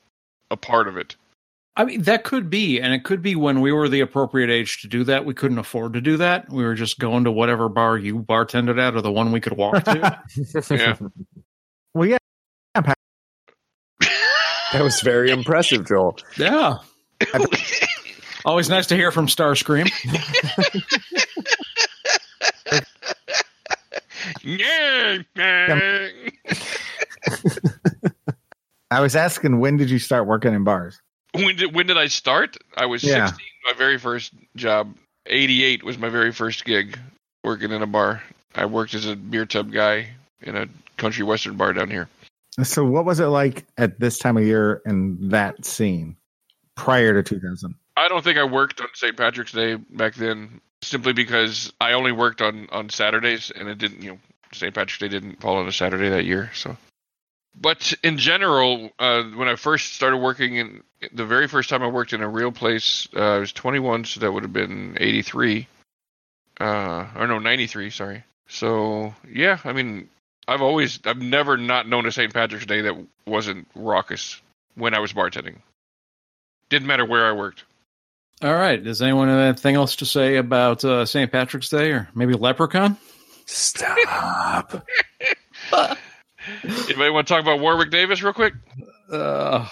a 0.51 0.57
part 0.57 0.89
of 0.89 0.97
it. 0.97 1.17
I 1.75 1.85
mean, 1.85 2.03
that 2.03 2.25
could 2.25 2.51
be, 2.51 2.81
and 2.81 2.93
it 2.93 3.03
could 3.03 3.23
be 3.23 3.35
when 3.35 3.63
we 3.63 3.73
were 3.73 3.89
the 3.89 4.01
appropriate 4.01 4.51
age 4.51 4.83
to 4.83 4.89
do 4.89 5.05
that. 5.05 5.25
We 5.25 5.33
couldn't 5.33 5.59
afford 5.59 5.95
to 5.95 6.03
do 6.03 6.19
that. 6.19 6.51
We 6.51 6.65
were 6.65 6.75
just 6.75 6.99
going 6.99 7.25
to 7.25 7.33
whatever 7.33 7.71
bar 7.71 7.97
you 7.97 8.19
bartended 8.19 8.79
at, 8.79 8.95
or 8.95 9.01
the 9.01 9.11
one 9.11 9.33
we 9.33 9.41
could 9.41 9.57
walk 9.57 9.83
to. 9.85 10.21
Yeah. 10.71 10.97
well, 11.95 12.09
yeah, 12.09 12.19
That 14.73 14.83
was 14.83 15.01
very 15.03 15.31
impressive, 15.31 15.87
Joel. 15.87 16.17
yeah, 16.39 16.79
always 18.47 18.71
nice 18.71 18.87
to 18.87 18.97
hear 18.97 19.11
from 19.11 19.27
Starscream. 19.27 19.91
yeah. 24.43 25.19
I 28.91 29.01
was 29.01 29.15
asking 29.15 29.59
when 29.59 29.77
did 29.77 29.91
you 29.91 29.99
start 29.99 30.27
working 30.27 30.55
in 30.55 30.65
bars? 30.65 31.02
When 31.33 31.57
did 31.57 31.75
when 31.75 31.87
did 31.87 31.99
I 31.99 32.07
start? 32.07 32.57
I 32.77 32.87
was 32.87 33.03
Yeah. 33.03 33.27
16. 33.27 33.47
My 33.65 33.73
very 33.73 33.99
first 33.99 34.33
job. 34.57 34.95
88 35.27 35.85
was 35.85 35.99
my 35.99 36.09
very 36.09 36.33
first 36.33 36.65
gig 36.65 36.99
working 37.45 37.71
in 37.71 37.83
a 37.83 37.87
bar. 37.87 38.23
I 38.55 38.67
worked 38.67 38.95
as 38.95 39.07
a 39.07 39.17
beer 39.17 39.47
tub 39.47 39.73
guy 39.73 40.09
in 40.43 40.57
a 40.57 40.67
country 40.97 41.25
western 41.25 41.57
bar 41.57 41.73
down 41.73 41.91
here. 41.91 42.09
So, 42.63 42.85
what 42.85 43.05
was 43.05 43.19
it 43.21 43.27
like 43.27 43.65
at 43.79 43.99
this 43.99 44.19
time 44.19 44.37
of 44.37 44.45
year 44.45 44.83
in 44.85 45.31
that 45.31 45.65
scene 45.65 46.17
prior 46.77 47.15
to 47.15 47.23
2000? 47.23 47.75
I 47.97 48.09
don't 48.09 48.23
think 48.23 48.39
I 48.39 48.45
worked 48.45 48.81
on 48.81 48.89
St. 48.95 49.17
Patrick's 49.17 49.53
Day 49.53 49.77
back 49.77 50.15
then 50.15 50.61
simply 50.83 51.13
because 51.13 51.73
I 51.81 51.93
only 51.93 52.13
worked 52.13 52.43
on 52.43 52.69
on 52.71 52.91
Saturdays 52.91 53.51
and 53.51 53.69
it 53.69 53.79
didn't, 53.79 54.03
you 54.03 54.13
know, 54.13 54.19
St. 54.53 54.75
Patrick's 54.75 54.99
Day 54.99 55.09
didn't 55.09 55.41
fall 55.41 55.57
on 55.57 55.67
a 55.67 55.73
Saturday 55.73 56.11
that 56.11 56.25
year, 56.25 56.51
so 56.55 56.77
but 57.61 57.93
in 58.03 58.19
general, 58.19 58.91
uh, 58.99 59.23
when 59.25 59.49
I 59.49 59.57
first 59.57 59.95
started 59.95 60.19
working 60.19 60.57
in 60.57 60.83
the 61.13 61.25
very 61.25 61.49
first 61.49 61.69
time 61.69 61.83
I 61.83 61.89
worked 61.89 62.13
in 62.13 62.23
a 62.23 62.29
real 62.29 62.53
place, 62.53 63.09
uh, 63.15 63.21
I 63.21 63.39
was 63.39 63.53
21, 63.53 64.05
so 64.05 64.21
that 64.21 64.33
would 64.33 64.43
have 64.43 64.53
been 64.53 64.97
83. 65.01 65.67
Uh, 66.61 67.07
or 67.17 67.27
no, 67.27 67.39
93, 67.39 67.91
sorry. 67.91 68.25
So, 68.49 69.15
yeah, 69.31 69.59
I 69.65 69.73
mean, 69.73 70.09
I've 70.47 70.63
always, 70.63 71.01
I've 71.05 71.21
never 71.21 71.57
not 71.57 71.89
known 71.89 72.07
a 72.07 72.13
St. 72.13 72.33
Patrick's 72.33 72.67
Day 72.67 72.83
that 72.83 72.97
wasn't 73.27 73.67
raucous 73.75 74.41
when 74.75 74.95
I 74.95 75.01
was 75.01 75.13
bartending. 75.13 75.57
Didn't 76.69 76.87
matter 76.87 77.05
where 77.05 77.27
I 77.27 77.33
worked. 77.33 77.65
All 78.43 78.55
right. 78.55 78.83
Does 78.83 79.03
anyone 79.03 79.29
have 79.29 79.39
anything 79.39 79.77
else 79.77 79.97
to 79.97 80.07
say 80.07 80.37
about 80.37 80.85
uh, 80.85 81.05
St. 81.05 81.31
Patrick's 81.31 81.69
Day 81.69 81.93
or 81.93 82.09
maybe 82.15 82.35
Leprechaun? 82.35 82.97
Stop. 83.47 84.87
Anybody 86.65 87.11
want 87.11 87.27
to 87.29 87.35
talk 87.35 87.43
about 87.43 87.61
Warwick 87.61 87.91
Davis 87.91 88.23
real 88.23 88.33
quick? 88.33 88.55
Uh, 89.11 89.67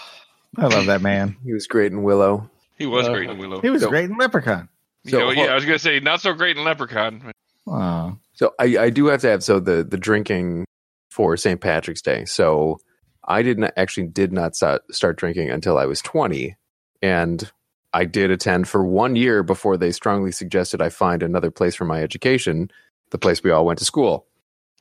I 0.56 0.66
love 0.66 0.86
that 0.86 1.02
man. 1.02 1.36
he 1.44 1.52
was 1.52 1.66
great 1.66 1.92
in 1.92 2.02
Willow. 2.02 2.50
He 2.78 2.86
was 2.86 3.06
Uh, 3.06 3.12
great 3.12 3.30
in 3.30 3.38
Willow. 3.38 3.60
He 3.60 3.70
was 3.70 3.82
So- 3.82 3.88
great 3.88 4.10
in 4.10 4.16
Leprechaun. 4.16 4.68
You 5.04 5.10
So, 5.12 5.18
know, 5.18 5.30
yeah, 5.30 5.44
I 5.52 5.54
was 5.54 5.64
gonna 5.64 5.78
say 5.78 5.98
not 6.00 6.20
so 6.20 6.32
great 6.34 6.56
in 6.56 6.64
Leprechaun. 6.64 7.32
Oh, 7.66 8.16
So 8.34 8.54
I, 8.58 8.76
I 8.78 8.90
do 8.90 9.06
have 9.06 9.20
to 9.22 9.28
have 9.28 9.42
so 9.44 9.60
the 9.60 9.82
the 9.84 9.96
drinking 9.96 10.64
for 11.10 11.36
St. 11.36 11.60
Patrick's 11.60 12.02
Day. 12.02 12.24
So 12.24 12.78
I 13.26 13.42
didn't 13.42 13.72
actually 13.76 14.08
did 14.08 14.32
not 14.32 14.54
start, 14.56 14.82
start 14.94 15.16
drinking 15.18 15.50
until 15.50 15.78
I 15.78 15.86
was 15.86 16.00
20 16.02 16.56
and 17.02 17.50
I 17.92 18.04
did 18.04 18.30
attend 18.30 18.68
for 18.68 18.84
one 18.84 19.16
year 19.16 19.42
before 19.42 19.76
they 19.76 19.90
strongly 19.92 20.32
suggested 20.32 20.80
I 20.82 20.88
find 20.90 21.22
another 21.22 21.50
place 21.50 21.74
for 21.74 21.84
my 21.84 22.02
education, 22.02 22.70
the 23.10 23.18
place 23.18 23.42
we 23.42 23.50
all 23.50 23.64
went 23.66 23.78
to 23.80 23.84
school. 23.84 24.26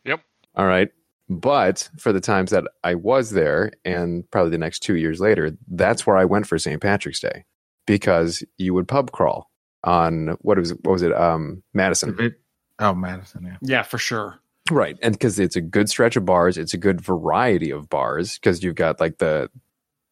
Yep. 0.06 0.22
All 0.56 0.66
right. 0.66 0.90
But 1.30 1.89
for 1.97 2.11
the 2.11 2.19
times 2.19 2.51
that 2.51 2.63
I 2.84 2.95
was 2.95 3.32
there 3.32 3.71
and 3.86 4.30
probably 4.32 4.51
the 4.51 4.57
next 4.57 4.80
2 4.80 4.95
years 4.95 5.19
later, 5.19 5.51
that's 5.67 6.07
where 6.07 6.17
I 6.17 6.25
went 6.25 6.47
for 6.47 6.57
St. 6.57 6.82
Patrick's 6.82 7.19
Day 7.19 7.45
because 7.86 8.43
you 8.57 8.73
would 8.73 8.88
pub 8.88 9.11
crawl 9.11 9.49
on 9.84 10.38
what 10.41 10.57
was 10.57 10.71
what 10.84 10.91
was 10.91 11.01
it 11.03 11.13
um 11.13 11.63
Madison. 11.73 12.34
oh, 12.80 12.93
Madison. 12.93 13.45
Yeah. 13.45 13.57
yeah, 13.61 13.84
for 13.84 13.97
sure. 13.97 14.39
Right. 14.71 14.97
And 15.01 15.13
because 15.13 15.39
it's 15.39 15.55
a 15.55 15.61
good 15.61 15.89
stretch 15.89 16.15
of 16.15 16.25
bars, 16.25 16.57
it's 16.57 16.73
a 16.73 16.77
good 16.77 17.01
variety 17.01 17.71
of 17.71 17.89
bars 17.89 18.36
because 18.36 18.63
you've 18.63 18.75
got 18.75 18.99
like 18.99 19.17
the, 19.17 19.49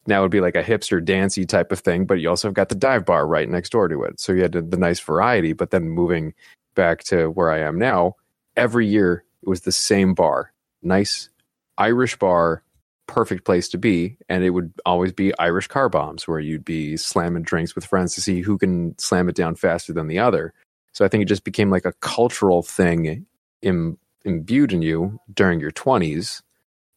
now 0.07 0.19
it 0.19 0.21
would 0.23 0.31
be 0.31 0.41
like 0.41 0.55
a 0.55 0.63
hipster 0.63 1.03
dancey 1.03 1.45
type 1.45 1.71
of 1.71 1.79
thing, 1.79 2.05
but 2.05 2.15
you 2.15 2.29
also 2.29 2.47
have 2.47 2.55
got 2.55 2.69
the 2.69 2.75
dive 2.75 3.05
bar 3.05 3.27
right 3.27 3.49
next 3.49 3.71
door 3.71 3.87
to 3.87 4.03
it. 4.03 4.19
So 4.19 4.33
you 4.33 4.41
had 4.41 4.53
the, 4.53 4.61
the 4.61 4.77
nice 4.77 4.99
variety. 4.99 5.53
But 5.53 5.71
then 5.71 5.89
moving 5.89 6.33
back 6.75 7.03
to 7.05 7.27
where 7.27 7.51
I 7.51 7.59
am 7.59 7.77
now, 7.77 8.15
every 8.55 8.87
year 8.87 9.23
it 9.43 9.49
was 9.49 9.61
the 9.61 9.71
same 9.71 10.13
bar, 10.13 10.53
nice 10.81 11.29
Irish 11.77 12.17
bar, 12.17 12.63
perfect 13.07 13.45
place 13.45 13.69
to 13.69 13.77
be. 13.77 14.17
And 14.29 14.43
it 14.43 14.51
would 14.51 14.73
always 14.85 15.13
be 15.13 15.37
Irish 15.39 15.67
car 15.67 15.89
bombs 15.89 16.27
where 16.27 16.39
you'd 16.39 16.65
be 16.65 16.97
slamming 16.97 17.43
drinks 17.43 17.75
with 17.75 17.85
friends 17.85 18.15
to 18.15 18.21
see 18.21 18.41
who 18.41 18.57
can 18.57 18.97
slam 18.99 19.29
it 19.29 19.35
down 19.35 19.55
faster 19.55 19.93
than 19.93 20.07
the 20.07 20.19
other. 20.19 20.53
So 20.93 21.05
I 21.05 21.07
think 21.07 21.21
it 21.21 21.27
just 21.27 21.43
became 21.43 21.69
like 21.69 21.85
a 21.85 21.93
cultural 21.93 22.63
thing 22.63 23.25
Im, 23.61 23.97
imbued 24.25 24.73
in 24.73 24.81
you 24.81 25.19
during 25.33 25.59
your 25.59 25.71
20s. 25.71 26.41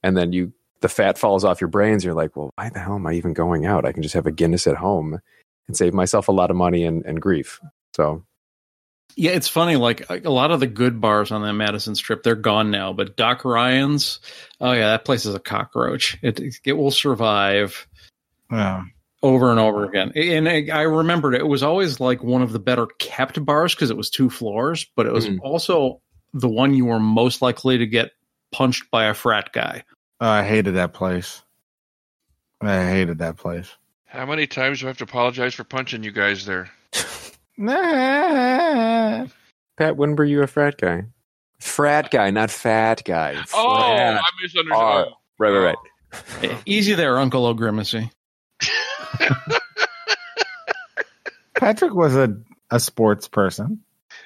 And 0.03 0.16
then 0.16 0.33
you 0.33 0.53
the 0.81 0.89
fat 0.89 1.18
falls 1.18 1.45
off 1.45 1.61
your 1.61 1.68
brains. 1.68 2.05
You're 2.05 2.14
like, 2.14 2.35
well, 2.37 2.51
why 2.55 2.70
the 2.70 2.78
hell 2.78 2.95
am 2.95 3.07
I 3.07 3.12
even 3.12 3.35
going 3.35 3.66
out? 3.66 3.85
I 3.85 3.93
can 3.93 4.03
just 4.03 4.14
have 4.14 4.26
a 4.26 4.33
Guinness 4.33 4.66
at 4.66 4.76
home 4.76 5.20
and 5.68 5.76
save 5.76 5.93
myself 5.93 6.28
a 6.28 6.33
lot 6.33 6.51
of 6.51 6.57
money 6.57 6.85
and, 6.85 7.05
and 7.05 7.20
grief. 7.20 7.61
So 7.95 8.24
Yeah, 9.16 9.32
it's 9.32 9.48
funny. 9.48 9.76
Like 9.76 10.08
a 10.11 10.20
a 10.24 10.30
lot 10.30 10.50
of 10.50 10.61
the 10.61 10.66
good 10.66 11.00
bars 11.00 11.30
on 11.32 11.42
that 11.42 11.52
Madison 11.54 11.94
Strip, 11.94 12.22
they're 12.22 12.34
gone 12.34 12.70
now. 12.70 12.92
But 12.92 13.16
Doc 13.16 13.44
Ryan's, 13.44 14.20
oh 14.61 14.72
yeah, 14.72 14.88
that 14.90 15.04
place 15.04 15.26
is 15.26 15.34
a 15.34 15.40
cockroach. 15.40 16.16
It 16.22 16.40
it 16.64 16.72
will 16.74 16.90
survive 16.90 17.86
Yeah. 18.50 18.84
over 19.22 19.50
and 19.50 19.61
over 19.61 19.84
again. 19.84 20.12
And 20.16 20.48
I 20.48 20.66
I 20.72 20.82
remembered 20.82 21.34
it 21.34 21.46
was 21.46 21.62
always 21.62 22.00
like 22.00 22.22
one 22.22 22.42
of 22.42 22.52
the 22.52 22.58
better 22.58 22.86
kept 22.98 23.44
bars 23.44 23.74
because 23.74 23.90
it 23.90 23.96
was 23.96 24.11
two 24.11 24.30
floors, 24.30 24.86
but 24.96 25.06
it 25.06 25.12
was 25.12 25.26
Mhm. 25.28 25.38
also 25.42 26.00
the 26.32 26.48
one 26.48 26.74
you 26.74 26.84
were 26.86 27.00
most 27.00 27.42
likely 27.42 27.78
to 27.78 27.86
get 27.86 28.12
punched 28.52 28.90
by 28.90 29.04
a 29.06 29.14
frat 29.14 29.52
guy. 29.52 29.84
Oh, 30.20 30.28
I 30.28 30.44
hated 30.44 30.74
that 30.74 30.92
place. 30.92 31.42
I 32.61 32.84
hated 32.86 33.18
that 33.18 33.36
place. 33.36 33.68
How 34.06 34.26
many 34.26 34.46
times 34.46 34.80
do 34.80 34.86
I 34.86 34.88
have 34.88 34.98
to 34.98 35.04
apologize 35.04 35.54
for 35.54 35.64
punching 35.64 36.02
you 36.04 36.12
guys 36.12 36.44
there? 36.46 36.70
Nah. 37.59 39.26
Pat, 39.76 39.96
when 39.96 40.16
were 40.16 40.24
you 40.24 40.42
a 40.42 40.46
frat 40.46 40.78
guy? 40.78 41.05
Frat 41.59 42.11
guy, 42.11 42.30
not 42.30 42.51
fat 42.51 43.03
guy. 43.05 43.36
Oh, 43.55 43.68
I 43.68 44.20
misunderstood. 44.42 44.72
R. 44.82 45.07
Oh. 45.09 45.12
right, 45.38 45.51
right, 45.51 45.76
right. 46.42 46.57
Easy 46.66 46.94
there, 46.94 47.18
Uncle 47.18 47.46
O'Grimacey. 47.46 48.11
Patrick 51.57 51.92
was 51.94 52.16
a, 52.16 52.36
a 52.70 52.80
sports 52.80 53.28
person. 53.28 53.82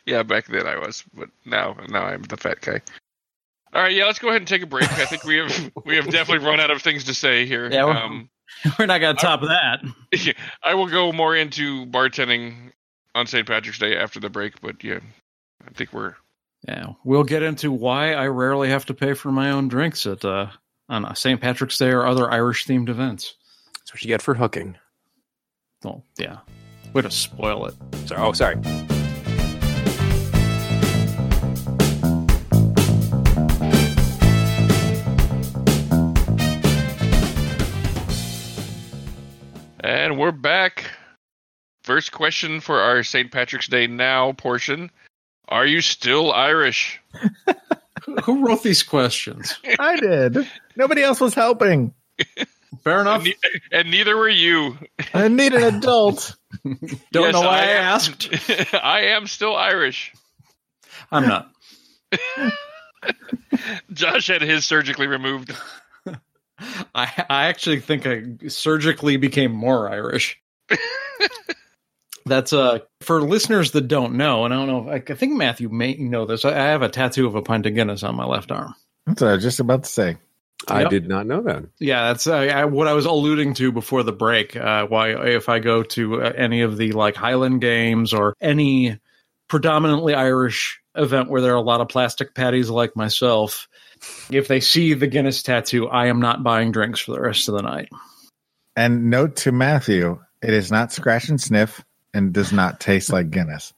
Yeah, 0.06 0.22
back 0.22 0.46
then 0.46 0.66
I 0.66 0.78
was, 0.78 1.02
but 1.14 1.28
now 1.44 1.76
now 1.88 2.02
I'm 2.04 2.22
the 2.22 2.36
fat 2.36 2.60
guy. 2.60 2.80
All 3.72 3.82
right, 3.82 3.92
yeah, 3.92 4.04
let's 4.04 4.18
go 4.20 4.28
ahead 4.28 4.40
and 4.40 4.48
take 4.48 4.62
a 4.62 4.66
break. 4.66 4.84
I 4.84 5.04
think 5.06 5.24
we 5.24 5.36
have 5.38 5.72
we 5.84 5.96
have 5.96 6.08
definitely 6.10 6.46
run 6.46 6.60
out 6.60 6.70
of 6.70 6.80
things 6.82 7.04
to 7.04 7.14
say 7.14 7.46
here. 7.46 7.68
Yeah, 7.70 7.84
we're- 7.86 7.96
um, 7.98 8.30
We're 8.78 8.86
not 8.86 9.00
gonna 9.00 9.18
top 9.18 9.40
that. 9.40 9.82
I 10.62 10.74
will 10.74 10.86
go 10.88 11.10
more 11.12 11.34
into 11.34 11.86
bartending 11.86 12.70
on 13.14 13.26
St. 13.26 13.46
Patrick's 13.46 13.78
Day 13.78 13.96
after 13.96 14.20
the 14.20 14.30
break, 14.30 14.60
but 14.60 14.82
yeah, 14.82 15.00
I 15.66 15.70
think 15.72 15.92
we're 15.92 16.14
Yeah, 16.66 16.94
we'll 17.04 17.24
get 17.24 17.42
into 17.42 17.70
why 17.70 18.14
I 18.14 18.26
rarely 18.26 18.68
have 18.70 18.86
to 18.86 18.94
pay 18.94 19.14
for 19.14 19.30
my 19.30 19.50
own 19.50 19.68
drinks 19.68 20.06
at 20.06 20.24
uh, 20.24 20.48
on 20.88 21.14
St. 21.14 21.40
Patrick's 21.40 21.78
Day 21.78 21.90
or 21.90 22.06
other 22.06 22.30
Irish 22.30 22.66
themed 22.66 22.88
events. 22.88 23.36
That's 23.78 23.94
what 23.94 24.02
you 24.02 24.08
get 24.08 24.22
for 24.22 24.34
hooking. 24.34 24.76
Well, 25.82 26.02
yeah, 26.18 26.38
way 26.92 27.02
to 27.02 27.10
spoil 27.10 27.66
it. 27.66 27.74
Sorry. 28.06 28.20
Oh, 28.20 28.32
sorry. 28.32 28.56
and 39.84 40.18
we're 40.18 40.32
back. 40.32 40.83
First 41.84 42.12
question 42.12 42.60
for 42.60 42.80
our 42.80 43.02
St. 43.02 43.30
Patrick's 43.30 43.68
Day 43.68 43.86
now 43.86 44.32
portion: 44.32 44.90
Are 45.48 45.66
you 45.66 45.80
still 45.82 46.32
Irish? 46.32 46.98
Who- 48.04 48.16
Who 48.16 48.46
wrote 48.46 48.62
these 48.62 48.82
questions? 48.82 49.54
I 49.78 49.96
did. 49.96 50.48
Nobody 50.76 51.02
else 51.02 51.20
was 51.20 51.34
helping. 51.34 51.92
Fair 52.82 53.00
enough. 53.02 53.16
And, 53.16 53.24
ne- 53.24 53.60
and 53.78 53.90
neither 53.90 54.16
were 54.16 54.28
you. 54.28 54.78
I 55.14 55.28
need 55.28 55.52
an 55.54 55.76
adult. 55.76 56.36
Don't 56.64 56.78
Yes, 57.12 57.32
know 57.34 57.40
why 57.42 57.58
I, 57.58 57.64
am- 57.64 57.82
asked. 57.94 58.28
I 58.74 59.00
am 59.08 59.26
still 59.26 59.54
Irish. 59.56 60.12
I'm 61.12 61.28
not. 61.28 61.50
Josh 63.92 64.26
had 64.28 64.42
his 64.42 64.64
surgically 64.64 65.06
removed. 65.06 65.54
I 66.94 67.24
I 67.28 67.44
actually 67.46 67.80
think 67.80 68.06
I 68.06 68.22
surgically 68.48 69.16
became 69.18 69.52
more 69.52 69.90
Irish. 69.90 70.38
That's 72.26 72.52
uh 72.52 72.78
for 73.02 73.20
listeners 73.20 73.72
that 73.72 73.88
don't 73.88 74.14
know, 74.14 74.44
and 74.44 74.54
I 74.54 74.56
don't 74.56 74.66
know. 74.66 74.90
I, 74.90 74.94
I 74.96 75.14
think 75.14 75.34
Matthew 75.34 75.68
may 75.68 75.94
know 75.94 76.24
this. 76.24 76.44
I, 76.44 76.50
I 76.52 76.68
have 76.68 76.82
a 76.82 76.88
tattoo 76.88 77.26
of 77.26 77.34
a 77.34 77.42
pint 77.42 77.66
of 77.66 77.74
Guinness 77.74 78.02
on 78.02 78.14
my 78.16 78.24
left 78.24 78.50
arm. 78.50 78.74
That's 79.06 79.20
what 79.20 79.30
I 79.30 79.34
was 79.34 79.42
just 79.42 79.60
about 79.60 79.84
to 79.84 79.90
say. 79.90 80.16
I 80.66 80.82
Yep. 80.82 80.90
did 80.90 81.08
not 81.08 81.26
know 81.26 81.42
that. 81.42 81.64
Yeah, 81.78 82.06
that's 82.08 82.26
uh, 82.26 82.34
I, 82.34 82.64
what 82.64 82.88
I 82.88 82.94
was 82.94 83.04
alluding 83.04 83.52
to 83.54 83.70
before 83.72 84.02
the 84.02 84.12
break. 84.12 84.56
Uh, 84.56 84.86
why, 84.86 85.10
if 85.10 85.50
I 85.50 85.58
go 85.58 85.82
to 85.82 86.22
uh, 86.22 86.32
any 86.34 86.62
of 86.62 86.78
the 86.78 86.92
like 86.92 87.16
Highland 87.16 87.60
Games 87.60 88.14
or 88.14 88.34
any 88.40 88.98
predominantly 89.48 90.14
Irish 90.14 90.80
event 90.94 91.28
where 91.28 91.42
there 91.42 91.52
are 91.52 91.56
a 91.56 91.60
lot 91.60 91.82
of 91.82 91.88
plastic 91.88 92.34
paddies 92.34 92.70
like 92.70 92.96
myself, 92.96 93.68
if 94.30 94.48
they 94.48 94.60
see 94.60 94.94
the 94.94 95.06
Guinness 95.06 95.42
tattoo, 95.42 95.88
I 95.88 96.06
am 96.06 96.20
not 96.20 96.42
buying 96.42 96.72
drinks 96.72 97.00
for 97.00 97.12
the 97.12 97.20
rest 97.20 97.48
of 97.50 97.54
the 97.56 97.62
night. 97.62 97.90
And 98.74 99.10
note 99.10 99.36
to 99.36 99.52
Matthew, 99.52 100.18
it 100.42 100.54
is 100.54 100.70
not 100.70 100.92
scratch 100.92 101.28
and 101.28 101.38
sniff 101.40 101.84
and 102.14 102.32
does 102.32 102.52
not 102.52 102.80
taste 102.80 103.12
like 103.12 103.30
Guinness. 103.30 103.72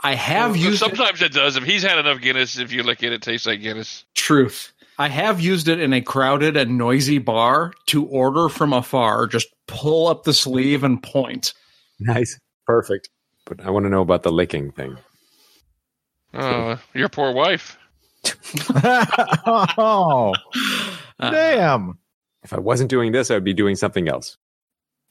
I 0.00 0.14
have 0.14 0.50
Well, 0.52 0.60
used 0.60 0.78
Sometimes 0.80 1.22
it 1.22 1.32
does. 1.32 1.56
If 1.56 1.64
he's 1.64 1.82
had 1.82 1.98
enough 1.98 2.20
Guinness, 2.20 2.58
if 2.58 2.72
you 2.72 2.82
lick 2.82 3.02
it, 3.02 3.12
it 3.12 3.22
tastes 3.22 3.46
like 3.46 3.62
Guinness. 3.62 4.04
truth. 4.14 4.72
I 4.98 5.08
have 5.08 5.40
used 5.40 5.68
it 5.68 5.78
in 5.80 5.92
a 5.92 6.00
crowded 6.00 6.56
and 6.56 6.76
noisy 6.76 7.18
bar 7.18 7.72
to 7.86 8.04
order 8.06 8.48
from 8.48 8.72
afar. 8.72 9.28
Just 9.28 9.48
pull 9.68 10.08
up 10.08 10.24
the 10.24 10.32
sleeve 10.34 10.82
and 10.84 11.00
point. 11.02 11.54
Nice. 12.00 12.38
Perfect. 12.66 13.08
But 13.46 13.64
I 13.64 13.70
want 13.70 13.86
to 13.86 13.90
know 13.90 14.02
about 14.02 14.24
the 14.24 14.32
licking 14.32 14.72
thing. 14.72 14.98
Oh, 16.34 16.78
your 16.94 17.08
poor 17.08 17.32
wife. 17.32 17.78
oh, 18.84 20.34
Uh, 21.20 21.30
damn. 21.30 21.98
If 22.42 22.52
I 22.52 22.58
wasn't 22.58 22.90
doing 22.90 23.12
this, 23.12 23.30
I 23.30 23.34
would 23.34 23.44
be 23.44 23.54
doing 23.54 23.76
something 23.76 24.08
else. 24.08 24.36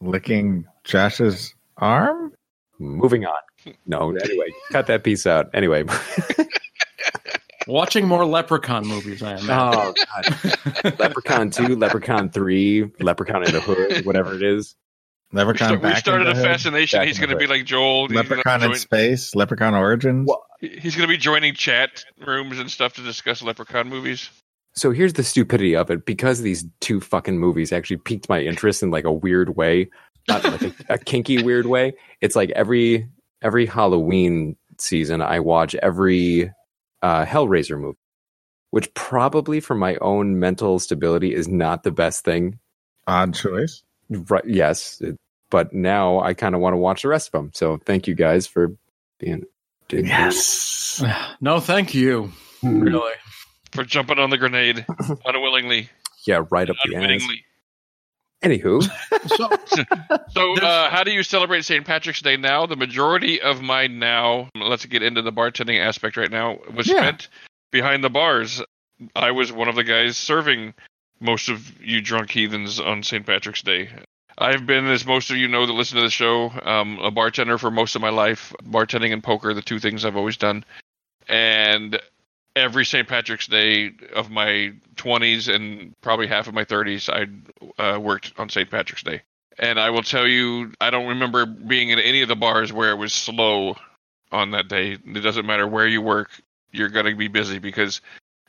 Licking 0.01 0.65
Josh's 0.83 1.53
arm? 1.77 2.33
Moving 2.79 3.25
on. 3.25 3.73
No, 3.85 4.09
anyway, 4.23 4.47
cut 4.71 4.87
that 4.87 5.03
piece 5.03 5.25
out. 5.25 5.49
Anyway. 5.53 5.83
watching 7.67 8.07
more 8.07 8.25
Leprechaun 8.25 8.87
movies. 8.87 9.21
I 9.21 9.33
am. 9.33 9.49
Oh, 9.49 9.93
God. 10.13 10.99
Leprechaun 10.99 11.49
2, 11.49 11.75
Leprechaun 11.75 12.29
3, 12.29 12.91
Leprechaun 12.99 13.43
in 13.45 13.51
the 13.51 13.59
Hood, 13.61 14.05
whatever 14.05 14.33
it 14.35 14.43
is. 14.43 14.75
Leprechaun 15.33 15.71
we 15.71 15.77
back 15.77 15.97
started 15.97 16.27
in 16.27 16.31
a 16.31 16.35
hood? 16.35 16.45
fascination. 16.45 16.99
Back 16.99 17.07
He's 17.07 17.19
going 17.19 17.31
to 17.31 17.35
be 17.35 17.47
like 17.47 17.65
Joel. 17.65 18.05
Leprechaun 18.07 18.63
in 18.63 18.69
join- 18.69 18.75
space, 18.79 19.35
Leprechaun 19.35 19.73
Origins. 19.75 20.27
Well- 20.27 20.43
He's 20.59 20.95
going 20.95 21.07
to 21.07 21.13
be 21.13 21.17
joining 21.19 21.53
chat 21.53 22.03
rooms 22.25 22.57
and 22.57 22.71
stuff 22.71 22.93
to 22.95 23.03
discuss 23.03 23.43
Leprechaun 23.43 23.89
movies. 23.89 24.27
So 24.73 24.89
here's 24.89 25.13
the 25.13 25.21
stupidity 25.23 25.75
of 25.75 25.91
it. 25.91 26.03
Because 26.05 26.41
these 26.41 26.65
two 26.79 26.99
fucking 26.99 27.37
movies 27.37 27.71
actually 27.71 27.97
piqued 27.97 28.27
my 28.27 28.39
interest 28.41 28.81
in 28.81 28.89
like 28.89 29.03
a 29.05 29.11
weird 29.11 29.55
way, 29.55 29.89
not 30.27 30.43
like 30.43 30.61
a, 30.61 30.73
a 30.93 30.97
kinky 30.97 31.41
weird 31.43 31.65
way. 31.65 31.93
It's 32.21 32.35
like 32.35 32.49
every 32.51 33.07
every 33.41 33.65
Halloween 33.65 34.55
season, 34.77 35.21
I 35.21 35.39
watch 35.39 35.75
every 35.75 36.51
uh, 37.01 37.25
Hellraiser 37.25 37.79
movie, 37.79 37.97
which 38.71 38.93
probably 38.93 39.59
for 39.59 39.75
my 39.75 39.95
own 40.01 40.39
mental 40.39 40.79
stability 40.79 41.33
is 41.33 41.47
not 41.47 41.83
the 41.83 41.91
best 41.91 42.23
thing. 42.25 42.59
Odd 43.07 43.33
choice. 43.35 43.83
Right? 44.09 44.45
Yes, 44.45 44.99
it- 45.01 45.17
but 45.49 45.71
now 45.73 46.19
I 46.19 46.33
kind 46.33 46.55
of 46.55 46.59
want 46.61 46.73
to 46.73 46.77
watch 46.77 47.03
the 47.03 47.07
rest 47.07 47.29
of 47.29 47.31
them. 47.31 47.51
So 47.53 47.77
thank 47.85 48.05
you 48.07 48.15
guys 48.15 48.47
for 48.47 48.75
being. 49.19 49.43
Yes. 49.89 51.01
No, 51.39 51.59
thank 51.61 51.93
you. 51.93 52.33
Really. 52.63 53.13
For 53.71 53.83
jumping 53.85 54.17
on 54.19 54.29
the 54.31 54.37
grenade 54.37 54.85
unwillingly. 55.25 55.89
Yeah, 56.25 56.41
right 56.49 56.69
up 56.69 56.75
the 56.83 56.95
ass. 56.95 57.01
Unwittingly. 58.41 58.87
Anywho, 58.87 59.27
So, 59.29 60.17
So, 60.29 60.57
uh, 60.61 60.89
how 60.89 61.03
do 61.03 61.11
you 61.11 61.23
celebrate 61.23 61.65
St. 61.65 61.85
Patrick's 61.85 62.21
Day 62.21 62.37
now? 62.37 62.65
The 62.65 62.75
majority 62.75 63.41
of 63.41 63.61
my 63.61 63.87
now, 63.87 64.49
let's 64.55 64.85
get 64.85 65.03
into 65.03 65.21
the 65.21 65.31
bartending 65.31 65.79
aspect 65.79 66.17
right 66.17 66.31
now, 66.31 66.57
was 66.73 66.87
Yeah. 66.87 67.01
spent 67.01 67.29
behind 67.71 68.03
the 68.03 68.09
bars. 68.09 68.61
I 69.15 69.31
was 69.31 69.51
one 69.51 69.67
of 69.67 69.75
the 69.75 69.83
guys 69.83 70.17
serving 70.17 70.73
most 71.19 71.49
of 71.49 71.81
you 71.81 72.01
drunk 72.01 72.31
heathens 72.31 72.79
on 72.79 73.03
St. 73.03 73.25
Patrick's 73.25 73.61
Day. 73.61 73.89
I've 74.39 74.67
been, 74.67 74.85
as 74.85 75.03
most 75.05 75.31
of 75.31 75.37
you 75.37 75.47
know 75.47 75.65
that 75.65 75.73
listen 75.73 75.95
to 75.97 76.03
the 76.03 76.11
show, 76.11 76.51
um, 76.63 76.99
a 76.99 77.09
bartender 77.09 77.57
for 77.57 77.71
most 77.71 77.95
of 77.95 78.01
my 78.03 78.09
life. 78.09 78.53
Bartending 78.63 79.11
and 79.11 79.23
poker, 79.23 79.53
the 79.55 79.63
two 79.63 79.79
things 79.79 80.05
I've 80.05 80.15
always 80.15 80.37
done. 80.37 80.63
And 81.27 81.99
every 82.57 82.85
St. 82.85 83.07
Patrick's 83.07 83.47
Day 83.47 83.91
of 84.15 84.29
my 84.29 84.73
20s 84.95 85.53
and 85.53 85.93
probably 86.01 86.27
half 86.27 86.47
of 86.47 86.53
my 86.53 86.65
30s, 86.65 87.09
I 87.09 87.81
uh, 87.81 87.99
worked 87.99 88.33
on 88.37 88.49
St. 88.49 88.69
Patrick's 88.69 89.03
Day. 89.03 89.21
And 89.59 89.79
I 89.79 89.89
will 89.89 90.03
tell 90.03 90.27
you, 90.27 90.71
I 90.79 90.89
don't 90.89 91.07
remember 91.07 91.45
being 91.45 91.89
in 91.89 91.99
any 91.99 92.21
of 92.21 92.27
the 92.27 92.35
bars 92.35 92.71
where 92.71 92.91
it 92.91 92.97
was 92.97 93.13
slow 93.13 93.75
on 94.31 94.51
that 94.51 94.67
day. 94.67 94.93
It 94.93 95.23
doesn't 95.23 95.45
matter 95.45 95.67
where 95.67 95.87
you 95.87 96.01
work, 96.01 96.29
you're 96.71 96.89
going 96.89 97.05
to 97.05 97.15
be 97.15 97.27
busy 97.27 97.59
because 97.59 98.01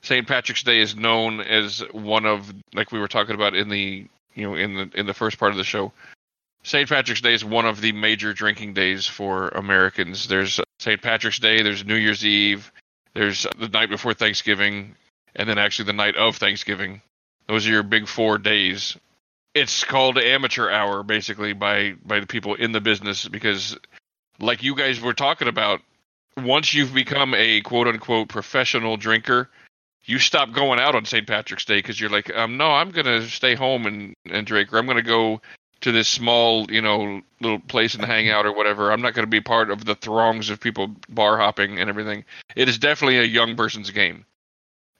St. 0.03 0.27
Patrick's 0.27 0.63
Day 0.63 0.81
is 0.81 0.95
known 0.95 1.41
as 1.41 1.81
one 1.93 2.27
of, 2.27 2.53
like 2.75 2.93
we 2.93 2.99
were 2.99 3.09
talking 3.09 3.35
about 3.35 3.55
in 3.55 3.69
the, 3.69 4.07
you 4.35 4.47
know, 4.47 4.55
in 4.55 4.75
the 4.75 4.91
in 4.95 5.07
the 5.07 5.15
first 5.15 5.39
part 5.39 5.53
of 5.53 5.59
the 5.59 5.65
show. 5.65 5.93
St. 6.63 6.89
Patrick's 6.89 7.21
Day 7.21 7.35
is 7.35 7.45
one 7.45 7.67
of 7.67 7.81
the 7.81 7.93
major 7.93 8.33
drinking 8.35 8.75
days 8.75 9.07
for 9.07 9.49
Americans. 9.49 10.29
There's 10.29 10.61
St. 10.79 11.01
Patrick's 11.01 11.39
Day, 11.39 11.63
there's 11.63 11.85
New 11.85 11.95
Year's 11.95 12.25
Eve, 12.25 12.71
there's 13.19 13.49
the 13.59 13.69
night 13.69 13.91
before 13.91 14.15
Thanksgiving, 14.15 14.95
and 15.35 15.49
then 15.49 15.59
actually 15.59 15.87
the 15.87 15.93
night 15.93 16.15
of 16.15 16.37
Thanksgiving. 16.37 17.03
Those 17.49 17.67
are 17.67 17.71
your 17.71 17.83
big 17.83 18.07
four 18.07 18.39
days. 18.39 18.97
It's 19.55 19.83
called 19.83 20.19
amateur 20.19 20.71
hour 20.71 21.03
basically 21.03 21.53
by 21.53 21.95
by 22.05 22.21
the 22.21 22.29
people 22.29 22.55
in 22.55 22.71
the 22.71 22.81
business 22.81 23.27
because 23.27 23.77
like 24.39 24.63
you 24.63 24.77
guys 24.77 25.01
were 25.01 25.15
talking 25.15 25.49
about, 25.49 25.81
once 26.37 26.73
you've 26.73 26.95
become 26.95 27.35
a 27.35 27.61
quote 27.63 27.89
unquote 27.89 28.29
professional 28.29 28.97
drinker, 28.97 29.51
you 30.05 30.21
stop 30.21 30.53
going 30.53 30.79
out 30.79 30.95
on 30.95 31.05
St. 31.05 31.27
Patrick's 31.27 31.65
Day 31.65 31.79
because 31.79 32.01
you're 32.01 32.11
like, 32.11 32.33
um, 32.37 32.57
no, 32.57 32.67
I'm 32.67 32.91
gonna 32.91 33.27
stay 33.27 33.57
home 33.57 33.87
and 33.87 34.15
and 34.31 34.47
drink, 34.47 34.73
or 34.73 34.79
I'm 34.79 34.87
gonna 34.87 35.03
go 35.03 35.41
to 35.81 35.93
this 35.93 36.09
small, 36.09 36.71
you 36.71 36.83
know, 36.83 37.21
little 37.41 37.61
place 37.61 37.95
and 37.95 38.05
hang 38.05 38.29
out 38.29 38.47
or 38.47 38.53
whatever. 38.53 38.91
I'm 38.91 39.03
not 39.03 39.15
gonna 39.15 39.27
be 39.27 39.41
part 39.41 39.71
of 39.71 39.85
the 39.85 39.95
throngs 39.95 40.51
of 40.51 40.61
people 40.61 40.95
bar 41.09 41.39
hopping 41.39 41.79
and 41.79 41.89
everything. 41.89 42.25
It 42.57 42.69
is 42.69 42.79
definitely 42.79 43.19
a 43.19 43.25
young 43.25 43.57
person's 43.57 43.91
game, 43.91 44.25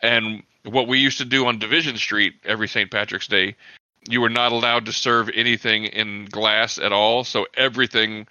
and 0.01 0.43
what 0.65 0.89
we 0.89 0.99
used 0.99 1.19
to 1.19 1.25
do 1.25 1.47
on 1.47 1.59
Division 1.59 1.97
Street 1.97 2.35
every 2.45 2.69
St. 2.69 2.91
Patrick's 2.91 3.29
Day, 3.29 3.57
you 4.09 4.21
were 4.21 4.29
not 4.29 4.53
allowed 4.53 4.87
to 4.87 4.93
serve 4.93 5.31
anything 5.35 5.85
in 5.85 6.27
glass 6.27 6.79
at 6.79 6.93
all. 6.93 7.25
So 7.25 7.47
everything 7.55 8.27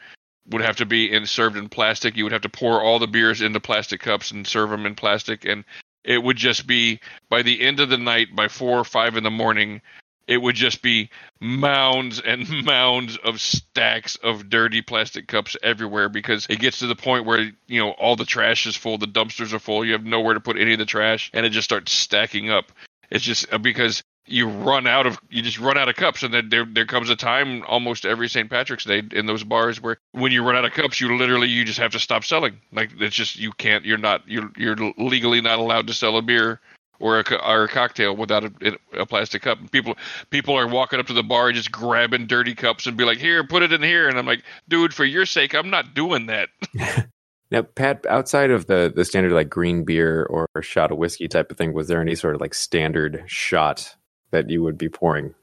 would 0.49 0.61
have 0.61 0.77
to 0.77 0.85
be 0.85 1.11
in 1.11 1.25
served 1.25 1.57
in 1.57 1.69
plastic. 1.69 2.15
You 2.15 2.23
would 2.23 2.33
have 2.33 2.41
to 2.41 2.49
pour 2.49 2.81
all 2.81 2.99
the 2.99 3.07
beers 3.07 3.41
into 3.41 3.59
plastic 3.59 4.01
cups 4.01 4.31
and 4.31 4.47
serve 4.47 4.69
them 4.69 4.85
in 4.85 4.95
plastic, 4.95 5.45
and 5.45 5.63
it 6.03 6.23
would 6.23 6.37
just 6.37 6.67
be 6.67 6.99
by 7.29 7.41
the 7.41 7.61
end 7.61 7.79
of 7.79 7.89
the 7.89 7.97
night, 7.97 8.35
by 8.35 8.47
four 8.47 8.79
or 8.79 8.85
five 8.85 9.17
in 9.17 9.23
the 9.23 9.31
morning, 9.31 9.81
it 10.27 10.37
would 10.37 10.55
just 10.55 10.81
be 10.81 11.09
mounds 11.39 12.19
and 12.19 12.47
mounds 12.65 13.17
of 13.17 13.39
stacks 13.39 14.17
of 14.17 14.49
dirty 14.49 14.81
plastic 14.81 15.27
cups 15.27 15.55
everywhere 15.63 16.09
because 16.09 16.47
it 16.49 16.59
gets 16.59 16.79
to 16.79 16.87
the 16.87 16.95
point 16.95 17.25
where 17.25 17.51
you 17.67 17.79
know 17.79 17.91
all 17.91 18.15
the 18.15 18.25
trash 18.25 18.65
is 18.67 18.75
full, 18.75 18.97
the 18.97 19.07
dumpsters 19.07 19.53
are 19.53 19.59
full, 19.59 19.85
you 19.85 19.93
have 19.93 20.05
nowhere 20.05 20.33
to 20.33 20.39
put 20.39 20.57
any 20.57 20.73
of 20.73 20.79
the 20.79 20.85
trash, 20.85 21.31
and 21.33 21.45
it 21.45 21.49
just 21.49 21.65
starts 21.65 21.91
stacking 21.91 22.49
up. 22.49 22.71
It's 23.09 23.23
just 23.23 23.51
uh, 23.53 23.57
because 23.57 24.03
you 24.27 24.47
run 24.49 24.85
out 24.85 25.07
of 25.07 25.17
you 25.29 25.41
just 25.41 25.59
run 25.59 25.77
out 25.77 25.87
of 25.87 25.95
cups 25.95 26.21
and 26.21 26.33
then 26.33 26.49
there 26.49 26.65
there 26.65 26.85
comes 26.85 27.09
a 27.09 27.15
time 27.15 27.63
almost 27.63 28.05
every 28.05 28.27
St. 28.27 28.49
Patrick's 28.49 28.83
Day 28.83 29.01
in 29.11 29.25
those 29.25 29.43
bars 29.43 29.81
where 29.81 29.97
when 30.11 30.33
you 30.33 30.43
run 30.43 30.57
out 30.57 30.65
of 30.65 30.73
cups 30.73 30.99
you 30.99 31.17
literally 31.17 31.47
you 31.47 31.63
just 31.63 31.79
have 31.79 31.93
to 31.93 31.99
stop 31.99 32.25
selling 32.25 32.59
like 32.73 32.91
it's 32.99 33.15
just 33.15 33.37
you 33.37 33.53
can't 33.53 33.85
you're 33.85 33.97
not 33.97 34.27
you're 34.27 34.51
you're 34.57 34.75
legally 34.97 35.39
not 35.39 35.59
allowed 35.59 35.87
to 35.87 35.93
sell 35.93 36.17
a 36.17 36.21
beer 36.21 36.59
or 36.99 37.19
a, 37.19 37.35
or 37.35 37.63
a 37.63 37.67
cocktail 37.67 38.15
without 38.15 38.43
a, 38.43 38.77
a 38.93 39.05
plastic 39.05 39.41
cup 39.41 39.59
people 39.71 39.95
people 40.29 40.57
are 40.57 40.67
walking 40.67 40.99
up 40.99 41.07
to 41.07 41.13
the 41.13 41.23
bar 41.23 41.47
and 41.47 41.55
just 41.55 41.71
grabbing 41.71 42.27
dirty 42.27 42.55
cups 42.55 42.87
and 42.87 42.97
be 42.97 43.03
like 43.03 43.17
here 43.17 43.43
put 43.45 43.63
it 43.63 43.73
in 43.73 43.81
here 43.81 44.07
and 44.07 44.17
I'm 44.17 44.25
like 44.25 44.43
dude 44.67 44.93
for 44.93 45.05
your 45.05 45.25
sake 45.25 45.53
I'm 45.53 45.69
not 45.69 45.93
doing 45.93 46.27
that 46.27 46.49
Now, 47.49 47.61
Pat, 47.61 48.05
outside 48.09 48.51
of 48.51 48.67
the 48.67 48.91
the 48.93 49.05
standard 49.05 49.31
like 49.31 49.49
green 49.49 49.83
beer 49.85 50.25
or 50.25 50.47
shot 50.61 50.91
of 50.91 50.97
whiskey 50.97 51.27
type 51.27 51.49
of 51.49 51.57
thing, 51.57 51.73
was 51.73 51.87
there 51.87 52.01
any 52.01 52.15
sort 52.15 52.35
of 52.35 52.41
like 52.41 52.53
standard 52.53 53.23
shot 53.27 53.95
that 54.31 54.49
you 54.49 54.61
would 54.63 54.77
be 54.77 54.89
pouring? 54.89 55.33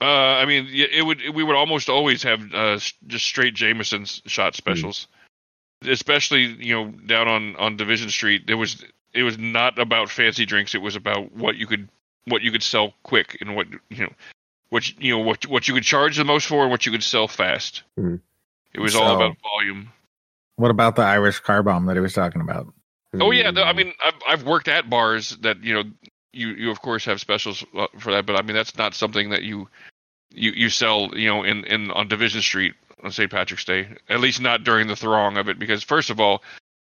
Uh, 0.00 0.04
I 0.04 0.44
mean, 0.44 0.68
it 0.70 1.04
would. 1.04 1.20
We 1.34 1.42
would 1.42 1.56
almost 1.56 1.88
always 1.88 2.22
have 2.22 2.52
uh, 2.52 2.78
just 3.06 3.26
straight 3.26 3.54
Jameson's 3.54 4.22
shot 4.26 4.54
specials, 4.54 5.08
especially 5.82 6.42
you 6.42 6.74
know 6.74 6.90
down 6.90 7.26
on 7.26 7.56
on 7.56 7.76
Division 7.76 8.10
Street. 8.10 8.46
there 8.46 8.56
was 8.56 8.84
it 9.14 9.22
was 9.22 9.38
not 9.38 9.78
about 9.78 10.10
fancy 10.10 10.44
drinks. 10.44 10.74
It 10.74 10.82
was 10.82 10.96
about 10.96 11.32
what 11.32 11.56
you 11.56 11.66
could 11.66 11.88
what 12.26 12.42
you 12.42 12.50
could 12.52 12.62
sell 12.62 12.94
quick 13.02 13.36
and 13.40 13.54
what 13.56 13.66
you 13.90 14.04
know 14.04 14.12
what 14.70 14.88
you- 15.00 15.12
know 15.12 15.18
what 15.20 15.46
what 15.46 15.68
you 15.68 15.74
could 15.74 15.84
charge 15.84 16.16
the 16.16 16.24
most 16.24 16.46
for 16.46 16.62
and 16.62 16.70
what 16.70 16.84
you 16.86 16.92
could 16.92 17.02
sell 17.04 17.28
fast. 17.28 17.82
Mhm. 17.98 18.20
It 18.72 18.80
was 18.80 18.94
all 18.96 19.14
about 19.16 19.36
volume. 19.40 19.92
What 20.56 20.70
about 20.70 20.96
the 20.96 21.02
Irish 21.02 21.40
car 21.40 21.62
bomb 21.62 21.86
that 21.86 21.94
he 21.96 22.00
was 22.00 22.12
talking 22.12 22.40
about? 22.40 22.72
Oh 23.20 23.30
yeah, 23.30 23.50
I 23.54 23.72
mean, 23.72 23.92
I've 24.04 24.14
I've 24.28 24.42
worked 24.42 24.66
at 24.68 24.90
bars 24.90 25.36
that 25.38 25.62
you 25.62 25.74
know 25.74 25.84
you 26.32 26.48
you 26.48 26.70
of 26.70 26.80
course 26.80 27.04
have 27.04 27.20
specials 27.20 27.64
uh, 27.76 27.86
for 27.98 28.10
that, 28.12 28.26
but 28.26 28.36
I 28.36 28.42
mean 28.42 28.56
that's 28.56 28.76
not 28.76 28.94
something 28.94 29.30
that 29.30 29.44
you 29.44 29.68
you 30.32 30.50
you 30.50 30.68
sell 30.70 31.10
you 31.16 31.28
know 31.28 31.44
in 31.44 31.64
in 31.64 31.90
on 31.92 32.08
Division 32.08 32.40
Street 32.40 32.74
on 33.04 33.12
St. 33.12 33.30
Patrick's 33.30 33.64
Day. 33.64 33.86
At 34.08 34.18
least 34.20 34.40
not 34.40 34.64
during 34.64 34.88
the 34.88 34.96
throng 34.96 35.36
of 35.36 35.48
it, 35.48 35.58
because 35.58 35.84
first 35.84 36.10
of 36.10 36.18
all, 36.18 36.42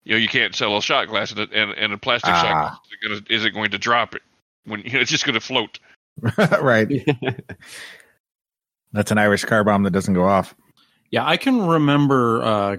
you 0.08 0.14
know 0.14 0.18
you 0.20 0.28
can't 0.30 0.56
sell 0.56 0.78
a 0.78 0.82
shot 0.82 1.08
glass 1.10 1.32
and 1.32 1.42
a, 1.42 1.50
and, 1.54 1.72
and 1.72 1.94
a 1.94 1.98
plastic 1.98 2.34
shot 2.34 2.46
Ah. 2.46 2.52
glass 2.70 2.80
isn't, 3.04 3.26
gonna, 3.28 3.36
isn't 3.36 3.54
going 3.54 3.72
to 3.72 3.78
drop 3.78 4.16
it 4.16 4.22
when 4.66 4.80
you 4.86 4.94
know, 4.94 5.00
it's 5.02 5.12
just 5.12 5.26
going 5.26 5.34
to 5.34 5.40
float. 5.42 5.80
right. 6.62 6.88
That's 8.94 9.12
an 9.12 9.18
Irish 9.18 9.44
car 9.44 9.64
bomb 9.64 9.84
that 9.84 9.92
doesn't 9.92 10.14
go 10.14 10.24
off. 10.26 10.56
Yeah, 11.12 11.26
I 11.28 11.38
can 11.38 11.68
remember 11.68 12.42
uh, 12.44 12.78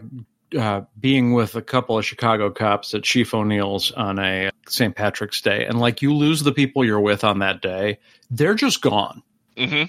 uh, 0.59 0.81
being 0.99 1.35
with 1.35 1.55
a 1.55 1.63
couple 1.63 1.99
of 1.99 2.05
Chicago 2.05 2.51
cops 2.51 2.95
at 2.95 3.03
Chief 3.03 3.33
O'Neill's 3.35 3.93
on 3.93 4.19
a 4.19 4.51
St. 4.67 4.95
Patrick's 4.97 5.41
Day, 5.41 5.67
and 5.67 5.79
like 5.79 6.03
you 6.03 6.15
lose 6.15 6.43
the 6.43 6.53
people 6.53 6.85
you're 6.85 7.01
with 7.01 7.25
on 7.25 7.39
that 7.41 7.61
day, 7.63 7.99
they're 8.31 8.55
just 8.55 8.81
gone. 8.81 9.23
hmm 9.57 9.85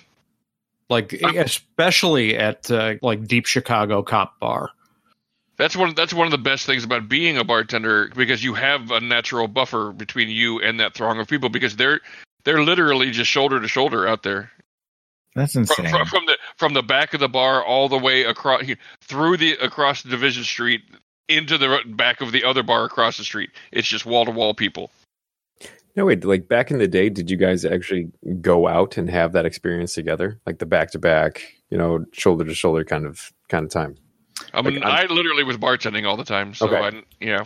Like 0.90 1.14
especially 1.14 2.38
at 2.38 2.70
uh, 2.70 2.96
like 3.02 3.26
Deep 3.28 3.46
Chicago 3.46 4.04
Cop 4.04 4.40
Bar. 4.40 4.70
That's 5.60 5.76
one. 5.76 5.94
That's 5.94 6.14
one 6.14 6.26
of 6.26 6.32
the 6.32 6.38
best 6.38 6.66
things 6.66 6.86
about 6.86 7.10
being 7.10 7.38
a 7.38 7.44
bartender 7.44 8.10
because 8.16 8.42
you 8.42 8.54
have 8.54 8.92
a 8.92 9.02
natural 9.02 9.50
buffer 9.50 9.92
between 9.92 10.30
you 10.30 10.62
and 10.62 10.80
that 10.80 10.94
throng 10.94 11.20
of 11.20 11.28
people 11.28 11.50
because 11.50 11.76
they're 11.76 12.00
they're 12.46 12.64
literally 12.64 13.12
just 13.12 13.30
shoulder 13.30 13.60
to 13.60 13.68
shoulder 13.68 14.08
out 14.08 14.24
there. 14.24 14.52
That's 15.36 15.52
from, 15.52 15.64
insane. 15.64 15.90
from, 15.90 16.08
from 16.08 16.26
the 16.28 16.38
from 16.56 16.74
the 16.74 16.82
back 16.82 17.14
of 17.14 17.20
the 17.20 17.28
bar 17.28 17.62
all 17.62 17.90
the 17.90 17.98
way 17.98 18.24
across 18.24 18.64
through 19.02 19.36
the 19.36 19.58
across 19.62 20.02
the 20.02 20.10
division 20.10 20.46
street 20.46 20.82
into 21.28 21.58
the 21.58 21.80
back 21.88 22.22
of 22.22 22.32
the 22.32 22.46
other 22.46 22.64
bar 22.64 22.86
across 22.86 23.18
the 23.18 23.26
street. 23.26 23.50
It's 23.74 23.88
just 23.88 24.06
wall 24.06 24.24
to 24.26 24.32
wall 24.32 24.54
people. 24.54 24.92
No, 25.98 26.06
wait, 26.06 26.24
like 26.24 26.48
back 26.48 26.72
in 26.72 26.78
the 26.78 26.88
day, 26.88 27.10
did 27.10 27.30
you 27.30 27.36
guys 27.36 27.66
actually 27.66 28.10
go 28.40 28.66
out 28.70 28.96
and 28.96 29.10
have 29.10 29.34
that 29.34 29.46
experience 29.46 29.94
together? 29.94 30.40
Like 30.46 30.60
the 30.60 30.66
back 30.66 30.92
to 30.92 31.00
back, 31.00 31.44
you 31.70 31.78
know, 31.78 32.06
shoulder 32.14 32.46
to 32.46 32.54
shoulder 32.56 32.86
kind 32.86 33.06
of 33.06 33.34
kind 33.50 33.66
of 33.66 33.72
time. 33.72 33.98
I 34.54 34.62
mean, 34.62 34.80
Like, 34.82 35.10
I 35.10 35.14
literally 35.14 35.44
was 35.44 35.58
bartending 35.58 36.08
all 36.08 36.18
the 36.18 36.24
time, 36.24 36.54
so 36.54 36.68
Okay. 36.68 36.98
I, 36.98 37.04
yeah. 37.20 37.44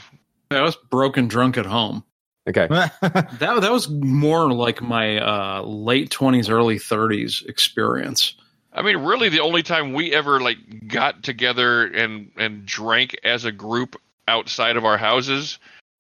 I 0.52 0.62
was 0.62 0.76
broken 0.76 1.28
drunk 1.28 1.58
at 1.58 1.66
home. 1.66 2.04
Okay. 2.48 2.68
That 3.02 3.60
that 3.62 3.72
was 3.72 3.90
more 3.90 4.52
like 4.52 4.82
my 4.82 5.18
uh, 5.20 5.62
late 5.64 6.10
twenties, 6.12 6.50
early 6.50 6.78
thirties 6.78 7.44
experience. 7.48 8.36
I 8.74 8.82
mean, 8.82 8.98
really, 8.98 9.30
the 9.30 9.40
only 9.40 9.64
time 9.64 9.94
we 9.94 10.14
ever 10.14 10.40
like 10.42 10.58
got 10.88 11.24
together 11.24 11.86
and 11.88 12.32
and 12.38 12.66
drank 12.66 13.16
as 13.24 13.46
a 13.46 13.52
group 13.52 13.96
outside 14.28 14.78
of 14.78 14.84
our 14.86 14.98
houses 14.98 15.58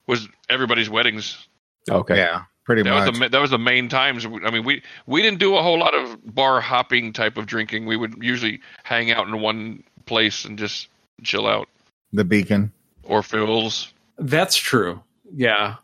was 0.08 0.28
everybody's 0.50 0.90
weddings. 0.90 1.48
Okay. 1.90 2.18
yeah, 2.18 2.44
pretty 2.66 2.82
That 2.84 2.90
much. 2.92 3.10
was 3.12 3.20
the 3.20 3.30
that 3.30 3.42
was 3.42 3.52
the 3.52 3.58
main 3.60 3.88
times. 3.90 4.26
I 4.26 4.50
mean, 4.52 4.64
we 4.66 4.82
we 5.06 5.22
didn't 5.22 5.40
do 5.40 5.56
a 5.56 5.62
whole 5.64 5.80
lot 5.80 5.94
of 5.96 6.18
bar 6.36 6.60
hopping 6.62 7.14
type 7.14 7.38
of 7.38 7.46
drinking. 7.46 7.86
We 7.86 7.96
would 7.96 8.16
usually 8.22 8.60
hang 8.84 9.12
out 9.12 9.28
in 9.28 9.40
one 9.40 9.84
place 10.06 10.46
and 10.46 10.58
just 10.58 10.88
chill 11.24 11.48
out. 11.48 11.68
the 12.12 12.24
beacon. 12.24 12.72
Or 13.04 13.24
Phil's. 13.24 13.92
That's 14.18 14.56
true. 14.56 15.02
Yeah. 15.36 15.76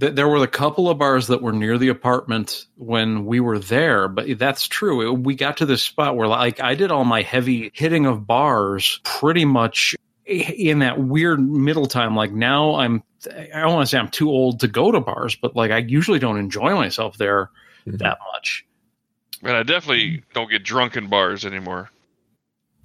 Th- 0.00 0.14
There 0.14 0.26
were 0.28 0.42
a 0.42 0.48
couple 0.48 0.88
of 0.88 0.98
bars 0.98 1.26
that 1.28 1.42
were 1.42 1.52
near 1.52 1.76
the 1.78 1.88
apartment 1.88 2.64
when 2.76 3.26
we 3.26 3.40
were 3.40 3.58
there, 3.58 4.08
but 4.08 4.38
that's 4.38 4.66
true. 4.66 5.06
It- 5.12 5.18
We 5.20 5.34
got 5.34 5.58
to 5.58 5.66
this 5.66 5.82
spot 5.82 6.16
where, 6.16 6.26
like, 6.28 6.60
I 6.60 6.74
did 6.74 6.90
all 6.90 7.04
my 7.04 7.22
heavy 7.22 7.70
hitting 7.74 8.06
of 8.06 8.26
bars 8.26 9.00
pretty 9.04 9.44
much 9.44 9.94
in 10.26 10.80
that 10.80 10.98
weird 10.98 11.40
middle 11.40 11.86
time. 11.86 12.16
Like, 12.16 12.32
now 12.32 12.76
I'm, 12.76 13.02
I 13.30 13.60
don't 13.60 13.74
want 13.74 13.86
to 13.86 13.90
say 13.90 13.98
I'm 13.98 14.08
too 14.08 14.28
old 14.30 14.60
to 14.60 14.68
go 14.68 14.90
to 14.90 15.00
bars, 15.00 15.36
but 15.36 15.54
like, 15.54 15.70
I 15.70 15.78
usually 15.78 16.18
don't 16.18 16.38
enjoy 16.38 16.74
myself 16.74 17.16
there 17.18 17.50
Mhm. 17.86 17.98
that 17.98 18.18
much. 18.32 18.64
And 19.42 19.52
I 19.56 19.62
definitely 19.62 20.24
don't 20.32 20.50
get 20.50 20.64
drunk 20.64 20.96
in 20.96 21.06
bars 21.08 21.44
anymore. 21.44 21.90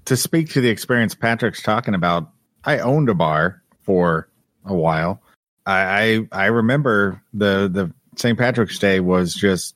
To 0.05 0.17
speak 0.17 0.49
to 0.51 0.61
the 0.61 0.69
experience 0.69 1.15
Patrick's 1.15 1.61
talking 1.61 1.93
about, 1.93 2.31
I 2.63 2.79
owned 2.79 3.09
a 3.09 3.13
bar 3.13 3.61
for 3.83 4.29
a 4.65 4.75
while. 4.75 5.21
I 5.65 6.27
I, 6.31 6.43
I 6.43 6.45
remember 6.47 7.21
the 7.33 7.69
the 7.71 7.93
St. 8.17 8.37
Patrick's 8.37 8.79
Day 8.79 8.99
was 8.99 9.33
just. 9.33 9.75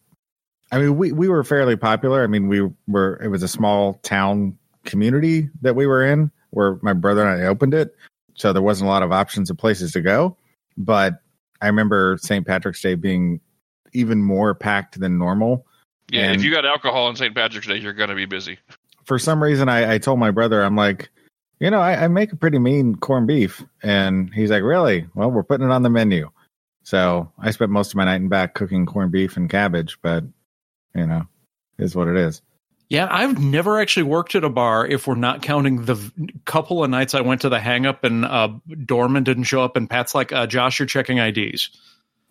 I 0.71 0.79
mean, 0.79 0.97
we 0.97 1.11
we 1.11 1.29
were 1.29 1.43
fairly 1.43 1.75
popular. 1.75 2.23
I 2.23 2.27
mean, 2.27 2.47
we 2.47 2.67
were. 2.87 3.21
It 3.23 3.27
was 3.27 3.43
a 3.43 3.47
small 3.47 3.95
town 4.03 4.57
community 4.83 5.49
that 5.61 5.75
we 5.75 5.85
were 5.85 6.03
in, 6.03 6.31
where 6.49 6.79
my 6.81 6.93
brother 6.93 7.25
and 7.25 7.41
I 7.41 7.45
opened 7.47 7.73
it. 7.73 7.95
So 8.35 8.51
there 8.51 8.61
wasn't 8.61 8.87
a 8.87 8.91
lot 8.91 9.03
of 9.03 9.11
options 9.11 9.49
of 9.49 9.57
places 9.57 9.93
to 9.93 10.01
go. 10.01 10.37
But 10.77 11.21
I 11.61 11.67
remember 11.67 12.17
St. 12.21 12.45
Patrick's 12.45 12.81
Day 12.81 12.95
being 12.95 13.39
even 13.93 14.21
more 14.21 14.53
packed 14.53 14.99
than 14.99 15.17
normal. 15.17 15.65
Yeah, 16.11 16.23
And- 16.23 16.35
if 16.35 16.43
you 16.43 16.51
got 16.51 16.65
alcohol 16.65 17.05
on 17.05 17.15
St. 17.15 17.33
Patrick's 17.33 17.67
Day, 17.67 17.77
you're 17.77 17.93
going 17.93 18.09
to 18.09 18.15
be 18.15 18.25
busy. 18.25 18.59
For 19.05 19.19
some 19.19 19.41
reason 19.41 19.69
I, 19.69 19.95
I 19.95 19.97
told 19.97 20.19
my 20.19 20.31
brother 20.31 20.63
i'm 20.63 20.75
like 20.75 21.09
you 21.59 21.69
know 21.69 21.79
I, 21.79 22.03
I 22.03 22.07
make 22.07 22.31
a 22.31 22.35
pretty 22.35 22.59
mean 22.59 22.95
corned 22.95 23.27
beef. 23.27 23.63
And 23.81 24.33
he's 24.33 24.51
like 24.51 24.63
really? 24.63 25.07
Well 25.15 25.31
we're 25.31 25.43
putting 25.43 25.67
it 25.67 25.71
on 25.71 25.83
the 25.83 25.89
menu. 25.89 26.29
So 26.83 27.31
i 27.39 27.51
spent 27.51 27.71
most 27.71 27.91
of 27.91 27.95
my 27.95 28.05
night 28.05 28.17
in 28.17 28.29
back 28.29 28.53
cooking 28.53 28.85
corned 28.85 29.11
beef 29.11 29.37
and 29.37 29.49
cabbage 29.49 29.97
but 30.01 30.23
you 30.93 31.07
know 31.07 31.27
is 31.77 31.95
what 31.95 32.07
it 32.07 32.17
is. 32.17 32.41
Yeah, 32.87 33.07
I've 33.09 33.39
never 33.39 33.81
actually 33.81 34.03
worked 34.03 34.35
at 34.35 34.43
a 34.43 34.49
bar 34.49 34.85
if 34.85 35.07
we're 35.07 35.15
not 35.15 35.41
counting 35.41 35.85
the 35.85 35.95
v- 35.95 36.29
couple 36.45 36.83
of 36.83 36.89
nights 36.91 37.15
I 37.15 37.21
went 37.21 37.41
to 37.41 37.49
the 37.49 37.59
hang 37.59 37.87
up 37.87 38.03
and 38.03 38.23
uh, 38.23 38.49
doorman 38.85 39.23
didn't 39.23 39.45
show 39.45 39.63
up 39.63 39.75
and 39.75 39.89
Pat's 39.89 40.13
like, 40.13 40.31
uh, 40.31 40.45
Josh, 40.45 40.77
you're 40.77 40.85
checking 40.85 41.17
IDs. 41.17 41.71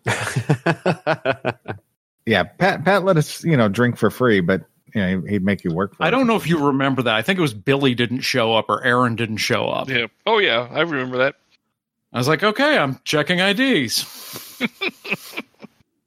Yeah, 2.27 2.45
Pat 2.45 2.85
Pat 2.85 3.05
let 3.05 3.16
us 3.16 3.45
you 3.45 3.57
know 3.57 3.68
drink 3.68 3.97
for 3.97 4.11
free, 4.11 4.41
but 4.41 4.62
you 4.95 5.01
know 5.01 5.20
he'd 5.28 5.45
make 5.45 5.64
you 5.64 5.72
work. 5.72 5.97
for 5.97 6.03
I 6.03 6.09
it. 6.09 6.11
don't 6.12 6.26
know 6.26 6.36
if 6.36 6.47
you 6.47 6.66
remember 6.66 7.03
that. 7.03 7.14
I 7.14 7.22
think 7.22 7.38
it 7.38 7.42
was 7.42 7.55
Billy 7.55 7.95
didn't 7.95 8.20
show 8.20 8.55
up 8.55 8.66
or 8.68 8.82
Aaron 8.84 9.16
didn't 9.16 9.38
show 9.38 9.68
up. 9.68 9.88
Yeah. 9.88 10.07
Oh 10.26 10.38
yeah, 10.38 10.68
I 10.70 10.80
remember 10.80 11.18
that. 11.18 11.34
I 12.12 12.18
was 12.18 12.28
like, 12.28 12.42
okay, 12.45 12.78
I'm 12.78 13.01
checking 13.05 13.38
IDs. 13.40 14.61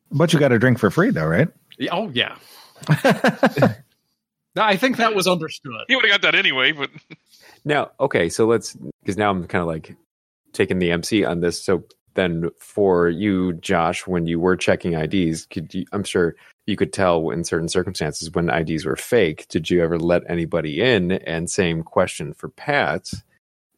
But 0.09 0.31
you 0.31 0.39
got 0.39 0.53
a 0.53 0.57
drink 0.57 0.79
for 0.79 0.89
free 0.89 1.09
though, 1.11 1.25
right? 1.25 1.49
Yeah, 1.77 1.93
Oh 1.93 2.09
yeah. 2.09 2.38
I 4.55 4.75
think 4.77 4.97
that 4.97 5.13
was 5.13 5.27
understood. 5.27 5.73
He 5.88 5.95
would 5.95 6.05
have 6.05 6.11
got 6.11 6.21
that 6.23 6.35
anyway, 6.38 6.71
but 6.71 6.89
Now, 7.65 7.91
okay, 7.99 8.29
so 8.29 8.45
let's 8.47 8.73
because 9.01 9.17
now 9.17 9.29
I'm 9.29 9.45
kind 9.47 9.61
of 9.61 9.67
like 9.67 9.95
taking 10.53 10.79
the 10.79 10.91
MC 10.91 11.25
on 11.25 11.41
this. 11.41 11.61
So 11.61 11.83
then, 12.13 12.49
for 12.57 13.09
you, 13.09 13.53
Josh, 13.53 14.07
when 14.07 14.25
you 14.25 14.39
were 14.39 14.55
checking 14.55 14.93
IDs, 14.93 15.45
could 15.47 15.73
you, 15.73 15.85
I'm 15.91 16.03
sure 16.05 16.35
you 16.68 16.76
could 16.76 16.93
tell 16.93 17.30
in 17.32 17.43
certain 17.43 17.70
circumstances 17.70 18.30
when 18.32 18.49
IDs 18.49 18.86
were 18.86 18.97
fake. 18.97 19.47
Did 19.47 19.70
you 19.70 19.82
ever 19.82 19.97
let 19.97 20.30
anybody 20.30 20.82
in? 20.82 21.13
And 21.13 21.49
same 21.49 21.82
question 21.82 22.34
for 22.34 22.49
Pat 22.49 23.09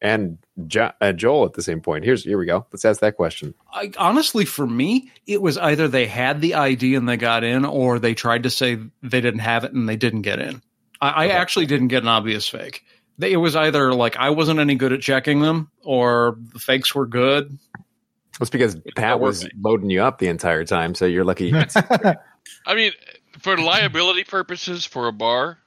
and 0.02 0.40
jo- 0.66 0.92
uh, 1.00 1.12
Joel 1.12 1.46
at 1.46 1.54
the 1.54 1.62
same 1.62 1.82
point. 1.82 2.04
Here's 2.04 2.24
here 2.24 2.38
we 2.38 2.46
go. 2.46 2.66
Let's 2.72 2.86
ask 2.86 3.00
that 3.02 3.16
question. 3.16 3.54
I, 3.72 3.92
honestly, 3.98 4.44
for 4.44 4.66
me, 4.66 5.12
it 5.28 5.42
was 5.42 5.58
either 5.58 5.88
they 5.88 6.08
had 6.08 6.42
the 6.42 6.56
ID 6.56 6.96
and 6.96 7.08
they 7.08 7.18
got 7.18 7.44
in, 7.44 7.64
or 7.64 8.00
they 8.00 8.16
tried 8.16 8.44
to 8.44 8.50
say 8.50 8.80
they 9.04 9.22
didn't 9.22 9.40
have 9.40 9.64
it 9.64 9.74
and 9.74 9.88
they 9.88 9.98
didn't 9.98 10.24
get 10.24 10.40
in. 10.40 10.62
I, 11.00 11.10
I 11.10 11.28
actually 11.28 11.68
didn't 11.68 11.90
get 11.90 12.04
an 12.04 12.10
obvious 12.10 12.48
fake. 12.48 12.84
They, 13.20 13.34
it 13.34 13.38
was 13.38 13.56
either 13.56 13.94
like 13.94 14.18
I 14.18 14.32
wasn't 14.32 14.60
any 14.60 14.76
good 14.76 14.94
at 14.94 15.02
checking 15.02 15.42
them, 15.42 15.70
or 15.84 16.38
the 16.54 16.60
fakes 16.60 16.96
were 16.96 17.06
good. 17.06 17.58
It's 18.42 18.50
because 18.50 18.78
Pat 18.96 19.20
was 19.20 19.48
loading 19.62 19.90
you 19.90 20.02
up 20.02 20.18
the 20.20 20.28
entire 20.28 20.64
time, 20.64 20.96
so 20.96 21.06
you're 21.06 21.26
lucky. 21.26 21.54
I 22.66 22.76
mean, 22.76 22.92
for 23.40 23.58
liability 23.58 24.24
purposes 24.24 24.86
for 24.86 25.08
a 25.08 25.12
bar, 25.12 25.58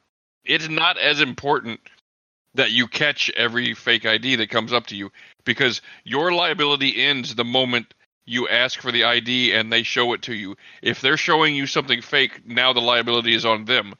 it's 0.44 0.68
not 0.68 0.98
as 0.98 1.20
important 1.20 1.80
that 2.54 2.72
you 2.72 2.86
catch 2.86 3.30
every 3.30 3.74
fake 3.74 4.04
ID 4.04 4.36
that 4.36 4.50
comes 4.50 4.72
up 4.72 4.86
to 4.88 4.96
you 4.96 5.10
because 5.44 5.80
your 6.04 6.32
liability 6.32 7.02
ends 7.02 7.34
the 7.34 7.44
moment 7.44 7.94
you 8.24 8.48
ask 8.48 8.80
for 8.80 8.92
the 8.92 9.04
ID 9.04 9.52
and 9.52 9.72
they 9.72 9.82
show 9.82 10.12
it 10.12 10.22
to 10.22 10.34
you. 10.34 10.56
If 10.82 11.00
they're 11.00 11.16
showing 11.16 11.54
you 11.54 11.66
something 11.66 12.02
fake, 12.02 12.46
now 12.46 12.72
the 12.72 12.80
liability 12.80 13.34
is 13.34 13.44
on 13.44 13.64
them. 13.64 13.94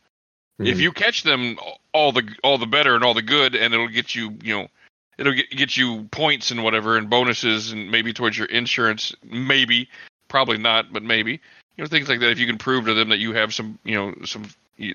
If 0.59 0.67
mm-hmm. 0.67 0.81
you 0.81 0.93
catch 0.93 1.23
them, 1.23 1.59
all 1.93 2.13
the 2.13 2.29
all 2.45 2.59
the 2.59 2.67
better 2.67 2.95
and 2.95 3.03
all 3.03 3.15
the 3.15 3.23
good, 3.23 3.55
and 3.55 3.73
it'll 3.73 3.89
get 3.89 4.15
you, 4.15 4.37
you 4.43 4.55
know, 4.55 4.69
it'll 5.19 5.33
get, 5.33 5.51
get 5.51 5.77
you 5.77 6.05
points 6.11 6.51
and 6.51 6.63
whatever 6.63 6.97
and 6.97 7.11
bonuses 7.11 7.73
and 7.73 7.91
maybe 7.91 8.13
towards 8.13 8.37
your 8.37 8.47
insurance. 8.47 9.15
Maybe, 9.25 9.89
probably 10.29 10.59
not, 10.59 10.93
but 10.93 11.03
maybe 11.03 11.41
you 11.77 11.85
know 11.85 11.89
things 11.89 12.09
like 12.09 12.21
that. 12.21 12.31
If 12.31 12.39
you 12.39 12.47
can 12.47 12.59
prove 12.59 12.87
to 12.87 12.95
them 12.95 13.09
that 13.11 13.19
you 13.19 13.33
have 13.33 13.53
some, 13.55 13.79
you 13.85 13.95
know, 13.95 14.15
some 14.25 14.45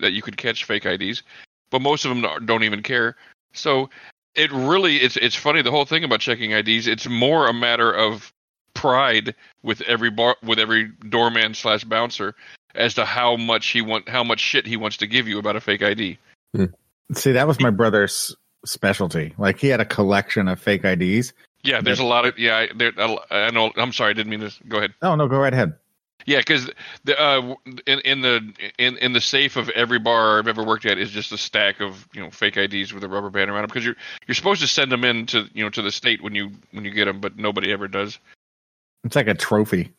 that 0.02 0.12
you 0.12 0.22
could 0.22 0.38
catch 0.38 0.64
fake 0.66 0.86
IDs, 0.86 1.24
but 1.70 1.82
most 1.82 2.06
of 2.06 2.16
them 2.16 2.46
don't 2.46 2.64
even 2.64 2.84
care. 2.84 3.16
So 3.54 3.90
it 4.36 4.52
really 4.52 4.98
it's 4.98 5.18
it's 5.18 5.36
funny 5.36 5.62
the 5.62 5.72
whole 5.72 5.86
thing 5.86 6.04
about 6.04 6.20
checking 6.20 6.52
IDs. 6.52 6.88
It's 6.88 7.08
more 7.08 7.48
a 7.48 7.54
matter 7.54 7.92
of 7.92 8.32
pride 8.74 9.34
with 9.64 9.82
every 9.82 10.12
bar 10.12 10.36
with 10.44 10.60
every 10.60 10.92
doorman 11.10 11.54
slash 11.54 11.84
bouncer 11.84 12.36
as 12.76 12.94
to 12.94 13.06
how 13.06 13.36
much 13.36 13.68
he 13.68 13.82
want 13.82 14.08
how 14.08 14.24
much 14.24 14.40
shit 14.40 14.68
he 14.68 14.78
wants 14.78 14.98
to 14.98 15.08
give 15.08 15.28
you 15.28 15.40
about 15.40 15.56
a 15.56 15.62
fake 15.62 15.82
ID. 15.82 16.18
Hmm. 16.56 16.66
See, 17.14 17.32
that 17.32 17.48
was 17.48 17.60
my 17.60 17.70
brother's 17.72 18.36
specialty. 18.66 19.34
Like 19.38 19.60
he 19.60 19.68
had 19.68 19.80
a 19.80 19.86
collection 19.86 20.48
of 20.48 20.60
fake 20.60 20.84
IDs. 20.84 21.34
Yeah, 21.64 21.82
there's 21.82 22.00
a 22.00 22.06
lot 22.06 22.26
of 22.26 22.38
yeah. 22.38 22.58
I- 22.58 22.70
There, 22.76 22.92
I 23.32 23.50
know. 23.52 23.72
I'm 23.76 23.92
sorry, 23.94 24.12
I 24.12 24.14
didn't 24.14 24.30
mean 24.30 24.42
to. 24.42 24.52
Go 24.68 24.78
ahead. 24.78 24.94
Oh 25.02 25.16
no, 25.16 25.28
go 25.28 25.38
right 25.40 25.54
ahead. 25.54 25.74
Yeah, 26.28 26.40
because 26.40 26.70
the 27.06 27.20
uh, 27.20 27.56
in 27.88 28.00
in 28.02 28.22
the 28.22 28.54
in 28.78 28.98
in 28.98 29.14
the 29.14 29.22
safe 29.22 29.56
of 29.56 29.70
every 29.70 29.98
bar 29.98 30.38
I've 30.38 30.48
ever 30.48 30.62
worked 30.62 30.86
at 30.86 30.98
is 30.98 31.10
just 31.10 31.32
a 31.32 31.38
stack 31.38 31.80
of 31.80 32.08
you 32.14 32.22
know 32.22 32.30
fake 32.30 32.58
IDs 32.58 32.94
with 32.94 33.04
a 33.04 33.08
rubber 33.08 33.30
band 33.30 33.50
around 33.50 33.62
them 33.62 33.70
because 33.70 33.86
you're 33.86 33.96
you're 34.28 34.36
supposed 34.36 34.60
to 34.60 34.68
send 34.68 34.92
them 34.92 35.06
in 35.06 35.26
to 35.28 35.48
you 35.54 35.64
know 35.64 35.70
to 35.70 35.82
the 35.82 35.92
state 35.92 36.22
when 36.22 36.36
you 36.36 36.52
when 36.72 36.84
you 36.84 36.92
get 36.92 37.06
them, 37.06 37.22
but 37.22 37.38
nobody 37.38 37.72
ever 37.72 37.88
does. 37.88 38.20
It's 39.06 39.16
like 39.16 39.28
a 39.28 39.34
trophy. 39.34 39.92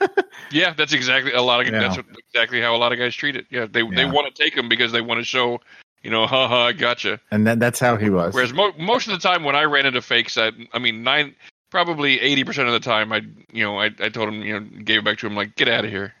Yeah, 0.50 0.72
that's 0.72 0.94
exactly 0.94 1.32
a 1.32 1.42
lot 1.42 1.60
of 1.60 1.66
Yeah. 1.66 1.80
that's 1.80 1.96
what, 1.98 2.06
exactly 2.30 2.60
how 2.60 2.74
a 2.74 2.78
lot 2.78 2.92
of 2.92 2.98
guys 2.98 3.14
treat 3.14 3.36
it. 3.36 3.46
Yeah, 3.50 3.66
they 3.70 3.82
they 3.90 4.06
want 4.06 4.34
to 4.34 4.42
take 4.42 4.54
them 4.54 4.66
because 4.66 4.92
they 4.92 5.02
want 5.02 5.18
to 5.18 5.24
show 5.24 5.60
you 6.02 6.10
know, 6.10 6.26
haha, 6.26 6.66
I 6.66 6.72
gotcha. 6.72 7.20
And 7.30 7.46
then 7.46 7.58
that's 7.58 7.80
how 7.80 7.96
he 7.96 8.10
was. 8.10 8.34
Whereas 8.34 8.52
mo- 8.52 8.72
most 8.78 9.08
of 9.08 9.12
the 9.12 9.18
time 9.18 9.44
when 9.44 9.56
I 9.56 9.64
ran 9.64 9.86
into 9.86 10.00
fakes, 10.00 10.38
I, 10.38 10.52
I 10.72 10.78
mean, 10.78 11.02
nine, 11.02 11.34
probably 11.70 12.20
eighty 12.20 12.44
percent 12.44 12.68
of 12.68 12.74
the 12.74 12.80
time, 12.80 13.12
I, 13.12 13.22
you 13.52 13.64
know, 13.64 13.78
I, 13.78 13.86
I 14.00 14.08
told 14.08 14.28
him, 14.28 14.42
you 14.42 14.58
know, 14.58 14.66
gave 14.84 14.98
it 14.98 15.04
back 15.04 15.18
to 15.18 15.26
him, 15.26 15.34
like, 15.36 15.56
get 15.56 15.68
out 15.68 15.84
of 15.84 15.90
here. 15.90 16.14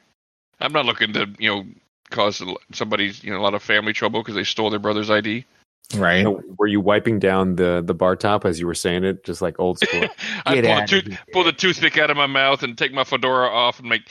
I'm 0.60 0.72
not 0.72 0.86
looking 0.86 1.12
to, 1.12 1.28
you 1.38 1.48
know, 1.48 1.66
cause 2.10 2.42
somebody's, 2.72 3.22
you 3.22 3.30
know, 3.30 3.38
a 3.38 3.42
lot 3.42 3.54
of 3.54 3.62
family 3.62 3.92
trouble 3.92 4.20
because 4.20 4.34
they 4.34 4.44
stole 4.44 4.70
their 4.70 4.78
brother's 4.78 5.10
ID. 5.10 5.44
right. 5.94 6.22
So 6.22 6.42
were 6.58 6.66
you 6.66 6.80
wiping 6.80 7.18
down 7.18 7.56
the 7.56 7.82
the 7.84 7.94
bar 7.94 8.16
top 8.16 8.44
as 8.44 8.58
you 8.58 8.66
were 8.66 8.74
saying 8.74 9.04
it, 9.04 9.24
just 9.24 9.40
like 9.40 9.58
old 9.58 9.78
school? 9.78 10.04
I 10.46 10.54
Get 10.54 10.64
pull 10.64 10.74
the, 10.74 10.82
outta 10.82 11.02
tooth, 11.02 11.18
pull 11.32 11.44
the 11.44 11.52
toothpick 11.52 11.98
out 11.98 12.10
of 12.10 12.16
my 12.16 12.26
mouth 12.26 12.62
and 12.62 12.76
take 12.76 12.92
my 12.92 13.04
fedora 13.04 13.48
off 13.48 13.78
and 13.78 13.88
make, 13.88 14.02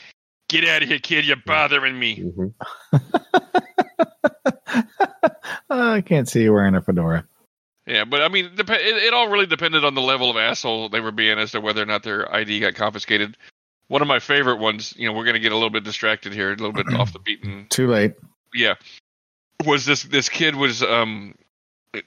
get 0.49 0.67
out 0.67 0.83
of 0.83 0.89
here, 0.89 0.99
kid, 0.99 1.25
you're 1.25 1.37
bothering 1.45 1.99
me. 1.99 2.17
Mhm. 2.17 2.53
Oh, 5.69 5.91
I 5.91 6.01
can't 6.01 6.27
see 6.27 6.43
you 6.43 6.53
wearing 6.53 6.75
a 6.75 6.81
fedora. 6.81 7.25
Yeah, 7.87 8.03
but 8.03 8.21
I 8.21 8.27
mean, 8.27 8.51
dep- 8.55 8.69
it, 8.69 8.81
it 8.81 9.13
all 9.13 9.29
really 9.29 9.45
depended 9.45 9.85
on 9.85 9.95
the 9.95 10.01
level 10.01 10.29
of 10.29 10.35
asshole 10.35 10.89
they 10.89 10.99
were 10.99 11.13
being 11.13 11.39
as 11.39 11.51
to 11.51 11.61
whether 11.61 11.81
or 11.81 11.85
not 11.85 12.03
their 12.03 12.33
ID 12.33 12.59
got 12.59 12.75
confiscated. 12.75 13.37
One 13.87 14.01
of 14.01 14.09
my 14.09 14.19
favorite 14.19 14.57
ones, 14.57 14.93
you 14.97 15.07
know, 15.07 15.13
we're 15.13 15.23
going 15.23 15.35
to 15.35 15.39
get 15.39 15.53
a 15.53 15.55
little 15.55 15.69
bit 15.69 15.85
distracted 15.85 16.33
here, 16.33 16.49
a 16.49 16.55
little 16.55 16.73
bit 16.73 16.93
off 16.93 17.13
the 17.13 17.19
beaten. 17.19 17.65
Too 17.69 17.87
late. 17.87 18.15
yeah. 18.53 18.75
Was 19.65 19.85
this 19.85 20.03
this 20.03 20.27
kid 20.29 20.55
was 20.55 20.83
um 20.83 21.33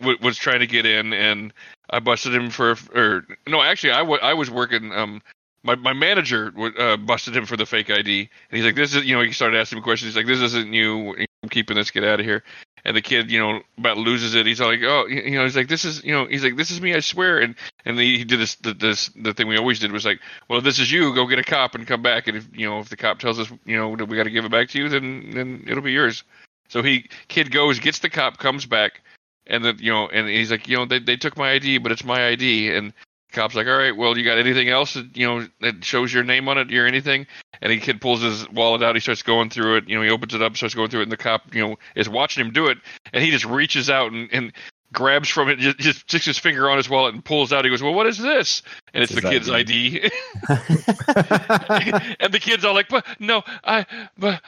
w- 0.01 0.19
was 0.23 0.37
trying 0.37 0.61
to 0.61 0.67
get 0.67 0.87
in 0.87 1.13
and 1.13 1.53
i 1.91 1.99
busted 1.99 2.33
him 2.33 2.51
for 2.51 2.77
or 2.95 3.27
no 3.49 3.61
actually 3.61 3.91
i 3.91 4.03
I 4.03 4.35
was 4.35 4.51
working 4.51 4.93
um 4.93 5.21
my, 5.65 5.75
my 5.75 5.93
manager 5.93 6.51
w- 6.53 6.77
uh, 6.79 6.97
busted 6.97 7.37
him 7.37 7.47
for 7.47 7.57
the 7.57 7.67
fake 7.67 7.91
id 7.91 8.21
and 8.21 8.57
he's 8.57 8.65
like 8.65 8.77
this 8.77 8.95
is 8.95 9.05
you 9.05 9.17
know 9.17 9.23
he 9.23 9.33
started 9.33 9.59
asking 9.59 9.79
him 9.79 9.85
questions. 9.85 10.11
He's 10.11 10.17
like 10.17 10.27
this 10.27 10.41
isn't 10.41 10.73
you. 10.73 11.17
I'm 11.43 11.49
keeping 11.49 11.77
this 11.77 11.91
kid 11.91 12.05
out 12.05 12.21
of 12.21 12.27
here 12.27 12.45
and 12.85 12.97
the 12.97 13.03
kid 13.03 13.31
you 13.31 13.39
know 13.39 13.61
about 13.79 13.97
loses 13.97 14.35
it. 14.35 14.47
He's 14.47 14.61
like 14.61 14.81
oh 14.83 15.07
you 15.07 15.33
know 15.33 15.45
he's 15.45 15.57
like 15.57 15.69
this 15.69 15.85
is 15.85 16.03
you 16.05 16.13
know 16.13 16.27
he's 16.27 16.45
like 16.45 16.57
this 16.57 16.71
is 16.71 16.81
me 16.81 16.95
i 16.95 17.01
swear. 17.01 17.39
And 17.39 17.55
and 17.85 17.99
he, 17.99 18.19
he 18.19 18.25
did 18.25 18.41
this 18.41 18.57
the, 18.57 18.75
this 18.75 19.09
the 19.17 19.35
thing 19.35 19.49
we 19.49 19.57
always 19.59 19.79
did 19.79 19.93
was 19.93 20.05
like 20.05 20.21
well 20.49 20.59
if 20.59 20.65
this 20.65 20.79
is 20.79 20.91
you 20.91 21.15
go 21.15 21.27
get 21.27 21.39
a 21.39 21.45
cop 21.45 21.75
and 21.75 21.87
come 21.87 22.03
back. 22.03 22.29
And 22.29 22.37
if 22.37 22.47
you 22.53 22.69
know 22.69 22.81
if 22.81 22.89
the 22.89 22.97
cop 22.97 23.19
tells 23.19 23.39
us 23.39 23.51
you 23.65 23.77
know 23.77 23.89
we 23.89 24.17
got 24.17 24.25
to 24.25 24.31
give 24.31 24.45
it 24.45 24.51
back 24.51 24.69
to 24.71 24.79
you 24.79 24.89
then 24.89 25.31
then 25.31 25.65
it'll 25.67 25.83
be 25.83 25.93
yours. 25.93 26.25
So 26.69 26.83
he 26.83 27.09
kid 27.27 27.51
goes, 27.51 27.81
gets 27.81 27.99
the 27.99 28.09
cop, 28.09 28.39
comes 28.39 28.65
back, 28.65 29.03
and 29.49 29.65
then 29.65 29.79
you 29.81 29.91
know, 29.91 30.09
and 30.09 30.29
he's 30.29 30.53
like, 30.53 30.69
you 30.69 30.77
know, 30.77 30.87
they 30.87 31.01
they 31.01 31.17
took 31.17 31.37
my 31.37 31.53
ID, 31.53 31.79
but 31.79 31.91
it's 31.91 32.05
my 32.05 32.29
ID, 32.29 32.73
and 32.75 32.93
the 32.93 32.95
cop's 33.31 33.55
like, 33.55 33.67
all 33.67 33.77
right, 33.77 33.97
well, 33.97 34.17
you 34.17 34.25
got 34.25 34.39
anything 34.39 34.69
else 34.69 34.95
that 34.95 35.17
you 35.17 35.27
know 35.27 35.47
that 35.61 35.85
shows 35.85 36.13
your 36.13 36.25
name 36.25 36.49
on 36.49 36.59
it 36.59 36.73
or 36.73 36.87
anything? 36.87 37.27
And 37.61 37.73
the 37.73 37.79
kid 37.79 38.01
pulls 38.01 38.23
his 38.23 38.49
wallet 38.51 38.83
out, 38.83 38.95
he 38.95 39.01
starts 39.01 39.23
going 39.23 39.51
through 39.51 39.77
it, 39.79 39.89
you 39.89 39.97
know, 39.97 40.03
he 40.03 40.11
opens 40.11 40.35
it 40.35 40.43
up, 40.43 40.57
starts 40.57 40.75
going 40.75 40.91
through 40.91 41.01
it, 41.01 41.05
and 41.05 41.13
the 41.13 41.17
cop, 41.17 41.55
you 41.55 41.67
know, 41.67 41.77
is 41.95 42.09
watching 42.09 42.45
him 42.45 42.53
do 42.53 42.67
it, 42.67 42.79
and 43.13 43.23
he 43.23 43.31
just 43.31 43.45
reaches 43.45 43.91
out 43.91 44.13
and. 44.13 44.29
and 44.33 44.53
grabs 44.93 45.29
from 45.29 45.49
it, 45.49 45.59
just, 45.61 45.79
just 45.79 46.01
sticks 46.01 46.25
his 46.25 46.37
finger 46.37 46.69
on 46.69 46.77
his 46.77 46.91
wallet 46.91 47.15
and 47.15 47.25
pulls 47.25 47.53
out. 47.53 47.65
He 47.65 47.71
goes, 47.71 47.81
"Well, 47.81 47.95
what 47.95 48.09
is 48.09 48.19
this?" 48.19 48.63
And 48.93 49.05
it's 49.05 49.13
It's 49.13 49.23
the 49.23 49.31
his 49.31 49.47
kid's 49.47 49.49
ID. 49.49 50.01
and 52.19 52.33
the 52.33 52.41
kid's 52.41 52.65
all 52.65 52.75
like, 52.75 52.89
"But 52.89 53.07
no, 53.21 53.43
I, 53.63 53.87
but 54.19 54.43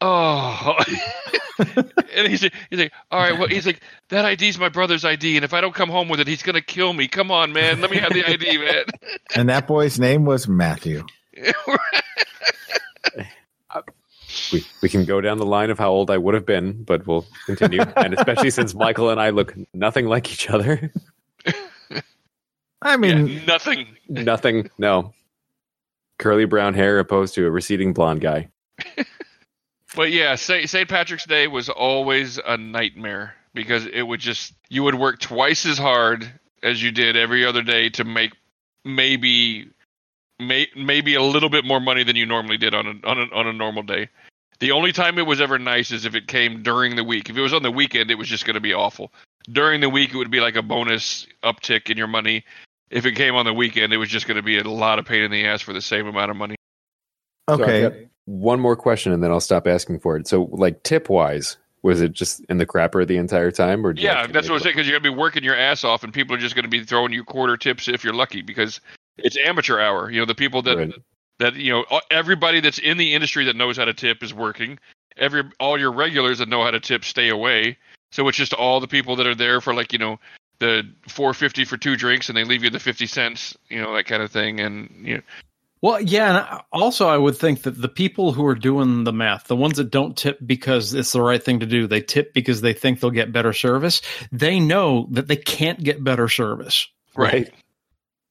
oh." 0.00 0.76
and 2.14 2.28
he's 2.28 2.40
he's 2.70 2.78
like, 2.78 2.92
"All 3.10 3.20
right, 3.20 3.38
well, 3.38 3.48
he's 3.48 3.66
like, 3.66 3.80
that 4.08 4.24
ID's 4.24 4.58
my 4.58 4.68
brother's 4.68 5.04
ID, 5.04 5.36
and 5.36 5.44
if 5.44 5.52
I 5.52 5.60
don't 5.60 5.74
come 5.74 5.88
home 5.88 6.08
with 6.08 6.20
it, 6.20 6.26
he's 6.26 6.42
gonna 6.42 6.60
kill 6.60 6.92
me. 6.92 7.08
Come 7.08 7.30
on, 7.30 7.52
man, 7.52 7.80
let 7.80 7.90
me 7.90 7.98
have 7.98 8.12
the 8.12 8.24
ID, 8.24 8.58
man." 8.64 8.84
And 9.34 9.48
that 9.48 9.66
boy's 9.66 9.98
name 9.98 10.24
was 10.24 10.48
Matthew. 10.48 11.04
we 14.52 14.64
we 14.82 14.88
can 14.88 15.04
go 15.04 15.20
down 15.20 15.38
the 15.38 15.46
line 15.46 15.70
of 15.70 15.78
how 15.78 15.90
old 15.90 16.10
I 16.10 16.18
would 16.18 16.34
have 16.34 16.46
been, 16.46 16.82
but 16.82 17.06
we'll 17.06 17.26
continue. 17.46 17.82
and 17.96 18.14
especially 18.14 18.50
since 18.50 18.74
Michael 18.74 19.10
and 19.10 19.20
I 19.20 19.30
look 19.30 19.54
nothing 19.72 20.06
like 20.06 20.32
each 20.32 20.50
other. 20.50 20.92
I 22.82 22.90
yeah, 22.90 22.96
mean, 22.96 23.46
nothing. 23.46 23.86
nothing. 24.08 24.70
No. 24.76 25.14
Curly 26.18 26.44
brown 26.44 26.74
hair 26.74 26.98
opposed 26.98 27.34
to 27.34 27.46
a 27.46 27.50
receding 27.50 27.94
blonde 27.94 28.20
guy. 28.20 28.48
But 29.94 30.10
yeah, 30.10 30.34
St. 30.34 30.68
St. 30.68 30.88
Patrick's 30.88 31.24
Day 31.24 31.46
was 31.46 31.68
always 31.68 32.38
a 32.38 32.56
nightmare 32.56 33.34
because 33.54 33.86
it 33.86 34.02
would 34.02 34.20
just 34.20 34.52
you 34.68 34.82
would 34.82 34.94
work 34.96 35.20
twice 35.20 35.66
as 35.66 35.78
hard 35.78 36.30
as 36.62 36.82
you 36.82 36.90
did 36.90 37.16
every 37.16 37.46
other 37.46 37.62
day 37.62 37.90
to 37.90 38.04
make 38.04 38.32
maybe 38.84 39.68
may, 40.38 40.66
maybe 40.76 41.14
a 41.14 41.22
little 41.22 41.48
bit 41.48 41.64
more 41.64 41.80
money 41.80 42.04
than 42.04 42.16
you 42.16 42.26
normally 42.26 42.56
did 42.56 42.74
on 42.74 42.86
a, 42.86 43.06
on 43.06 43.18
a 43.18 43.34
on 43.34 43.46
a 43.46 43.52
normal 43.52 43.82
day. 43.82 44.08
The 44.60 44.72
only 44.72 44.92
time 44.92 45.18
it 45.18 45.26
was 45.26 45.40
ever 45.40 45.58
nice 45.58 45.90
is 45.90 46.04
if 46.04 46.14
it 46.14 46.26
came 46.26 46.62
during 46.62 46.96
the 46.96 47.04
week. 47.04 47.28
If 47.28 47.36
it 47.36 47.40
was 47.40 47.52
on 47.52 47.62
the 47.62 47.70
weekend, 47.70 48.10
it 48.10 48.14
was 48.14 48.28
just 48.28 48.44
going 48.46 48.54
to 48.54 48.60
be 48.60 48.72
awful. 48.72 49.12
During 49.50 49.80
the 49.80 49.90
week, 49.90 50.14
it 50.14 50.16
would 50.16 50.30
be 50.30 50.40
like 50.40 50.56
a 50.56 50.62
bonus 50.62 51.26
uptick 51.42 51.90
in 51.90 51.98
your 51.98 52.06
money. 52.06 52.44
If 52.88 53.04
it 53.04 53.12
came 53.12 53.34
on 53.34 53.44
the 53.44 53.52
weekend, 53.52 53.92
it 53.92 53.96
was 53.96 54.08
just 54.08 54.26
going 54.26 54.36
to 54.36 54.42
be 54.42 54.58
a 54.58 54.62
lot 54.62 54.98
of 54.98 55.06
pain 55.06 55.22
in 55.22 55.30
the 55.30 55.44
ass 55.44 55.60
for 55.60 55.72
the 55.72 55.82
same 55.82 56.06
amount 56.06 56.30
of 56.30 56.36
money. 56.36 56.54
Okay. 57.48 57.82
got- 57.82 57.92
one 58.26 58.60
more 58.60 58.76
question, 58.76 59.12
and 59.12 59.22
then 59.22 59.30
I'll 59.30 59.40
stop 59.40 59.66
asking 59.66 60.00
for 60.00 60.16
it. 60.16 60.26
So, 60.26 60.48
like 60.52 60.82
tip 60.82 61.08
wise, 61.08 61.56
was 61.82 62.00
it 62.00 62.12
just 62.12 62.40
in 62.48 62.58
the 62.58 62.66
crapper 62.66 63.06
the 63.06 63.16
entire 63.18 63.50
time, 63.50 63.86
or 63.86 63.92
Yeah, 63.92 64.26
that's 64.26 64.48
what 64.48 64.56
I'm 64.56 64.60
saying. 64.62 64.74
Because 64.74 64.88
you're 64.88 64.98
gonna 64.98 65.12
be 65.12 65.18
working 65.18 65.44
your 65.44 65.56
ass 65.56 65.84
off, 65.84 66.02
and 66.02 66.12
people 66.12 66.34
are 66.34 66.38
just 66.38 66.56
gonna 66.56 66.68
be 66.68 66.82
throwing 66.84 67.12
you 67.12 67.24
quarter 67.24 67.56
tips 67.56 67.88
if 67.88 68.02
you're 68.02 68.14
lucky, 68.14 68.42
because 68.42 68.80
it's 69.18 69.36
amateur 69.44 69.78
hour. 69.78 70.10
You 70.10 70.20
know, 70.20 70.26
the 70.26 70.34
people 70.34 70.62
that 70.62 70.76
Right. 70.76 70.94
that 71.38 71.54
you 71.56 71.72
know, 71.72 72.00
everybody 72.10 72.60
that's 72.60 72.78
in 72.78 72.96
the 72.96 73.14
industry 73.14 73.44
that 73.44 73.56
knows 73.56 73.76
how 73.76 73.84
to 73.84 73.94
tip 73.94 74.22
is 74.22 74.32
working. 74.32 74.78
Every 75.16 75.44
all 75.60 75.78
your 75.78 75.92
regulars 75.92 76.38
that 76.38 76.48
know 76.48 76.62
how 76.62 76.70
to 76.70 76.80
tip 76.80 77.04
stay 77.04 77.28
away. 77.28 77.76
So 78.12 78.26
it's 78.28 78.38
just 78.38 78.54
all 78.54 78.80
the 78.80 78.88
people 78.88 79.16
that 79.16 79.26
are 79.26 79.34
there 79.34 79.60
for 79.60 79.74
like 79.74 79.92
you 79.92 79.98
know 79.98 80.18
the 80.60 80.88
four 81.08 81.34
fifty 81.34 81.64
for 81.64 81.76
two 81.76 81.96
drinks, 81.96 82.28
and 82.28 82.38
they 82.38 82.44
leave 82.44 82.64
you 82.64 82.70
the 82.70 82.80
fifty 82.80 83.06
cents, 83.06 83.56
you 83.68 83.82
know 83.82 83.94
that 83.94 84.06
kind 84.06 84.22
of 84.22 84.30
thing, 84.30 84.60
and 84.60 84.88
you 85.02 85.16
know, 85.16 85.22
Well, 85.84 86.00
yeah, 86.00 86.46
and 86.54 86.62
also 86.72 87.08
I 87.08 87.18
would 87.18 87.36
think 87.36 87.64
that 87.64 87.78
the 87.78 87.90
people 87.90 88.32
who 88.32 88.46
are 88.46 88.54
doing 88.54 89.04
the 89.04 89.12
math, 89.12 89.48
the 89.48 89.54
ones 89.54 89.76
that 89.76 89.90
don't 89.90 90.16
tip 90.16 90.38
because 90.46 90.94
it's 90.94 91.12
the 91.12 91.20
right 91.20 91.42
thing 91.42 91.60
to 91.60 91.66
do, 91.66 91.86
they 91.86 92.00
tip 92.00 92.32
because 92.32 92.62
they 92.62 92.72
think 92.72 93.00
they'll 93.00 93.10
get 93.10 93.32
better 93.32 93.52
service. 93.52 94.00
They 94.32 94.60
know 94.60 95.08
that 95.10 95.28
they 95.28 95.36
can't 95.36 95.84
get 95.84 96.02
better 96.02 96.26
service. 96.26 96.88
Right. 97.14 97.52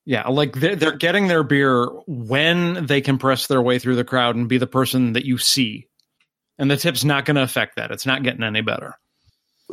Yeah, 0.03 0.29
like 0.29 0.53
they're, 0.53 0.75
they're 0.75 0.97
getting 0.97 1.27
their 1.27 1.43
beer 1.43 1.85
when 2.07 2.87
they 2.87 3.01
can 3.01 3.19
press 3.19 3.45
their 3.45 3.61
way 3.61 3.77
through 3.77 3.97
the 3.97 4.03
crowd 4.03 4.35
and 4.35 4.49
be 4.49 4.57
the 4.57 4.65
person 4.65 5.13
that 5.13 5.25
you 5.25 5.37
see. 5.37 5.85
And 6.57 6.71
the 6.71 6.77
tip's 6.77 7.03
not 7.03 7.25
going 7.25 7.35
to 7.35 7.43
affect 7.43 7.75
that. 7.75 7.91
It's 7.91 8.07
not 8.07 8.23
getting 8.23 8.41
any 8.41 8.61
better. 8.61 8.95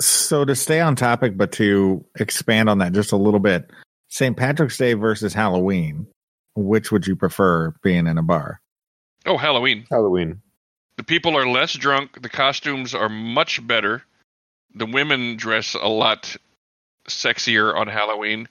So 0.01 0.45
to 0.45 0.55
stay 0.55 0.81
on 0.81 0.97
topic, 0.97 1.39
but 1.39 1.53
to 1.53 2.05
expand 2.18 2.68
on 2.68 2.76
that 2.81 2.93
just 2.93 3.12
a 3.12 3.16
little 3.16 3.41
bit, 3.41 3.70
St. 4.09 4.37
Patrick's 4.37 4.76
Day 4.76 4.93
versus 4.93 5.33
Halloween, 5.33 6.09
which 6.55 6.90
would 6.92 7.07
you 7.07 7.16
prefer 7.16 7.72
being 7.82 8.07
in 8.07 8.18
a 8.18 8.22
bar? 8.22 8.61
oh 9.26 9.36
Halloween. 9.36 9.86
Halloween. 9.90 10.40
The 10.96 11.05
people 11.05 11.36
are 11.36 11.48
less 11.48 11.72
drunk. 11.74 12.20
The 12.20 12.28
costumes 12.28 12.94
are 12.94 13.09
much 13.09 13.66
better. 13.66 14.03
The 14.74 14.86
women 14.86 15.36
dress 15.36 15.74
a 15.74 15.88
lot 15.88 16.36
sexier 17.09 17.74
on 17.74 17.86
Halloween. 17.86 18.48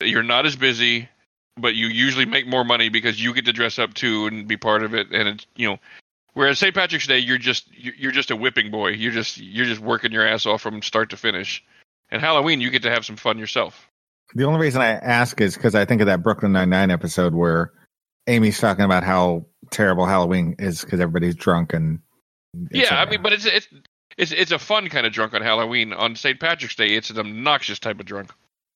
You're 0.00 0.22
not 0.22 0.46
as 0.46 0.56
busy, 0.56 1.08
but 1.56 1.74
you 1.74 1.86
usually 1.86 2.26
make 2.26 2.46
more 2.46 2.64
money 2.64 2.88
because 2.88 3.22
you 3.22 3.32
get 3.32 3.44
to 3.46 3.52
dress 3.52 3.78
up 3.78 3.94
too 3.94 4.26
and 4.26 4.46
be 4.46 4.56
part 4.56 4.82
of 4.82 4.94
it. 4.94 5.08
And 5.12 5.28
it's 5.28 5.46
you 5.56 5.68
know, 5.68 5.78
whereas 6.34 6.58
St. 6.58 6.74
Patrick's 6.74 7.06
Day, 7.06 7.18
you're 7.18 7.38
just 7.38 7.66
you're 7.72 7.94
you're 7.94 8.12
just 8.12 8.30
a 8.30 8.36
whipping 8.36 8.70
boy. 8.70 8.88
You're 8.88 9.12
just 9.12 9.38
you're 9.38 9.66
just 9.66 9.80
working 9.80 10.12
your 10.12 10.26
ass 10.26 10.46
off 10.46 10.62
from 10.62 10.82
start 10.82 11.10
to 11.10 11.16
finish. 11.16 11.64
And 12.10 12.20
Halloween, 12.20 12.60
you 12.60 12.70
get 12.70 12.82
to 12.82 12.90
have 12.90 13.04
some 13.04 13.16
fun 13.16 13.38
yourself. 13.38 13.88
The 14.34 14.44
only 14.44 14.60
reason 14.60 14.82
I 14.82 14.88
ask 14.92 15.40
is 15.40 15.54
because 15.54 15.74
I 15.74 15.84
think 15.84 16.00
of 16.00 16.06
that 16.08 16.22
Brooklyn 16.22 16.52
Nine 16.52 16.70
Nine 16.70 16.90
episode 16.90 17.34
where 17.34 17.72
Amy's 18.26 18.58
talking 18.58 18.84
about 18.84 19.04
how 19.04 19.46
terrible 19.70 20.06
Halloween 20.06 20.56
is 20.58 20.80
because 20.82 21.00
everybody's 21.00 21.34
drunk 21.36 21.72
and 21.72 22.00
Yeah, 22.70 22.94
I 23.00 23.08
mean, 23.08 23.22
but 23.22 23.32
it's 23.32 23.44
it's 23.46 23.68
it's 24.16 24.32
it's 24.32 24.52
a 24.52 24.58
fun 24.58 24.88
kind 24.88 25.06
of 25.06 25.12
drunk 25.12 25.34
on 25.34 25.42
Halloween. 25.42 25.92
On 25.92 26.16
St. 26.16 26.38
Patrick's 26.40 26.74
Day, 26.76 26.94
it's 26.94 27.10
an 27.10 27.18
obnoxious 27.18 27.78
type 27.78 28.00
of 28.00 28.06
drunk. 28.06 28.30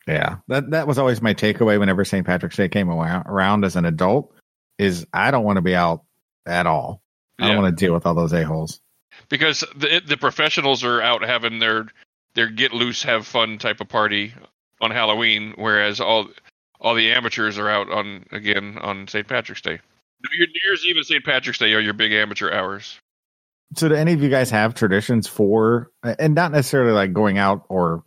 yeah, 0.07 0.37
that 0.49 0.71
that 0.71 0.87
was 0.87 0.99
always 0.99 1.21
my 1.23 1.35
takeaway 1.35 1.79
whenever 1.79 2.05
St. 2.05 2.25
Patrick's 2.27 2.57
Day 2.57 2.69
came 2.69 2.89
around, 2.91 3.65
as 3.65 3.77
an 3.77 3.85
adult. 3.85 4.33
Is 4.79 5.07
I 5.13 5.31
don't 5.33 5.45
want 5.45 5.57
to 5.57 5.63
be 5.63 5.75
out 5.75 6.05
at 6.47 6.67
all. 6.67 7.03
I 7.39 7.47
Yeah. 7.47 7.53
don't 7.55 7.63
want 7.63 7.77
to 7.77 7.85
deal 7.85 7.93
with 7.95 8.07
all 8.07 8.15
those 8.15 8.33
a 8.33 8.45
holes. 8.45 8.81
because 9.29 9.65
the 9.75 10.01
the 10.07 10.17
professionals 10.17 10.85
are 10.85 11.01
out 11.03 11.23
having 11.25 11.59
their 11.59 11.87
their 12.35 12.49
get 12.49 12.73
loose, 12.73 13.03
have 13.03 13.27
fun 13.27 13.59
type 13.59 13.81
of 13.81 13.89
party 13.89 14.35
on 14.81 14.91
Halloween, 14.91 15.55
whereas 15.57 16.01
all 16.01 16.29
all 16.81 16.95
the 16.95 17.11
amateurs 17.11 17.59
are 17.59 17.69
out 17.69 17.91
on 17.91 18.25
again 18.31 18.79
on 18.81 19.09
St. 19.09 19.27
Patrick's 19.27 19.61
Day. 19.63 19.79
New 20.23 20.39
Year- 20.39 20.47
New 20.47 20.61
Year's 20.67 20.87
Eve 20.87 20.97
and 20.97 21.07
St. 21.07 21.25
Patrick's 21.25 21.59
Day 21.59 21.73
are 21.75 21.81
your 21.81 21.93
big 21.93 22.13
amateur 22.13 22.51
hours. 22.53 22.99
So, 23.77 23.89
do 23.89 23.95
any 23.95 24.13
of 24.13 24.23
you 24.23 24.31
guys 24.31 24.51
have 24.51 24.75
traditions 24.75 25.27
for, 25.27 25.91
and 26.03 26.35
not 26.35 26.53
necessarily 26.53 26.93
like 26.93 27.13
going 27.13 27.37
out 27.37 27.65
or, 27.69 28.03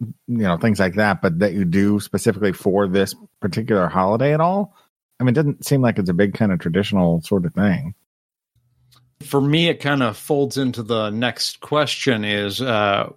you 0.00 0.12
know, 0.26 0.58
things 0.58 0.78
like 0.78 0.94
that, 0.96 1.22
but 1.22 1.38
that 1.38 1.54
you 1.54 1.64
do 1.64 2.00
specifically 2.00 2.52
for 2.52 2.86
this 2.86 3.14
particular 3.40 3.88
holiday 3.88 4.34
at 4.34 4.40
all? 4.40 4.74
I 5.18 5.24
mean, 5.24 5.30
it 5.30 5.36
doesn't 5.36 5.64
seem 5.64 5.80
like 5.80 5.98
it's 5.98 6.10
a 6.10 6.14
big 6.14 6.34
kind 6.34 6.52
of 6.52 6.58
traditional 6.58 7.22
sort 7.22 7.46
of 7.46 7.54
thing. 7.54 7.94
For 9.22 9.40
me, 9.40 9.68
it 9.68 9.80
kind 9.80 10.02
of 10.02 10.18
folds 10.18 10.58
into 10.58 10.82
the 10.82 11.08
next 11.08 11.60
question 11.60 12.22
is 12.22 12.60
uh, 12.60 13.10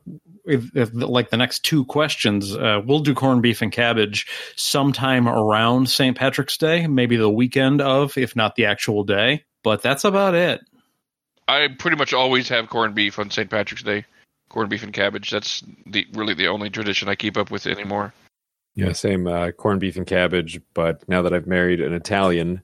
if, 0.49 0.75
if 0.75 0.89
like 0.93 1.29
the 1.29 1.37
next 1.37 1.63
two 1.63 1.85
questions, 1.85 2.55
uh, 2.55 2.81
we'll 2.85 2.99
do 2.99 3.13
corned 3.13 3.41
beef 3.41 3.61
and 3.61 3.71
cabbage 3.71 4.27
sometime 4.55 5.27
around 5.27 5.89
St. 5.89 6.17
Patrick's 6.17 6.57
Day, 6.57 6.87
maybe 6.87 7.15
the 7.15 7.29
weekend 7.29 7.81
of, 7.81 8.17
if 8.17 8.35
not 8.35 8.55
the 8.55 8.65
actual 8.65 9.03
day. 9.03 9.45
But 9.63 9.81
that's 9.81 10.03
about 10.03 10.35
it. 10.35 10.61
I 11.47 11.67
pretty 11.77 11.97
much 11.97 12.13
always 12.13 12.47
have 12.49 12.69
corned 12.69 12.95
beef 12.95 13.19
on 13.19 13.29
St. 13.31 13.49
Patrick's 13.49 13.83
Day. 13.83 14.05
Corned 14.49 14.69
beef 14.69 14.83
and 14.83 14.93
cabbage. 14.93 15.29
That's 15.29 15.63
the 15.85 16.07
really 16.13 16.33
the 16.33 16.47
only 16.47 16.69
tradition 16.69 17.07
I 17.07 17.15
keep 17.15 17.37
up 17.37 17.51
with 17.51 17.67
anymore. 17.67 18.13
Yeah, 18.75 18.93
same 18.93 19.27
uh, 19.27 19.51
corned 19.51 19.79
beef 19.79 19.95
and 19.95 20.07
cabbage. 20.07 20.59
But 20.73 21.07
now 21.07 21.21
that 21.21 21.33
I've 21.33 21.47
married 21.47 21.81
an 21.81 21.93
Italian 21.93 22.63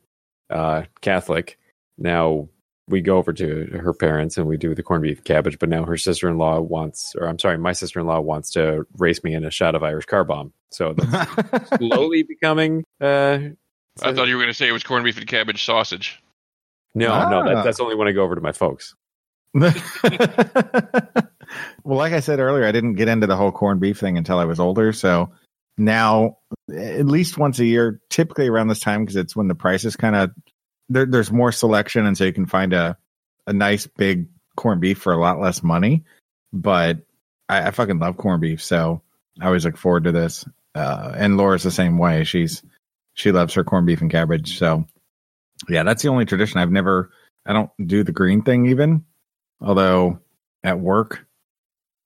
uh, 0.49 0.83
Catholic, 1.01 1.59
now 1.97 2.49
we 2.87 3.01
go 3.01 3.17
over 3.17 3.33
to 3.33 3.79
her 3.81 3.93
parents 3.93 4.37
and 4.37 4.45
we 4.47 4.57
do 4.57 4.75
the 4.75 4.83
corned 4.83 5.03
beef 5.03 5.17
and 5.17 5.25
cabbage. 5.25 5.57
But 5.59 5.69
now 5.69 5.85
her 5.85 5.97
sister 5.97 6.29
in 6.29 6.37
law 6.37 6.59
wants, 6.59 7.15
or 7.17 7.27
I'm 7.27 7.39
sorry, 7.39 7.57
my 7.57 7.71
sister 7.73 7.99
in 7.99 8.05
law 8.05 8.19
wants 8.19 8.51
to 8.51 8.85
race 8.97 9.23
me 9.23 9.33
in 9.33 9.43
a 9.43 9.49
shot 9.51 9.73
of 9.75 9.83
Irish 9.83 10.05
car 10.05 10.23
bomb. 10.23 10.53
So 10.69 10.93
that's 10.97 11.77
slowly 11.77 12.23
becoming. 12.23 12.83
Uh, 13.01 13.39
I 14.01 14.13
thought 14.13 14.27
you 14.27 14.35
were 14.35 14.41
going 14.41 14.51
to 14.51 14.57
say 14.57 14.67
it 14.67 14.71
was 14.73 14.83
corned 14.83 15.05
beef 15.05 15.17
and 15.17 15.25
cabbage 15.27 15.63
sausage. 15.65 16.21
no, 16.93 17.07
no, 17.29 17.39
Ah. 17.39 17.43
that, 17.55 17.63
that's 17.63 17.79
only 17.79 17.95
when 17.95 18.07
I 18.07 18.11
go 18.11 18.23
over 18.23 18.35
to 18.35 18.41
my 18.41 18.51
folks. 18.51 18.93
well, 19.55 19.71
like 21.83 22.13
I 22.13 22.19
said 22.19 22.39
earlier, 22.39 22.65
I 22.65 22.71
didn't 22.71 22.95
get 22.95 23.07
into 23.07 23.27
the 23.27 23.35
whole 23.35 23.51
corned 23.51 23.79
beef 23.79 23.99
thing 23.99 24.17
until 24.17 24.39
I 24.39 24.45
was 24.45 24.59
older. 24.59 24.91
So 24.93 25.31
now, 25.77 26.37
at 26.73 27.05
least 27.05 27.37
once 27.37 27.59
a 27.59 27.65
year, 27.65 27.99
typically 28.09 28.47
around 28.47 28.67
this 28.67 28.79
time, 28.79 29.01
because 29.01 29.15
it's 29.15 29.35
when 29.35 29.47
the 29.47 29.55
prices 29.55 29.95
kind 29.95 30.15
of 30.15 30.31
there, 30.89 31.05
there's 31.05 31.31
more 31.31 31.51
selection, 31.51 32.05
and 32.05 32.17
so 32.17 32.23
you 32.25 32.33
can 32.33 32.45
find 32.45 32.73
a 32.73 32.97
a 33.47 33.53
nice 33.53 33.87
big 33.87 34.27
corned 34.55 34.81
beef 34.81 34.97
for 34.97 35.13
a 35.13 35.19
lot 35.19 35.39
less 35.39 35.61
money. 35.63 36.03
But 36.53 36.99
I, 37.49 37.67
I 37.67 37.71
fucking 37.71 37.99
love 37.99 38.17
corned 38.17 38.41
beef, 38.41 38.63
so 38.63 39.01
I 39.41 39.45
always 39.47 39.65
look 39.65 39.77
forward 39.77 40.05
to 40.05 40.11
this. 40.11 40.45
Uh, 40.73 41.13
and 41.15 41.37
Laura's 41.37 41.63
the 41.63 41.71
same 41.71 41.97
way. 41.97 42.23
She's 42.23 42.63
she 43.13 43.31
loves 43.31 43.53
her 43.53 43.63
corned 43.63 43.87
beef 43.87 44.01
and 44.01 44.11
cabbage. 44.11 44.57
So 44.57 44.85
yeah, 45.69 45.83
that's 45.83 46.03
the 46.03 46.09
only 46.09 46.25
tradition 46.25 46.59
I've 46.59 46.71
never. 46.71 47.11
I 47.45 47.53
don't 47.53 47.69
do 47.85 48.03
the 48.03 48.11
green 48.11 48.41
thing 48.41 48.67
even, 48.67 49.05
although 49.61 50.19
at 50.63 50.79
work 50.79 51.25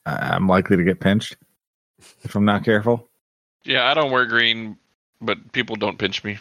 I'm 0.06 0.48
likely 0.48 0.78
to 0.78 0.84
get 0.84 1.00
pinched 1.00 1.38
if 2.24 2.36
I'm 2.36 2.46
not 2.46 2.66
careful. 2.66 3.10
Yeah, 3.64 3.90
I 3.90 3.94
don't 3.94 4.12
wear 4.12 4.26
green, 4.26 4.78
but 5.22 5.52
people 5.52 5.76
don't 5.76 5.98
pinch 5.98 6.24
me. 6.24 6.40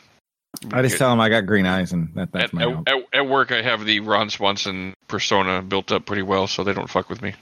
I 0.72 0.82
just 0.82 0.98
tell 0.98 1.10
them 1.10 1.20
I 1.20 1.28
got 1.28 1.46
green 1.46 1.66
eyes, 1.66 1.92
and 1.92 2.14
that, 2.14 2.32
that's 2.32 2.46
At, 2.46 2.54
my. 2.54 2.62
at, 2.64 2.88
at, 2.88 3.02
at 3.12 3.28
work, 3.28 3.52
I 3.52 3.62
have 3.62 3.84
the 3.84 4.00
Ron 4.00 4.30
Swanson 4.30 4.94
persona 5.06 5.62
built 5.62 5.92
up 5.92 6.06
pretty 6.06 6.22
well, 6.22 6.46
so 6.46 6.64
they 6.64 6.72
don't 6.72 6.88
fuck 6.90 7.08
with 7.08 7.22
me. 7.22 7.34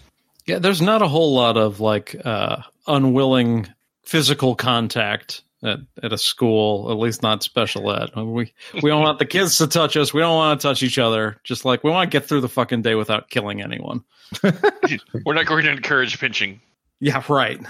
Yeah, 0.46 0.58
there's 0.58 0.82
not 0.82 1.02
a 1.02 1.08
whole 1.08 1.34
lot 1.34 1.56
of 1.56 1.80
like 1.80 2.14
uh, 2.24 2.58
unwilling 2.86 3.68
physical 4.04 4.54
contact 4.54 5.42
at, 5.62 5.80
at 6.02 6.12
a 6.12 6.18
school, 6.18 6.90
at 6.90 6.98
least 6.98 7.22
not 7.22 7.42
special 7.42 7.90
ed. 7.92 8.10
We 8.14 8.52
we 8.74 8.90
don't 8.90 9.02
want 9.02 9.18
the 9.18 9.26
kids 9.26 9.58
to 9.58 9.66
touch 9.66 9.96
us. 9.96 10.14
We 10.14 10.20
don't 10.20 10.36
want 10.36 10.60
to 10.60 10.68
touch 10.68 10.82
each 10.82 10.98
other. 10.98 11.38
Just 11.42 11.64
like 11.64 11.82
we 11.82 11.90
want 11.90 12.10
to 12.10 12.16
get 12.18 12.28
through 12.28 12.42
the 12.42 12.48
fucking 12.48 12.82
day 12.82 12.94
without 12.94 13.28
killing 13.28 13.62
anyone. 13.62 14.04
We're 14.42 15.34
not 15.34 15.46
going 15.46 15.64
to 15.64 15.70
encourage 15.72 16.18
pinching. 16.20 16.60
Yeah, 17.00 17.22
right. 17.28 17.60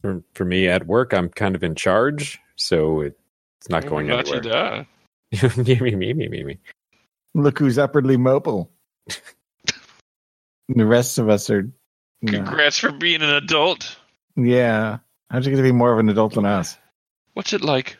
For, 0.00 0.22
for 0.34 0.44
me 0.44 0.68
at 0.68 0.86
work, 0.86 1.14
I'm 1.14 1.30
kind 1.30 1.54
of 1.56 1.64
in 1.64 1.74
charge, 1.74 2.38
so 2.56 3.00
it, 3.00 3.18
it's 3.64 3.70
not 3.70 3.86
oh 3.86 3.88
going 3.88 4.08
Not 4.08 4.28
you, 4.28 4.34
anywhere. 4.34 4.86
duh. 5.32 5.48
me, 5.56 5.80
me, 5.80 5.94
me, 5.94 6.12
me, 6.12 6.28
me, 6.28 6.44
me. 6.44 6.58
Look 7.34 7.58
who's 7.58 7.78
upwardly 7.78 8.18
mobile. 8.18 8.70
the 10.68 10.84
rest 10.84 11.16
of 11.16 11.30
us 11.30 11.48
are. 11.48 11.62
no. 12.20 12.32
Congrats 12.32 12.78
for 12.78 12.92
being 12.92 13.22
an 13.22 13.30
adult. 13.30 13.96
Yeah, 14.36 14.98
how'd 15.30 15.46
you 15.46 15.50
get 15.50 15.56
to 15.56 15.62
be 15.62 15.72
more 15.72 15.94
of 15.94 15.98
an 15.98 16.10
adult 16.10 16.34
than 16.34 16.44
us? 16.44 16.76
What's 17.32 17.54
it 17.54 17.62
like? 17.62 17.96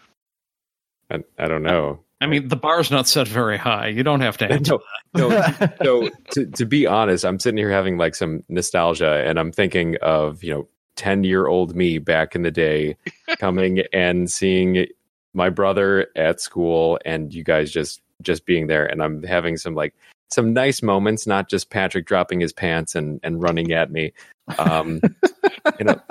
I, 1.11 1.25
I 1.39 1.49
don't 1.49 1.63
know. 1.63 2.01
I 2.21 2.27
mean, 2.27 2.49
the 2.49 2.57
bar's 2.57 2.91
not 2.91 3.09
set 3.09 3.27
very 3.27 3.57
high. 3.57 3.89
You 3.89 4.03
don't 4.03 4.21
have 4.21 4.37
to 4.39 4.53
answer. 4.53 4.77
No, 5.17 5.29
no. 5.29 5.71
so 5.83 6.11
to, 6.33 6.47
to 6.47 6.67
be 6.67 6.87
honest, 6.87 7.25
I'm 7.25 7.39
sitting 7.39 7.57
here 7.57 7.71
having 7.71 7.97
like 7.97 8.17
some 8.17 8.43
nostalgia, 8.51 9.25
and 9.25 9.39
I'm 9.39 9.51
thinking 9.51 9.97
of 10.03 10.45
you 10.45 10.53
know, 10.53 10.69
ten 10.97 11.25
year 11.25 11.47
old 11.47 11.75
me 11.75 11.97
back 11.97 12.35
in 12.35 12.43
the 12.43 12.51
day, 12.51 12.97
coming 13.39 13.83
and 13.95 14.31
seeing 14.31 14.87
my 15.35 15.51
brother 15.51 16.09
at 16.17 16.41
school, 16.41 16.99
and 17.05 17.35
you 17.35 17.45
guys 17.45 17.71
just 17.71 18.01
just 18.23 18.47
being 18.47 18.69
there, 18.69 18.87
and 18.87 19.03
I'm 19.03 19.23
having 19.23 19.57
some 19.57 19.75
like 19.75 19.95
some 20.31 20.53
nice 20.53 20.83
moments, 20.83 21.27
not 21.27 21.49
just 21.49 21.71
Patrick 21.71 22.07
dropping 22.07 22.41
his 22.41 22.53
pants 22.53 22.95
and 22.95 23.21
and 23.23 23.43
running 23.43 23.73
at 23.73 23.91
me, 23.91 24.13
um, 24.59 25.01
in 25.79 25.89
a 25.89 26.03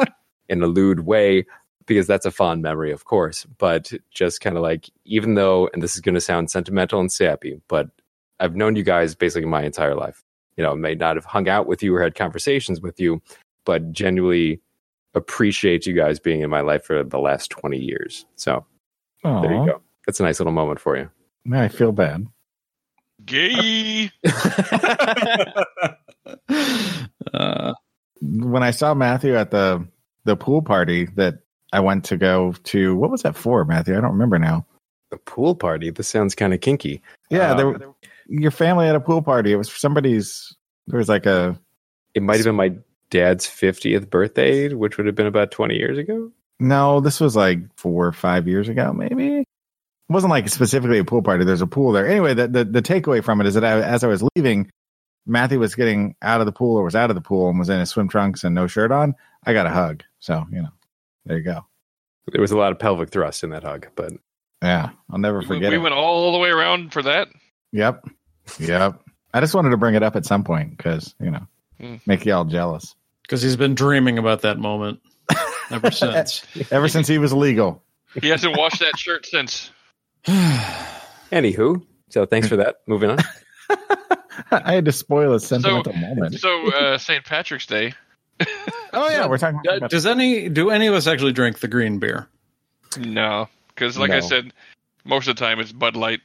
in 0.50 0.62
a 0.62 0.68
lewd 0.68 1.02
way. 1.02 1.46
Because 1.86 2.08
that's 2.08 2.26
a 2.26 2.32
fond 2.32 2.62
memory, 2.62 2.94
of 2.94 3.04
course, 3.04 3.46
but 3.58 3.92
just 4.10 4.40
kind 4.40 4.56
of 4.56 4.64
like, 4.64 4.90
even 5.04 5.34
though, 5.34 5.70
and 5.74 5.84
this 5.84 5.96
is 5.96 6.00
going 6.00 6.16
to 6.16 6.22
sound 6.22 6.50
sentimental 6.50 7.02
and 7.02 7.12
sappy, 7.12 7.60
but 7.68 7.90
I've 8.40 8.56
known 8.56 8.78
you 8.78 8.84
guys 8.84 9.16
basically 9.16 9.50
my 9.50 9.64
entire 9.64 9.94
life. 9.94 10.24
You 10.56 10.64
know, 10.64 10.78
may 10.78 10.96
not 10.96 11.18
have 11.18 11.26
hung 11.26 11.50
out 11.50 11.68
with 11.68 11.84
you 11.84 11.94
or 11.94 12.02
had 12.02 12.16
conversations 12.16 12.80
with 12.80 13.02
you, 13.02 13.22
but 13.66 13.92
genuinely 13.92 14.62
appreciate 15.14 15.86
you 15.86 15.94
guys 15.94 16.20
being 16.20 16.40
in 16.40 16.50
my 16.50 16.62
life 16.62 16.86
for 16.86 17.04
the 17.04 17.20
last 17.20 17.50
20 17.50 17.78
years. 17.78 18.26
So 18.36 18.66
there 19.24 19.54
you 19.54 19.66
go. 19.66 19.82
That's 20.06 20.20
a 20.20 20.24
nice 20.24 20.40
little 20.40 20.54
moment 20.54 20.80
for 20.80 20.98
you. 20.98 21.10
I 21.52 21.68
feel 21.70 21.92
bad. 21.92 22.28
Gay. 23.26 24.12
uh, 27.34 27.74
When 28.22 28.64
I 28.64 28.72
saw 28.72 28.94
Matthew 28.94 29.36
at 29.36 29.52
the 29.52 29.86
the 30.26 30.36
pool 30.38 30.62
party 30.62 31.06
that 31.16 31.40
I 31.74 31.80
went 31.82 32.06
to 32.06 32.16
go 32.18 32.54
to, 32.64 32.96
what 32.96 33.12
was 33.12 33.24
that 33.24 33.36
for, 33.36 33.66
Matthew? 33.66 33.98
I 33.98 34.02
don't 34.02 34.12
remember 34.14 34.40
now. 34.40 34.66
The 35.12 35.18
pool 35.18 35.54
party. 35.56 35.90
This 35.90 36.08
sounds 36.08 36.34
kind 36.36 36.54
of 36.54 36.62
kinky. 36.62 37.02
Yeah, 37.30 37.52
Um, 37.52 37.58
there, 37.58 37.68
were- 37.68 37.96
your 38.28 38.52
family 38.52 38.86
had 38.86 38.96
a 38.96 39.02
pool 39.02 39.22
party. 39.22 39.52
It 39.52 39.58
was 39.58 39.68
for 39.70 39.78
somebody's. 39.80 40.56
There 40.88 40.98
was 40.98 41.10
like 41.10 41.26
a 41.26 41.60
It 42.14 42.24
might 42.24 42.38
have 42.38 42.46
been 42.46 42.56
my 42.56 42.74
dad's 43.10 43.46
50th 43.46 44.10
birthday, 44.10 44.74
which 44.74 44.98
would 44.98 45.06
have 45.08 45.16
been 45.16 45.28
about 45.28 45.52
20 45.52 45.76
years 45.76 45.98
ago. 45.98 46.32
No. 46.64 47.00
This 47.00 47.20
was 47.20 47.36
like 47.36 47.60
four 47.78 48.08
or 48.08 48.12
five 48.14 48.48
years 48.48 48.70
ago, 48.70 48.92
maybe. 48.94 49.40
It 49.40 49.48
wasn't 50.10 50.32
like 50.32 50.50
specifically 50.50 51.00
a 51.00 51.04
pool 51.06 51.22
party. 51.22 51.46
There's 51.46 51.62
a 51.62 51.68
pool 51.68 51.92
there. 51.92 52.08
Anyway, 52.08 52.34
the 52.34 52.48
the, 52.48 52.64
the 52.66 52.82
takeaway 52.82 53.24
from 53.24 53.40
it 53.42 53.48
is 53.48 53.54
that 53.54 53.64
I, 53.64 53.82
as 53.82 54.04
I 54.04 54.08
was 54.08 54.24
leaving, 54.36 54.70
Matthew 55.26 55.60
was 55.60 55.76
getting 55.76 56.16
out 56.22 56.40
of 56.42 56.46
the 56.46 56.52
pool 56.52 56.78
or 56.78 56.84
was 56.84 56.96
out 56.96 57.10
of 57.10 57.16
the 57.16 57.22
pool 57.22 57.50
and 57.50 57.58
was 57.60 57.70
in 57.70 57.80
his 57.80 57.90
swim 57.90 58.08
trunks 58.10 58.44
and 58.44 58.54
no 58.56 58.68
shirt 58.68 58.92
on. 58.92 59.16
I 59.46 59.54
got 59.54 59.66
a 59.66 59.70
hug. 59.70 60.04
So 60.20 60.46
you 60.52 60.62
know, 60.64 60.70
there 61.26 61.38
you 61.38 61.44
go. 61.44 61.66
There 62.32 62.42
was 62.42 62.52
a 62.52 62.58
lot 62.58 62.72
of 62.72 62.80
pelvic 62.80 63.10
thrust 63.10 63.44
in 63.44 63.50
that 63.52 63.64
hug, 63.64 63.88
but 63.96 64.14
Yeah, 64.62 64.90
I'll 65.12 65.20
never 65.20 65.42
forget 65.42 65.72
we 65.72 65.76
it. 65.78 65.82
went 65.82 65.94
all 65.96 66.32
the 66.32 66.38
way 66.40 66.50
around 66.50 66.94
for 66.94 67.02
that. 67.04 67.28
Yep. 67.74 68.06
Yep. 68.60 69.02
I 69.34 69.40
just 69.40 69.54
wanted 69.56 69.72
to 69.72 69.78
bring 69.78 69.96
it 69.96 70.04
up 70.04 70.16
at 70.16 70.26
some 70.26 70.44
point 70.44 70.78
because, 70.78 71.16
you 71.20 71.32
know, 71.32 71.48
Hmm. 71.80 71.96
make 72.06 72.24
y'all 72.26 72.46
jealous. 72.46 72.96
because 73.24 73.42
he's 73.42 73.56
been 73.56 73.74
dreaming 73.76 74.18
about 74.20 74.42
that 74.44 74.58
moment 74.60 75.00
ever 75.72 75.92
since. 75.92 76.44
Ever 76.72 76.88
since 76.88 77.08
he 77.08 77.18
was 77.18 77.34
legal. 77.34 77.84
He 78.22 78.30
hasn't 78.30 78.58
washed 78.58 78.80
that 78.80 78.98
shirt 78.98 79.26
since. 79.26 79.72
anywho, 81.32 81.84
so 82.10 82.26
thanks 82.26 82.48
for 82.48 82.58
that. 82.58 82.78
Moving 82.88 83.12
on. 83.12 83.18
I 84.52 84.74
had 84.74 84.86
to 84.86 84.92
spoil 84.92 85.34
a 85.34 85.40
sentimental 85.40 85.94
moment. 85.94 86.40
So 86.40 86.72
uh, 86.72 86.98
St. 86.98 87.24
Patrick's 87.26 87.66
Day. 87.68 87.94
Oh, 88.96 89.10
yeah. 89.10 89.26
We're 89.26 89.40
talking 89.40 89.60
Uh, 89.68 89.78
about 89.78 89.90
Does 89.90 90.06
any 90.06 90.50
do 90.50 90.70
any 90.70 90.86
of 90.86 90.94
us 90.94 91.08
actually 91.08 91.32
drink 91.32 91.58
the 91.58 91.68
green 91.68 91.98
beer? 91.98 92.28
No, 93.00 93.50
because 93.70 93.98
like 93.98 94.12
I 94.12 94.20
said, 94.20 94.54
most 95.04 95.28
of 95.28 95.36
the 95.36 95.40
time 95.44 95.60
it's 95.60 95.72
Bud 95.72 95.96
Light. 95.96 96.20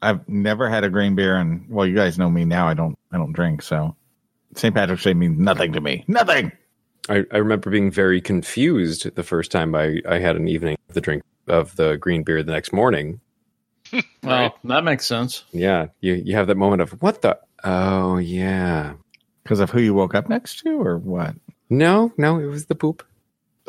I've 0.00 0.28
never 0.28 0.68
had 0.70 0.84
a 0.84 0.88
green 0.88 1.16
beer. 1.16 1.34
And, 1.34 1.66
well, 1.68 1.84
you 1.84 1.96
guys 1.96 2.18
know 2.20 2.30
me 2.30 2.44
now. 2.44 2.68
I 2.68 2.74
don't, 2.74 2.96
I 3.10 3.16
don't 3.16 3.32
drink. 3.32 3.62
So 3.62 3.96
St. 4.54 4.72
Patrick's 4.72 5.02
Day 5.02 5.14
means 5.14 5.40
nothing 5.40 5.72
to 5.72 5.80
me. 5.80 6.04
Nothing. 6.06 6.52
I, 7.08 7.24
I 7.32 7.36
remember 7.38 7.70
being 7.70 7.90
very 7.90 8.20
confused 8.20 9.14
the 9.14 9.22
first 9.22 9.50
time 9.52 9.74
I, 9.74 10.00
I 10.08 10.18
had 10.18 10.36
an 10.36 10.48
evening 10.48 10.76
of 10.88 10.94
the 10.94 11.00
drink 11.00 11.22
of 11.46 11.76
the 11.76 11.96
green 11.96 12.22
beer 12.24 12.42
the 12.42 12.52
next 12.52 12.72
morning. 12.72 13.20
Well, 14.22 14.58
that 14.64 14.82
makes 14.82 15.06
sense. 15.06 15.44
Yeah, 15.52 15.86
you 16.00 16.14
you 16.14 16.34
have 16.34 16.48
that 16.48 16.56
moment 16.56 16.82
of 16.82 16.90
what 17.00 17.22
the 17.22 17.38
oh 17.62 18.16
yeah. 18.18 18.94
Because 19.44 19.60
of 19.60 19.70
who 19.70 19.80
you 19.80 19.94
woke 19.94 20.16
up 20.16 20.28
next 20.28 20.58
to 20.62 20.82
or 20.82 20.98
what? 20.98 21.36
No, 21.70 22.12
no, 22.18 22.40
it 22.40 22.46
was 22.46 22.66
the 22.66 22.74
poop. 22.74 23.06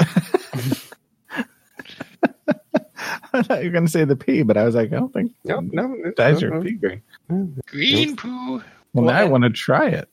I 3.33 3.43
thought 3.43 3.59
you 3.63 3.69
were 3.69 3.73
going 3.73 3.85
to 3.85 3.91
say 3.91 4.05
the 4.05 4.15
pee, 4.15 4.41
but 4.41 4.57
I 4.57 4.63
was 4.63 4.73
like, 4.73 4.91
I 4.91 4.95
don't 4.95 5.13
think 5.13 5.33
No, 5.43 5.59
no, 5.59 5.87
no, 5.87 6.11
that's 6.17 6.41
no, 6.41 6.47
your 6.47 6.57
no. 6.57 6.63
pee 6.63 6.71
green. 6.71 7.03
Green 7.67 8.15
poo. 8.15 8.63
Well, 8.93 9.05
now 9.05 9.13
I 9.19 9.25
want 9.25 9.43
to 9.43 9.51
try 9.51 9.89
it. 9.89 10.09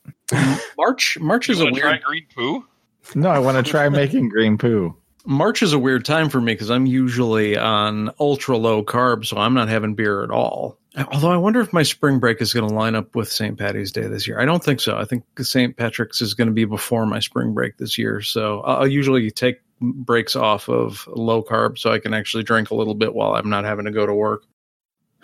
March 0.77 1.17
March 1.19 1.49
is 1.49 1.59
a 1.59 1.63
want 1.63 1.75
to 1.75 1.81
try 1.81 1.91
weird 1.91 2.03
green 2.03 2.25
poo? 2.35 2.65
No, 3.13 3.29
I 3.29 3.39
want 3.39 3.63
to 3.63 3.69
try 3.69 3.87
making 3.89 4.29
green 4.29 4.57
poo. 4.57 4.95
March 5.25 5.63
is 5.63 5.73
a 5.73 5.79
weird 5.79 6.05
time 6.05 6.29
for 6.29 6.39
me 6.39 6.53
because 6.53 6.69
I'm 6.69 6.85
usually 6.85 7.57
on 7.57 8.11
ultra 8.19 8.57
low 8.57 8.83
carb, 8.83 9.25
so 9.25 9.37
I'm 9.37 9.53
not 9.53 9.69
having 9.69 9.95
beer 9.95 10.23
at 10.23 10.29
all. 10.29 10.77
Although 11.11 11.31
I 11.31 11.37
wonder 11.37 11.59
if 11.59 11.73
my 11.73 11.83
spring 11.83 12.19
break 12.19 12.41
is 12.41 12.53
going 12.53 12.67
to 12.69 12.73
line 12.73 12.95
up 12.95 13.15
with 13.15 13.29
St. 13.29 13.57
Patty's 13.57 13.91
Day 13.91 14.07
this 14.07 14.27
year. 14.27 14.39
I 14.39 14.45
don't 14.45 14.63
think 14.63 14.79
so. 14.79 14.97
I 14.97 15.03
think 15.03 15.23
St. 15.37 15.75
Patrick's 15.75 16.21
is 16.21 16.35
going 16.35 16.47
to 16.47 16.53
be 16.53 16.65
before 16.65 17.05
my 17.05 17.19
spring 17.19 17.53
break 17.53 17.77
this 17.77 17.97
year. 17.97 18.21
So 18.21 18.61
I'll 18.61 18.87
usually 18.87 19.29
take 19.31 19.59
breaks 19.81 20.35
off 20.35 20.69
of 20.69 21.07
low 21.07 21.43
carb 21.43 21.77
so 21.77 21.91
I 21.91 21.99
can 21.99 22.13
actually 22.13 22.43
drink 22.43 22.71
a 22.71 22.75
little 22.75 22.95
bit 22.95 23.13
while 23.13 23.33
I'm 23.33 23.49
not 23.49 23.65
having 23.65 23.85
to 23.85 23.91
go 23.91 24.05
to 24.05 24.13
work. 24.13 24.43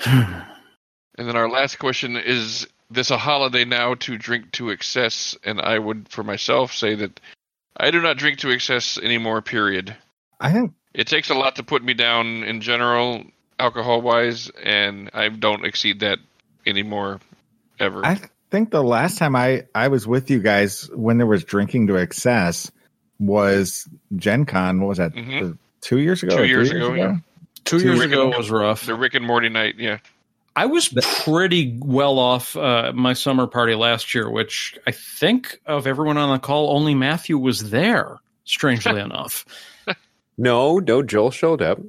And 1.18 1.28
then 1.28 1.36
our 1.36 1.50
last 1.50 1.78
question 1.78 2.16
is 2.16 2.68
this 2.90 3.12
a 3.12 3.18
holiday 3.18 3.66
now 3.66 3.96
to 3.96 4.18
drink 4.18 4.52
to 4.54 4.72
excess? 4.72 5.38
And 5.44 5.60
I 5.60 5.78
would, 5.78 6.08
for 6.10 6.24
myself, 6.24 6.74
say 6.74 6.96
that 6.96 7.20
I 7.78 7.92
do 7.92 8.02
not 8.02 8.18
drink 8.18 8.40
to 8.40 8.50
excess 8.52 8.98
anymore, 8.98 9.42
period. 9.42 9.96
I 10.40 10.52
think 10.52 10.74
It 10.94 11.08
takes 11.08 11.30
a 11.30 11.36
lot 11.36 11.56
to 11.56 11.64
put 11.64 11.84
me 11.84 11.94
down 11.94 12.44
in 12.44 12.62
general, 12.62 13.24
alcohol 13.60 14.02
wise, 14.02 14.50
and 14.64 15.10
I 15.14 15.30
don't 15.30 15.66
exceed 15.66 16.02
that 16.02 16.20
anymore, 16.66 17.20
ever. 17.80 18.06
I 18.06 18.20
think 18.50 18.72
the 18.72 18.84
last 18.84 19.18
time 19.18 19.36
I 19.36 19.64
I 19.74 19.88
was 19.88 20.06
with 20.06 20.30
you 20.30 20.40
guys 20.40 20.90
when 20.94 21.18
there 21.18 21.28
was 21.28 21.44
drinking 21.44 21.88
to 21.88 21.96
excess 21.96 22.70
was 23.20 23.88
Gen 24.16 24.46
Con. 24.46 24.80
What 24.82 24.88
was 24.90 24.98
that? 24.98 25.14
Mhm. 25.14 25.58
Two 25.82 26.00
years 26.00 26.24
ago? 26.24 26.36
Two 26.36 26.42
or 26.42 26.46
three 26.46 26.50
years 26.50 26.72
ago, 26.72 26.94
yeah. 26.94 27.16
Two, 27.64 27.80
Two 27.80 27.86
years 27.88 28.00
Rick 28.00 28.12
ago 28.12 28.28
and- 28.28 28.36
was 28.38 28.50
rough. 28.52 28.86
the 28.86 28.96
Rick 28.96 29.14
and 29.16 29.26
Morty 29.26 29.50
night, 29.50 29.76
yeah. 29.78 30.00
I 30.56 30.66
was 30.66 30.90
pretty 31.24 31.78
well 31.80 32.20
off 32.20 32.56
uh, 32.58 32.92
my 32.94 33.14
summer 33.14 33.48
party 33.48 33.74
last 33.76 34.14
year, 34.14 34.30
which 34.30 34.78
I 34.86 34.92
think 34.92 35.60
of 35.66 35.88
everyone 35.88 36.18
on 36.18 36.32
the 36.36 36.40
call, 36.40 36.76
only 36.76 36.94
Matthew 36.96 37.38
was 37.38 37.70
there. 37.70 38.18
Strangely 38.44 39.00
enough, 39.00 39.46
No, 40.38 40.80
no, 40.80 41.04
Joel 41.04 41.32
showed 41.32 41.62
up. 41.62 41.80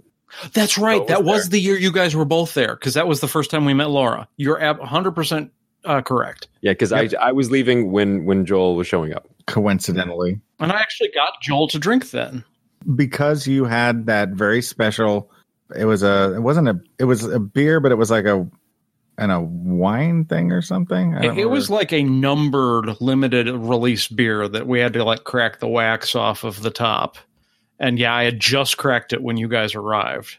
that's 0.52 0.78
right. 0.78 1.00
was 1.00 1.08
that 1.08 1.24
was 1.24 1.42
there. 1.44 1.50
the 1.50 1.60
year 1.60 1.76
you 1.78 1.90
guys 1.92 2.14
were 2.14 2.24
both 2.24 2.54
there 2.54 2.74
because 2.76 2.94
that 2.94 3.06
was 3.08 3.20
the 3.20 3.28
first 3.28 3.50
time 3.50 3.64
we 3.64 3.74
met 3.74 3.90
Laura. 3.90 4.28
You're 4.36 4.60
ab- 4.62 4.78
100% 4.80 5.50
uh, 5.84 6.02
correct. 6.02 6.46
Yeah, 6.60 6.72
because 6.72 6.92
I 6.92 7.08
I 7.20 7.32
was 7.32 7.50
leaving 7.50 7.90
when 7.90 8.24
when 8.24 8.46
Joel 8.46 8.76
was 8.76 8.86
showing 8.86 9.12
up. 9.14 9.26
Coincidentally, 9.46 10.40
And 10.60 10.70
I 10.70 10.76
actually 10.78 11.10
got 11.12 11.40
Joel 11.42 11.66
to 11.68 11.78
drink 11.80 12.10
then. 12.10 12.44
because 12.94 13.46
you 13.48 13.64
had 13.64 14.06
that 14.06 14.28
very 14.30 14.62
special. 14.62 15.30
It 15.76 15.84
was 15.86 16.02
a. 16.02 16.34
It 16.36 16.40
wasn't 16.40 16.68
a. 16.68 16.80
It 16.98 17.04
was 17.04 17.24
a 17.24 17.38
beer, 17.40 17.80
but 17.80 17.92
it 17.92 17.96
was 17.96 18.10
like 18.10 18.24
a, 18.24 18.46
and 19.18 19.32
a 19.32 19.40
wine 19.40 20.24
thing 20.24 20.52
or 20.52 20.62
something. 20.62 21.14
I 21.14 21.18
It, 21.18 21.22
don't 21.22 21.38
it 21.38 21.50
was 21.50 21.70
like 21.70 21.92
a 21.92 22.02
numbered 22.02 23.00
limited 23.00 23.48
release 23.48 24.08
beer 24.08 24.48
that 24.48 24.66
we 24.66 24.80
had 24.80 24.92
to 24.94 25.04
like 25.04 25.24
crack 25.24 25.60
the 25.60 25.68
wax 25.68 26.14
off 26.14 26.44
of 26.44 26.62
the 26.62 26.70
top. 26.70 27.16
And 27.78 27.98
yeah, 27.98 28.14
I 28.14 28.24
had 28.24 28.38
just 28.40 28.76
cracked 28.78 29.12
it 29.12 29.22
when 29.22 29.36
you 29.36 29.48
guys 29.48 29.74
arrived. 29.74 30.38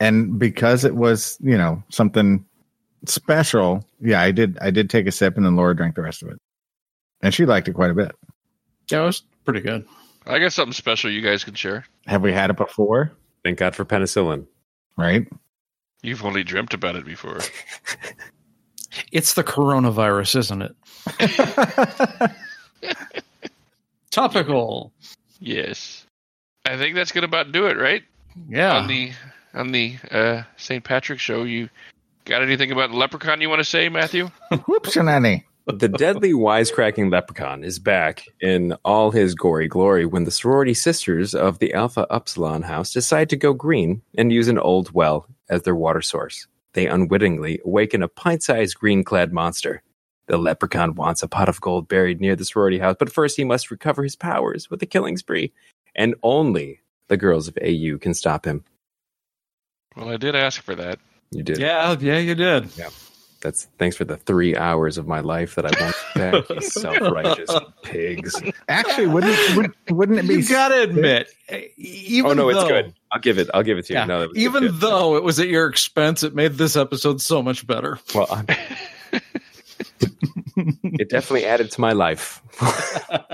and 0.00 0.38
because 0.38 0.84
it 0.84 0.96
was 0.96 1.38
you 1.40 1.56
know 1.56 1.82
something 1.88 2.44
special. 3.06 3.84
Yeah, 4.00 4.20
I 4.20 4.30
did. 4.32 4.58
I 4.60 4.70
did 4.70 4.90
take 4.90 5.06
a 5.06 5.12
sip, 5.12 5.36
and 5.36 5.44
then 5.46 5.56
Laura 5.56 5.74
drank 5.76 5.94
the 5.94 6.02
rest 6.02 6.22
of 6.22 6.28
it, 6.30 6.38
and 7.22 7.32
she 7.32 7.46
liked 7.46 7.68
it 7.68 7.74
quite 7.74 7.90
a 7.90 7.94
bit. 7.94 8.12
Yeah, 8.90 9.02
it 9.02 9.06
was 9.06 9.22
pretty 9.44 9.60
good. 9.60 9.86
I 10.26 10.38
got 10.38 10.52
something 10.52 10.72
special 10.72 11.10
you 11.10 11.20
guys 11.20 11.44
can 11.44 11.54
share. 11.54 11.84
Have 12.06 12.22
we 12.22 12.32
had 12.32 12.50
it 12.50 12.56
before? 12.56 13.12
Thank 13.44 13.58
God 13.58 13.74
for 13.76 13.84
penicillin. 13.84 14.46
Right. 14.96 15.26
You've 16.02 16.24
only 16.24 16.44
dreamt 16.44 16.74
about 16.74 16.96
it 16.96 17.04
before. 17.04 17.40
It's 19.10 19.34
the 19.34 19.44
coronavirus, 19.44 20.36
isn't 20.36 20.62
it? 20.62 20.76
Topical. 24.10 24.92
yes. 25.40 26.06
I 26.64 26.76
think 26.76 26.94
that's 26.94 27.12
gonna 27.12 27.26
about 27.26 27.52
do 27.52 27.66
it, 27.66 27.76
right? 27.76 28.02
Yeah. 28.48 28.76
On 28.78 28.86
the 28.86 29.12
on 29.52 29.72
the 29.72 29.96
uh, 30.10 30.42
St. 30.56 30.82
Patrick's 30.82 31.22
show, 31.22 31.42
you 31.44 31.68
got 32.24 32.42
anything 32.42 32.72
about 32.72 32.90
Leprechaun 32.90 33.40
you 33.40 33.48
want 33.48 33.60
to 33.60 33.64
say, 33.64 33.88
Matthew? 33.88 34.30
Whoops, 34.66 34.96
Nanny. 34.96 35.44
The 35.66 35.88
deadly 35.88 36.32
wisecracking 36.32 37.10
leprechaun 37.10 37.64
is 37.64 37.78
back 37.78 38.26
in 38.40 38.74
all 38.84 39.10
his 39.10 39.34
gory 39.34 39.66
glory 39.66 40.04
when 40.04 40.24
the 40.24 40.30
sorority 40.30 40.74
sisters 40.74 41.34
of 41.34 41.58
the 41.58 41.72
Alpha 41.72 42.06
Upsilon 42.10 42.62
house 42.62 42.92
decide 42.92 43.30
to 43.30 43.36
go 43.36 43.54
green 43.54 44.02
and 44.16 44.32
use 44.32 44.48
an 44.48 44.58
old 44.58 44.92
well 44.92 45.26
as 45.48 45.62
their 45.62 45.74
water 45.74 46.02
source. 46.02 46.46
They 46.74 46.86
unwittingly 46.86 47.60
awaken 47.64 48.02
a 48.02 48.08
pint 48.08 48.42
sized 48.42 48.78
green 48.78 49.04
clad 49.04 49.32
monster. 49.32 49.82
The 50.26 50.38
leprechaun 50.38 50.94
wants 50.94 51.22
a 51.22 51.28
pot 51.28 51.48
of 51.48 51.60
gold 51.60 51.88
buried 51.88 52.20
near 52.20 52.36
the 52.36 52.44
sorority 52.44 52.78
house, 52.78 52.96
but 52.98 53.12
first 53.12 53.36
he 53.36 53.44
must 53.44 53.70
recover 53.70 54.02
his 54.02 54.16
powers 54.16 54.70
with 54.70 54.82
a 54.82 54.86
killing 54.86 55.16
spree, 55.16 55.52
and 55.94 56.14
only 56.22 56.80
the 57.08 57.16
girls 57.16 57.48
of 57.48 57.58
AU 57.62 57.98
can 57.98 58.14
stop 58.14 58.46
him. 58.46 58.64
Well, 59.96 60.08
I 60.08 60.16
did 60.16 60.34
ask 60.34 60.62
for 60.62 60.74
that. 60.74 60.98
You 61.30 61.42
did. 61.42 61.58
yeah, 61.58 61.96
yeah, 62.00 62.18
you 62.18 62.34
did. 62.34 62.68
That's 63.44 63.66
thanks 63.78 63.94
for 63.94 64.04
the 64.06 64.16
three 64.16 64.56
hours 64.56 64.96
of 64.98 65.06
my 65.06 65.20
life 65.20 65.54
that 65.56 65.66
I 65.66 65.80
won't 65.80 65.94
back. 66.48 66.48
You 66.48 66.60
self-righteous 66.62 67.50
pigs. 67.82 68.42
Actually, 68.68 69.06
wouldn't 69.08 69.56
would, 69.56 69.72
wouldn't 69.90 70.18
it 70.18 70.26
be? 70.26 70.36
You 70.36 70.48
gotta 70.48 70.80
admit, 70.82 71.28
eh, 71.50 71.60
oh, 71.60 71.68
even 71.76 72.30
oh 72.30 72.34
no, 72.34 72.48
it's 72.48 72.58
though- 72.58 72.68
good. 72.68 72.94
I'll 73.12 73.20
give 73.20 73.38
it. 73.38 73.50
I'll 73.54 73.62
give 73.62 73.76
it 73.78 73.84
to 73.86 73.92
you. 73.92 73.98
Yeah, 74.00 74.06
No, 74.06 74.20
was 74.26 74.36
even 74.36 74.62
good. 74.64 74.80
though 74.80 75.16
it 75.16 75.22
was 75.22 75.38
at 75.38 75.46
your 75.48 75.66
expense, 75.68 76.22
it 76.24 76.34
made 76.34 76.54
this 76.54 76.74
episode 76.74 77.20
so 77.20 77.42
much 77.42 77.64
better. 77.66 77.98
well, 78.14 78.26
I'm, 78.30 78.46
it 80.82 81.08
definitely 81.08 81.44
added 81.46 81.70
to 81.72 81.80
my 81.80 81.92
life. 81.92 82.42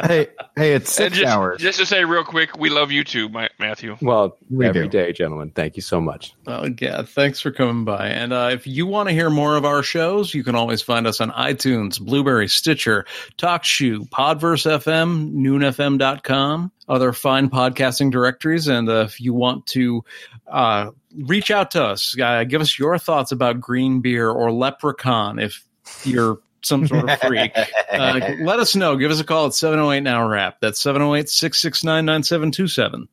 hey, 0.05 0.29
hey, 0.57 0.73
it's 0.75 0.93
six 0.93 1.17
just, 1.19 1.27
hours. 1.27 1.61
just 1.61 1.79
to 1.79 1.87
say 1.87 2.05
real 2.05 2.25
quick, 2.25 2.57
we 2.59 2.71
love 2.71 2.91
you 2.91 3.05
too, 3.05 3.29
Ma- 3.29 3.49
Matthew. 3.59 3.97
well, 4.01 4.37
We 4.51 4.67
every 4.67 4.89
do. 4.89 4.89
day, 4.89 5.13
gentlemen. 5.13 5.51
Thank 5.55 5.77
you 5.77 5.83
so 5.83 6.01
much. 6.01 6.35
Oh, 6.47 6.69
yeah. 6.81 7.03
Thanks 7.03 7.41
for 7.41 7.51
coming 7.51 7.85
by. 7.85 8.09
And 8.09 8.33
uh, 8.33 8.51
if 8.53 8.67
you 8.67 8.87
want 8.87 9.09
to 9.09 9.15
hear 9.15 9.31
more 9.31 9.57
of 9.57 9.65
our 9.65 9.83
shows, 9.83 10.33
you 10.35 10.43
can 10.45 10.55
always 10.55 10.81
find 10.83 11.07
us 11.07 11.21
on 11.21 11.31
iTunes, 11.33 12.01
Blubrry, 12.01 12.49
Stitcher, 12.49 13.05
TalkShoe, 13.39 14.09
Podverse 14.09 14.67
FM, 14.81 15.33
noonfm.com, 15.35 16.73
other 16.89 17.13
fine 17.13 17.51
podcasting 17.51 18.11
directories. 18.11 18.67
And 18.69 18.89
uh, 18.89 19.01
if 19.09 19.21
you 19.21 19.35
want 19.35 19.67
to 19.69 20.05
uh, 20.47 20.91
reach 21.17 21.51
out 21.51 21.73
to 21.73 21.85
us, 21.85 22.17
uh, 22.21 22.45
give 22.45 22.61
us 22.61 22.79
your 22.79 22.99
thoughts 22.99 23.33
about 23.33 23.61
green 23.61 24.01
beer 24.01 24.31
or 24.31 24.51
leprechaun 24.53 25.39
if 25.39 25.65
you're 26.05 26.39
some 26.63 26.87
sort 26.87 27.09
of 27.09 27.19
freak. 27.21 27.53
Uh, 27.93 28.21
let 28.41 28.61
us 28.61 28.77
know. 28.77 28.97
Give 28.97 29.11
us 29.11 29.21
a 29.21 29.25
call 29.25 29.47
at 29.47 29.55
708 29.55 30.01
Now 30.01 30.27
Rap. 30.29 30.59
That's 30.61 30.81
708 30.81 31.29
669 31.29 32.05
9727. 32.05 33.09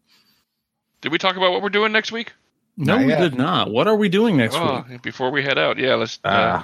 Did 1.02 1.12
we 1.12 1.18
talk 1.18 1.38
about 1.38 1.52
what 1.52 1.62
we're 1.62 1.70
doing 1.70 1.92
next 1.92 2.12
week? 2.12 2.34
No, 2.76 2.98
Not 2.98 3.06
we 3.06 3.12
yet. 3.12 3.20
did 3.20 3.36
not. 3.36 3.72
What 3.72 3.88
are 3.88 3.96
we 3.96 4.10
doing 4.10 4.38
next 4.38 4.56
oh, 4.56 4.86
week? 4.90 5.02
before 5.02 5.32
we 5.32 5.44
head 5.44 5.58
out, 5.58 5.78
yeah, 5.78 5.96
let's. 5.96 6.20
Uh, 6.24 6.28
Uh, 6.28 6.64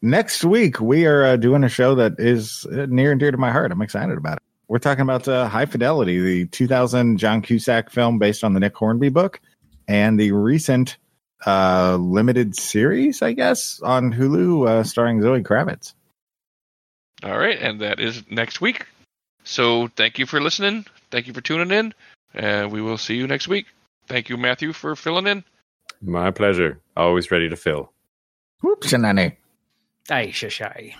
next 0.00 0.44
week, 0.44 0.80
we 0.80 1.06
are 1.06 1.24
uh, 1.24 1.36
doing 1.36 1.62
a 1.62 1.68
show 1.68 1.94
that 1.94 2.14
is 2.18 2.66
uh, 2.72 2.86
near 2.88 3.12
and 3.12 3.20
dear 3.20 3.30
to 3.30 3.36
my 3.36 3.52
heart. 3.52 3.70
I'm 3.70 3.82
excited 3.82 4.18
about 4.18 4.38
it. 4.38 4.42
We're 4.68 4.78
talking 4.78 5.02
about 5.02 5.28
uh, 5.28 5.48
High 5.48 5.66
Fidelity, 5.66 6.18
the 6.20 6.46
2000 6.46 7.18
John 7.18 7.42
Cusack 7.42 7.90
film 7.90 8.18
based 8.18 8.42
on 8.42 8.54
the 8.54 8.60
Nick 8.60 8.74
Hornby 8.74 9.10
book, 9.10 9.40
and 9.86 10.18
the 10.18 10.32
recent 10.32 10.96
uh, 11.46 11.96
limited 12.00 12.56
series, 12.56 13.20
I 13.22 13.32
guess, 13.32 13.80
on 13.82 14.12
Hulu 14.12 14.68
uh, 14.68 14.84
starring 14.84 15.20
Zoe 15.20 15.42
Kravitz. 15.42 15.94
All 17.22 17.38
right, 17.38 17.58
and 17.58 17.80
that 17.80 18.00
is 18.00 18.22
next 18.30 18.60
week. 18.60 18.86
So 19.44 19.88
thank 19.96 20.18
you 20.18 20.26
for 20.26 20.40
listening. 20.40 20.86
Thank 21.10 21.26
you 21.26 21.32
for 21.32 21.40
tuning 21.40 21.70
in, 21.76 21.94
and 22.34 22.70
we 22.72 22.80
will 22.80 22.98
see 22.98 23.14
you 23.14 23.26
next 23.26 23.48
week. 23.48 23.66
Thank 24.08 24.28
you, 24.28 24.36
Matthew, 24.36 24.72
for 24.72 24.96
filling 24.96 25.26
in. 25.26 25.44
My 26.00 26.30
pleasure. 26.30 26.80
Always 26.96 27.30
ready 27.30 27.48
to 27.48 27.56
fill. 27.56 27.92
Whoops, 28.60 28.92
Shanani. 28.92 29.36
Ay, 30.10 30.28
shashai. 30.28 30.94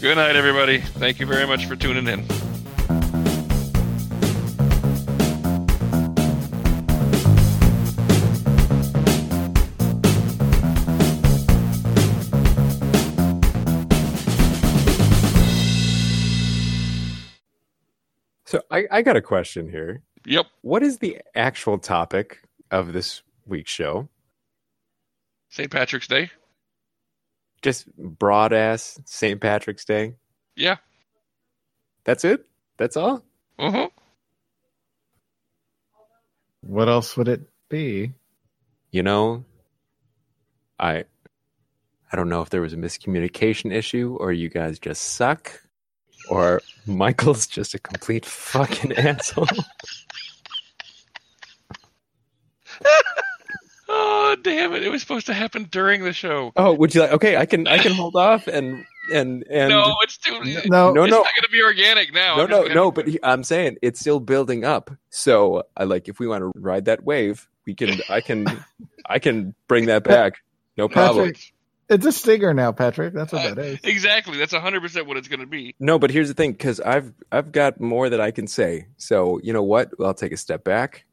Good 0.00 0.16
night, 0.16 0.36
everybody. 0.36 0.78
Thank 0.78 1.18
you 1.18 1.26
very 1.26 1.46
much 1.46 1.66
for 1.66 1.74
tuning 1.74 2.06
in. 2.06 2.47
I, 18.78 18.98
I 18.98 19.02
got 19.02 19.16
a 19.16 19.22
question 19.22 19.68
here. 19.68 20.02
Yep. 20.26 20.46
What 20.62 20.82
is 20.82 20.98
the 20.98 21.20
actual 21.34 21.78
topic 21.78 22.42
of 22.70 22.92
this 22.92 23.22
week's 23.46 23.70
show? 23.70 24.08
St. 25.50 25.70
Patrick's 25.70 26.06
Day. 26.06 26.30
Just 27.62 27.86
broad 27.96 28.52
ass 28.52 29.00
St. 29.04 29.40
Patrick's 29.40 29.84
Day. 29.84 30.14
Yeah. 30.54 30.76
That's 32.04 32.24
it? 32.24 32.46
That's 32.76 32.96
all? 32.96 33.24
Uh-huh. 33.58 33.88
What 36.60 36.88
else 36.88 37.16
would 37.16 37.28
it 37.28 37.42
be? 37.68 38.12
You 38.90 39.02
know, 39.02 39.44
I 40.78 41.04
I 42.12 42.16
don't 42.16 42.28
know 42.28 42.42
if 42.42 42.50
there 42.50 42.60
was 42.60 42.72
a 42.72 42.76
miscommunication 42.76 43.72
issue 43.72 44.16
or 44.18 44.32
you 44.32 44.48
guys 44.48 44.78
just 44.78 45.02
suck 45.02 45.62
or 46.30 46.62
Michael's 46.86 47.46
just 47.46 47.74
a 47.74 47.78
complete 47.78 48.24
fucking 48.24 48.92
asshole. 48.92 49.46
Oh, 53.90 54.36
damn 54.42 54.74
it. 54.74 54.82
It 54.82 54.90
was 54.90 55.00
supposed 55.00 55.26
to 55.26 55.34
happen 55.34 55.66
during 55.70 56.04
the 56.04 56.12
show. 56.12 56.52
Oh, 56.56 56.74
would 56.74 56.94
you 56.94 57.00
like 57.00 57.12
okay, 57.12 57.38
I 57.38 57.46
can 57.46 57.66
I 57.66 57.78
can 57.78 57.92
hold 57.92 58.16
off 58.16 58.46
and 58.46 58.84
and 59.12 59.44
and 59.50 59.70
no, 59.70 59.96
it's 60.02 60.18
too. 60.18 60.38
No, 60.66 60.92
no, 60.92 61.04
it's 61.04 61.10
no. 61.10 61.18
not 61.18 61.34
going 61.34 61.42
to 61.42 61.50
be 61.50 61.62
organic 61.62 62.12
now. 62.12 62.36
No, 62.36 62.44
I'm 62.44 62.50
no, 62.50 62.64
no, 62.66 62.92
but 62.92 63.08
he, 63.08 63.18
I'm 63.22 63.42
saying 63.42 63.78
it's 63.80 63.98
still 64.00 64.20
building 64.20 64.64
up. 64.64 64.90
So 65.08 65.64
I 65.76 65.84
like 65.84 66.08
if 66.08 66.18
we 66.18 66.28
want 66.28 66.42
to 66.42 66.52
ride 66.54 66.84
that 66.84 67.04
wave, 67.04 67.48
we 67.66 67.74
can 67.74 68.00
I 68.10 68.20
can 68.20 68.46
I 69.06 69.18
can 69.18 69.54
bring 69.68 69.86
that 69.86 70.04
back. 70.04 70.34
No 70.76 70.88
problem. 70.88 71.28
Patrick, 71.28 71.54
it's 71.88 72.04
a 72.06 72.12
stinger 72.12 72.52
now, 72.54 72.72
Patrick. 72.72 73.14
That's 73.14 73.32
what 73.32 73.44
Uh, 73.46 73.54
that 73.54 73.58
is. 73.64 73.78
Exactly. 73.84 74.38
That's 74.38 74.52
100% 74.52 75.06
what 75.06 75.16
it's 75.16 75.28
going 75.28 75.40
to 75.40 75.46
be. 75.46 75.74
No, 75.80 75.98
but 75.98 76.10
here's 76.10 76.28
the 76.28 76.34
thing, 76.34 76.52
because 76.52 76.80
I've 76.80 77.12
I've 77.32 77.52
got 77.52 77.80
more 77.80 78.08
that 78.08 78.20
I 78.20 78.30
can 78.30 78.46
say. 78.46 78.86
So 78.96 79.40
you 79.42 79.52
know 79.52 79.62
what? 79.62 79.90
I'll 80.00 80.14
take 80.14 80.32
a 80.32 80.36
step 80.36 80.64
back. 80.64 81.04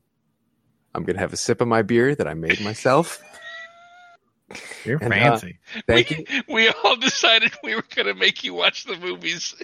I'm 0.94 1.04
gonna 1.04 1.20
have 1.20 1.34
a 1.34 1.38
sip 1.38 1.60
of 1.60 1.68
my 1.68 1.82
beer 1.82 2.16
that 2.16 2.28
I 2.28 2.34
made 2.36 2.62
myself. 2.62 3.22
You're 4.86 5.00
and, 5.02 5.12
uh, 5.12 5.18
fancy. 5.18 5.60
Thank 5.88 6.10
we, 6.12 6.26
you. 6.30 6.42
we 6.48 6.68
all 6.70 6.96
decided 6.96 7.52
we 7.64 7.76
were 7.76 7.84
going 7.96 8.06
to 8.08 8.14
make 8.14 8.44
you 8.44 8.54
watch 8.54 8.86
the 8.86 8.96
movies. 8.98 9.56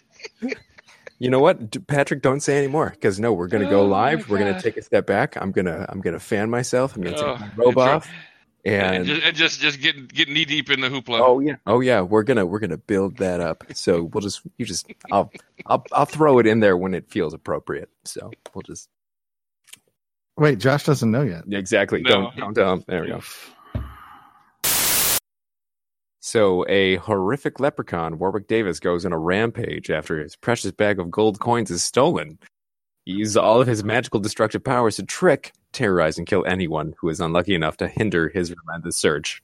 You 1.19 1.29
know 1.29 1.37
what, 1.39 1.69
D- 1.69 1.77
Patrick? 1.77 2.23
Don't 2.23 2.39
say 2.39 2.57
anymore 2.57 2.89
because 2.89 3.19
no, 3.19 3.31
we're 3.31 3.45
gonna 3.45 3.69
go 3.69 3.81
Oh, 3.81 3.87
my 3.87 4.15
live. 4.15 4.27
We're 4.27 4.39
gonna 4.39 4.59
take 4.59 4.75
a 4.77 4.81
step 4.81 5.05
back. 5.05 5.37
I'm 5.39 5.51
gonna 5.51 5.85
I'm 5.87 6.01
gonna 6.01 6.17
fan 6.19 6.49
myself. 6.49 6.95
I'm 6.95 7.03
gonna 7.03 7.15
Oh, 7.15 7.33
take 7.33 7.41
my 7.41 7.49
robe 7.55 7.75
that's 7.75 7.85
right. 7.85 7.95
off. 7.97 8.09
And, 8.63 8.95
And 8.97 9.05
just, 9.05 9.23
and 9.23 9.35
just 9.35 9.59
just 9.59 9.81
get 9.81 10.13
get 10.13 10.29
knee 10.29 10.45
deep 10.45 10.69
in 10.69 10.81
the 10.81 10.89
hoopla. 10.89 11.19
oh 11.19 11.39
yeah, 11.39 11.55
oh 11.65 11.79
yeah, 11.79 12.01
we're 12.01 12.23
gonna 12.23 12.45
we're 12.45 12.59
gonna 12.59 12.77
build 12.77 13.17
that 13.17 13.39
up. 13.39 13.63
So 13.73 14.03
we'll 14.03 14.21
just 14.21 14.41
you 14.57 14.65
just 14.65 14.87
I'll 15.11 15.31
I'll 15.65 15.83
I'll 15.91 16.05
throw 16.05 16.37
it 16.39 16.45
in 16.45 16.59
there 16.59 16.77
when 16.77 16.93
it 16.93 17.09
feels 17.09 17.33
appropriate. 17.33 17.89
So 18.05 18.31
we'll 18.53 18.61
just 18.61 18.87
Wait, 20.37 20.59
Josh 20.59 20.85
doesn't 20.85 21.11
know 21.11 21.23
yet. 21.23 21.43
exactly 21.51 22.01
No. 22.01 22.09
don't 22.11 22.35
don't 22.37 22.53
tell 22.53 22.73
him. 22.73 22.83
There 22.87 23.01
we 23.01 23.07
go. 23.07 23.21
So, 26.23 26.65
a 26.69 26.97
horrific 26.97 27.59
leprechaun, 27.59 28.19
Warwick 28.19 28.47
Davis, 28.47 28.79
goes 28.79 29.05
on 29.05 29.11
a 29.11 29.17
rampage 29.17 29.89
after 29.89 30.19
his 30.19 30.35
precious 30.35 30.71
bag 30.71 30.99
of 30.99 31.09
gold 31.09 31.39
coins 31.39 31.71
is 31.71 31.83
stolen. 31.83 32.37
He 33.05 33.13
uses 33.13 33.35
all 33.35 33.59
of 33.59 33.67
his 33.67 33.83
magical 33.83 34.19
destructive 34.19 34.63
powers 34.63 34.97
to 34.97 35.03
trick, 35.03 35.51
terrorize, 35.71 36.17
and 36.17 36.27
kill 36.27 36.45
anyone 36.45 36.93
who 36.99 37.09
is 37.09 37.19
unlucky 37.19 37.55
enough 37.55 37.77
to 37.77 37.87
hinder 37.87 38.29
his 38.29 38.53
relentless 38.55 38.97
search. 38.97 39.41